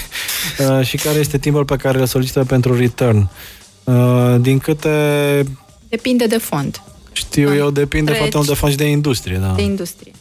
Uh, 0.79 0.87
și 0.87 0.97
care 0.97 1.19
este 1.19 1.39
timpul 1.39 1.65
pe 1.65 1.77
care 1.77 1.99
îl 2.01 2.07
solicită 2.07 2.45
pentru 2.45 2.77
return? 2.77 3.29
Uh, 3.85 4.35
din 4.41 4.59
câte 4.59 4.89
Depinde 5.89 6.27
de 6.27 6.39
fond, 6.39 6.83
știu 7.13 7.49
Da. 7.49 7.55
eu, 7.55 7.71
depinde 7.71 8.05
Treci. 8.05 8.19
foarte 8.19 8.37
mult 8.37 8.49
de 8.49 8.55
fond 8.55 8.73
și 8.73 8.79
de 8.79 8.85
industrie. 8.91 9.37
Da. 9.37 9.53
de 9.57 9.63
industrie. 9.63 10.13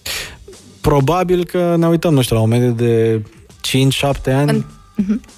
Probabil 0.82 1.46
că 1.46 1.76
ne 1.78 1.88
uităm, 1.88 2.14
nu 2.14 2.22
știu, 2.22 2.36
la 2.36 2.42
o 2.42 2.46
medie 2.46 2.70
de 2.70 3.22
5-7 3.62 4.32
ani, 4.34 4.50
În- 4.50 4.66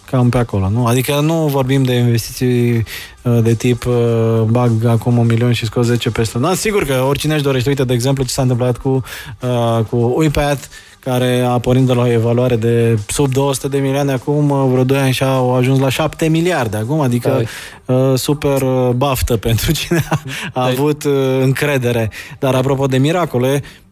cam 0.09 0.29
pe 0.29 0.37
acolo, 0.37 0.69
nu? 0.69 0.85
Adică 0.85 1.19
nu 1.19 1.33
vorbim 1.47 1.83
de 1.83 1.93
investiții 1.93 2.83
uh, 3.21 3.39
de 3.43 3.53
tip 3.53 3.85
uh, 3.85 4.41
bag 4.45 4.85
acum 4.85 5.17
un 5.17 5.25
milion 5.25 5.51
și 5.53 5.65
scos 5.65 5.85
10 5.85 6.09
peste 6.09 6.37
un 6.37 6.43
an. 6.43 6.55
Sigur 6.55 6.83
că 6.85 7.03
oricine 7.07 7.33
își 7.33 7.43
dorește, 7.43 7.69
uite, 7.69 7.83
de 7.83 7.93
exemplu, 7.93 8.23
ce 8.23 8.29
s-a 8.31 8.41
întâmplat 8.41 8.77
cu, 8.77 9.03
uh, 9.41 9.83
cu 9.89 10.13
UiPath, 10.15 10.63
care 10.99 11.39
a 11.39 11.57
pornit 11.59 11.85
de 11.85 11.93
la 11.93 12.01
o 12.01 12.07
evaluare 12.11 12.55
de 12.55 12.99
sub 13.07 13.31
200 13.31 13.67
de 13.67 13.77
milioane, 13.77 14.11
acum 14.11 14.49
uh, 14.49 14.67
vreo 14.71 14.83
2 14.83 14.97
ani 14.97 15.13
și 15.13 15.23
au 15.23 15.55
ajuns 15.55 15.79
la 15.79 15.89
7 15.89 16.27
miliarde 16.27 16.77
acum, 16.77 16.99
adică 16.99 17.43
uh, 17.85 18.13
super 18.15 18.61
uh, 18.61 18.89
baftă 18.95 19.37
pentru 19.47 19.71
cine 19.71 20.03
a, 20.09 20.19
a 20.45 20.49
Da. 20.53 20.61
avut 20.63 21.03
uh, 21.03 21.13
încredere. 21.41 22.11
Dar 22.39 22.55
apropo 22.55 22.85
de 22.85 22.97
miracole, 22.97 23.61
Uh, 23.63 23.84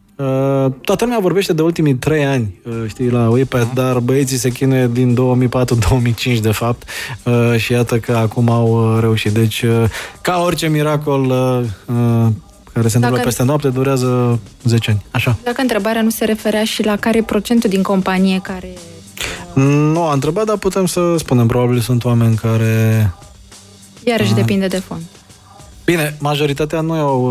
toată 0.80 1.04
lumea 1.04 1.18
vorbește 1.18 1.52
de 1.52 1.62
ultimii 1.62 1.94
trei 1.94 2.24
ani, 2.24 2.60
uh, 2.68 2.74
știi, 2.88 3.10
la 3.10 3.28
UiPath, 3.28 3.70
dar 3.74 3.98
băieții 3.98 4.36
se 4.36 4.50
chinuie 4.50 4.90
din 4.92 5.16
2004-2005, 6.36 6.40
de 6.40 6.50
fapt, 6.52 6.88
uh, 7.24 7.54
și 7.56 7.72
iată 7.72 7.98
că 7.98 8.12
acum 8.16 8.48
au 8.50 8.92
uh, 8.94 9.00
reușit. 9.00 9.32
Deci, 9.32 9.62
uh, 9.62 9.84
ca 10.20 10.42
orice 10.44 10.68
miracol 10.68 11.20
uh, 11.24 11.60
uh, 11.96 12.26
care 12.72 12.88
se 12.88 12.96
întâmplă 12.96 13.08
Dacă- 13.10 13.22
peste 13.22 13.42
noapte, 13.42 13.68
durează 13.68 14.38
10 14.64 14.90
ani. 14.90 15.04
Așa. 15.10 15.36
Dacă 15.44 15.60
întrebarea 15.60 16.02
nu 16.02 16.10
se 16.10 16.24
referea 16.24 16.64
și 16.64 16.84
la 16.84 16.96
care 16.96 17.18
e 17.18 17.22
procentul 17.22 17.70
din 17.70 17.82
companie 17.82 18.38
care... 18.42 18.68
Nu 19.54 20.02
a 20.02 20.12
întrebat, 20.12 20.44
dar 20.44 20.56
putem 20.56 20.86
să 20.86 21.14
spunem. 21.18 21.46
Probabil 21.46 21.80
sunt 21.80 22.04
oameni 22.04 22.34
care... 22.36 23.10
Iarăși 24.04 24.30
Ah. 24.30 24.36
depinde 24.36 24.66
de 24.66 24.76
fond. 24.78 25.02
Bine, 25.84 26.16
majoritatea 26.20 26.80
nu 26.80 26.92
au 26.92 27.22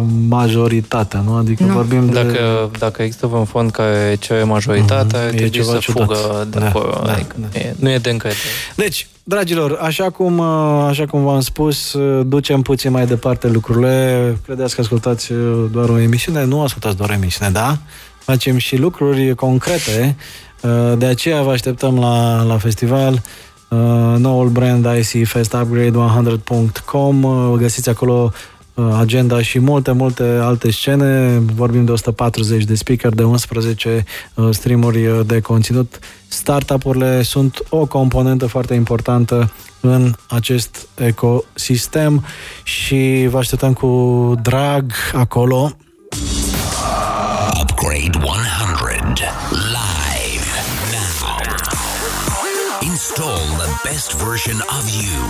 uh, 0.00 0.06
majoritatea, 0.28 1.20
nu? 1.20 1.34
Adică 1.36 1.62
Nu. 1.64 1.72
vorbim 1.72 2.06
de... 2.06 2.12
Dacă, 2.22 2.70
dacă 2.78 3.02
există 3.02 3.26
un 3.26 3.44
fond 3.44 3.70
care 3.70 4.16
cere 4.20 4.42
majoritatea, 4.42 5.18
Mhm, 5.20 5.28
mm-hmm. 5.28 5.34
e 5.34 5.36
trebuie 5.36 5.50
ceva 5.62 5.72
să 5.72 5.78
ciudat. 5.78 6.06
fugă 6.06 6.46
de 6.50 6.58
Da, 6.58 6.66
acolo. 6.66 7.00
da, 7.04 7.12
adică 7.12 7.34
da. 7.38 7.58
E, 7.58 7.74
nu 7.78 7.90
e 7.90 7.98
de 7.98 8.10
încredere. 8.10 8.40
Deci, 8.76 9.06
dragilor, 9.24 9.78
așa 9.80 10.10
cum, 10.10 10.38
uh, 10.38 10.86
așa 10.88 11.06
cum 11.06 11.24
v-am 11.24 11.40
spus, 11.40 11.92
uh, 11.92 12.26
ducem 12.26 12.62
puțin 12.62 12.90
mai 12.90 13.06
departe 13.06 13.48
lucrurile. 13.48 14.36
Credeți 14.44 14.74
că 14.74 14.80
ascultați 14.80 15.32
uh, 15.32 15.64
doar 15.72 15.88
o 15.88 15.98
emisiune? 15.98 16.44
Nu 16.44 16.62
ascultați 16.62 16.96
doar 16.96 17.10
o 17.10 17.12
emisiune, 17.12 17.50
da? 17.50 17.76
Facem 18.18 18.56
și 18.56 18.76
lucruri 18.76 19.34
concrete. 19.34 20.16
Uh, 20.62 20.92
De 20.98 21.06
aceea 21.06 21.42
vă 21.42 21.50
așteptăm 21.50 21.98
la, 21.98 22.42
la 22.42 22.58
festival. 22.58 23.22
Uh, 23.68 24.14
Noul 24.18 24.48
brand 24.48 24.86
IC 24.98 25.26
Fest 25.26 25.52
Upgrade 25.52 25.98
100.com. 25.98 27.22
Uh, 27.22 27.58
Găsiți 27.58 27.88
acolo 27.88 28.32
uh, 28.74 28.96
agenda 28.98 29.42
și 29.42 29.58
multe, 29.58 29.92
multe 29.92 30.22
alte 30.22 30.70
scene. 30.70 31.38
Vorbim 31.54 31.84
de 31.84 31.92
140 31.92 32.64
de 32.64 32.74
speaker, 32.74 33.14
de 33.14 33.22
11 33.22 34.04
uh, 34.34 34.48
streamuri 34.50 35.06
uh, 35.06 35.20
de 35.26 35.40
conținut. 35.40 35.98
Startup-urile 36.28 37.22
sunt 37.22 37.58
o 37.68 37.86
componentă 37.86 38.46
foarte 38.46 38.74
importantă 38.74 39.52
în 39.80 40.14
acest 40.28 40.88
ecosistem 40.94 42.24
și 42.62 43.26
vă 43.30 43.38
așteptăm 43.38 43.72
cu 43.72 44.34
drag 44.42 44.92
acolo. 45.12 45.76
Upgrade 47.60 48.18
100. 48.22 49.22
Live 49.50 49.95
Install 52.96 53.40
the 53.58 53.88
best 53.90 54.12
version 54.14 54.56
of 54.78 54.84
you. 55.02 55.22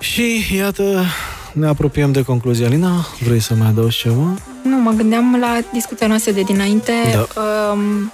Și 0.00 0.54
iată, 0.56 1.04
ne 1.52 1.66
apropiem 1.66 2.12
de 2.12 2.22
concluzia. 2.22 2.66
Alina, 2.66 3.06
vrei 3.20 3.40
să 3.40 3.54
mai 3.54 3.68
adaugi 3.68 3.96
ceva? 3.98 4.34
Nu, 4.62 4.76
mă 4.76 4.90
gândeam 4.90 5.36
la 5.40 5.58
discuția 5.72 6.06
noastră 6.06 6.32
de 6.32 6.42
dinainte, 6.42 6.92
Da. 7.34 7.40
um, 7.72 8.12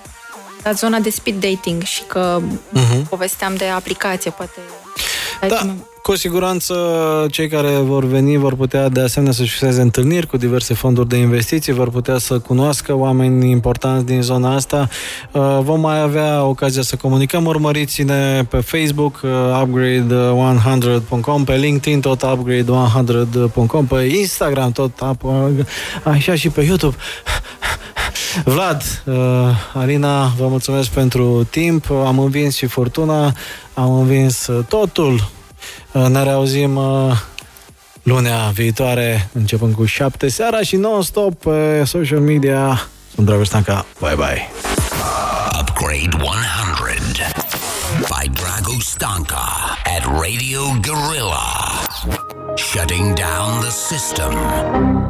la 0.62 0.72
zona 0.72 0.98
de 0.98 1.10
speed 1.10 1.40
dating 1.40 1.82
și 1.82 2.02
că 2.06 2.40
Mhm. 2.70 3.06
povesteam 3.08 3.54
de 3.54 3.64
aplicație, 3.68 4.30
poate... 4.30 4.58
Da, 5.48 5.74
cu 6.02 6.16
siguranță 6.16 6.74
cei 7.30 7.48
care 7.48 7.68
vor 7.68 8.04
veni 8.04 8.36
vor 8.36 8.54
putea 8.54 8.88
de 8.88 9.00
asemenea 9.00 9.34
să-și 9.34 9.50
fixeze 9.50 9.80
întâlniri 9.80 10.26
cu 10.26 10.36
diverse 10.36 10.74
fonduri 10.74 11.08
de 11.08 11.16
investiții, 11.16 11.72
vor 11.72 11.90
putea 11.90 12.18
să 12.18 12.38
cunoască 12.38 12.94
oameni 12.94 13.50
importanți 13.50 14.04
din 14.04 14.22
zona 14.22 14.54
asta. 14.54 14.88
Uh, 15.32 15.58
Vom 15.62 15.80
mai 15.80 16.00
avea 16.00 16.44
ocazia 16.44 16.82
să 16.82 16.96
comunicăm. 16.96 17.44
Urmăriți-ne 17.44 18.44
pe 18.44 18.56
Facebook, 18.60 19.20
uh, 19.22 19.30
upgrade100.com, 19.62 21.44
pe 21.44 21.54
LinkedIn 21.56 22.00
tot 22.00 22.22
upgrade100.com, 22.22 23.86
pe 23.86 24.02
Instagram 24.18 24.72
tot 24.72 24.90
up- 25.12 25.66
așa 26.04 26.34
și 26.34 26.48
pe 26.48 26.62
YouTube. 26.62 26.96
Vlad, 28.44 29.02
uh, 29.04 29.14
Alina, 29.74 30.26
vă 30.38 30.46
mulțumesc 30.48 30.88
pentru 30.90 31.46
timp. 31.50 31.90
Am 31.90 32.18
învins 32.18 32.56
și 32.56 32.66
furtuna, 32.66 33.34
am 33.74 33.98
învins 33.98 34.46
uh, 34.46 34.64
totul. 34.68 35.30
Uh, 35.92 36.06
Ne 36.08 36.22
reauzim 36.22 36.76
uh, 36.76 37.16
lunea 38.02 38.50
viitoare, 38.54 39.28
începând 39.32 39.74
cu 39.74 39.84
7 39.84 40.28
seara 40.28 40.60
și 40.60 40.76
non-stop 40.76 41.34
pe 41.34 41.84
social 41.84 42.20
media. 42.20 42.86
Sunt 43.14 43.26
Dragoș 43.26 43.46
Stanca. 43.46 43.86
Bye 44.00 44.14
bye! 44.14 44.48
Upgrade 45.60 46.16
100 46.16 46.32
by 47.98 48.28
Dragoș 48.28 48.84
Stanka 48.84 49.44
at 49.96 50.04
Radio 50.04 50.60
Gorilla. 50.80 51.46
Shutting 52.56 53.14
down 53.14 53.60
the 53.60 53.70
system. 53.70 55.01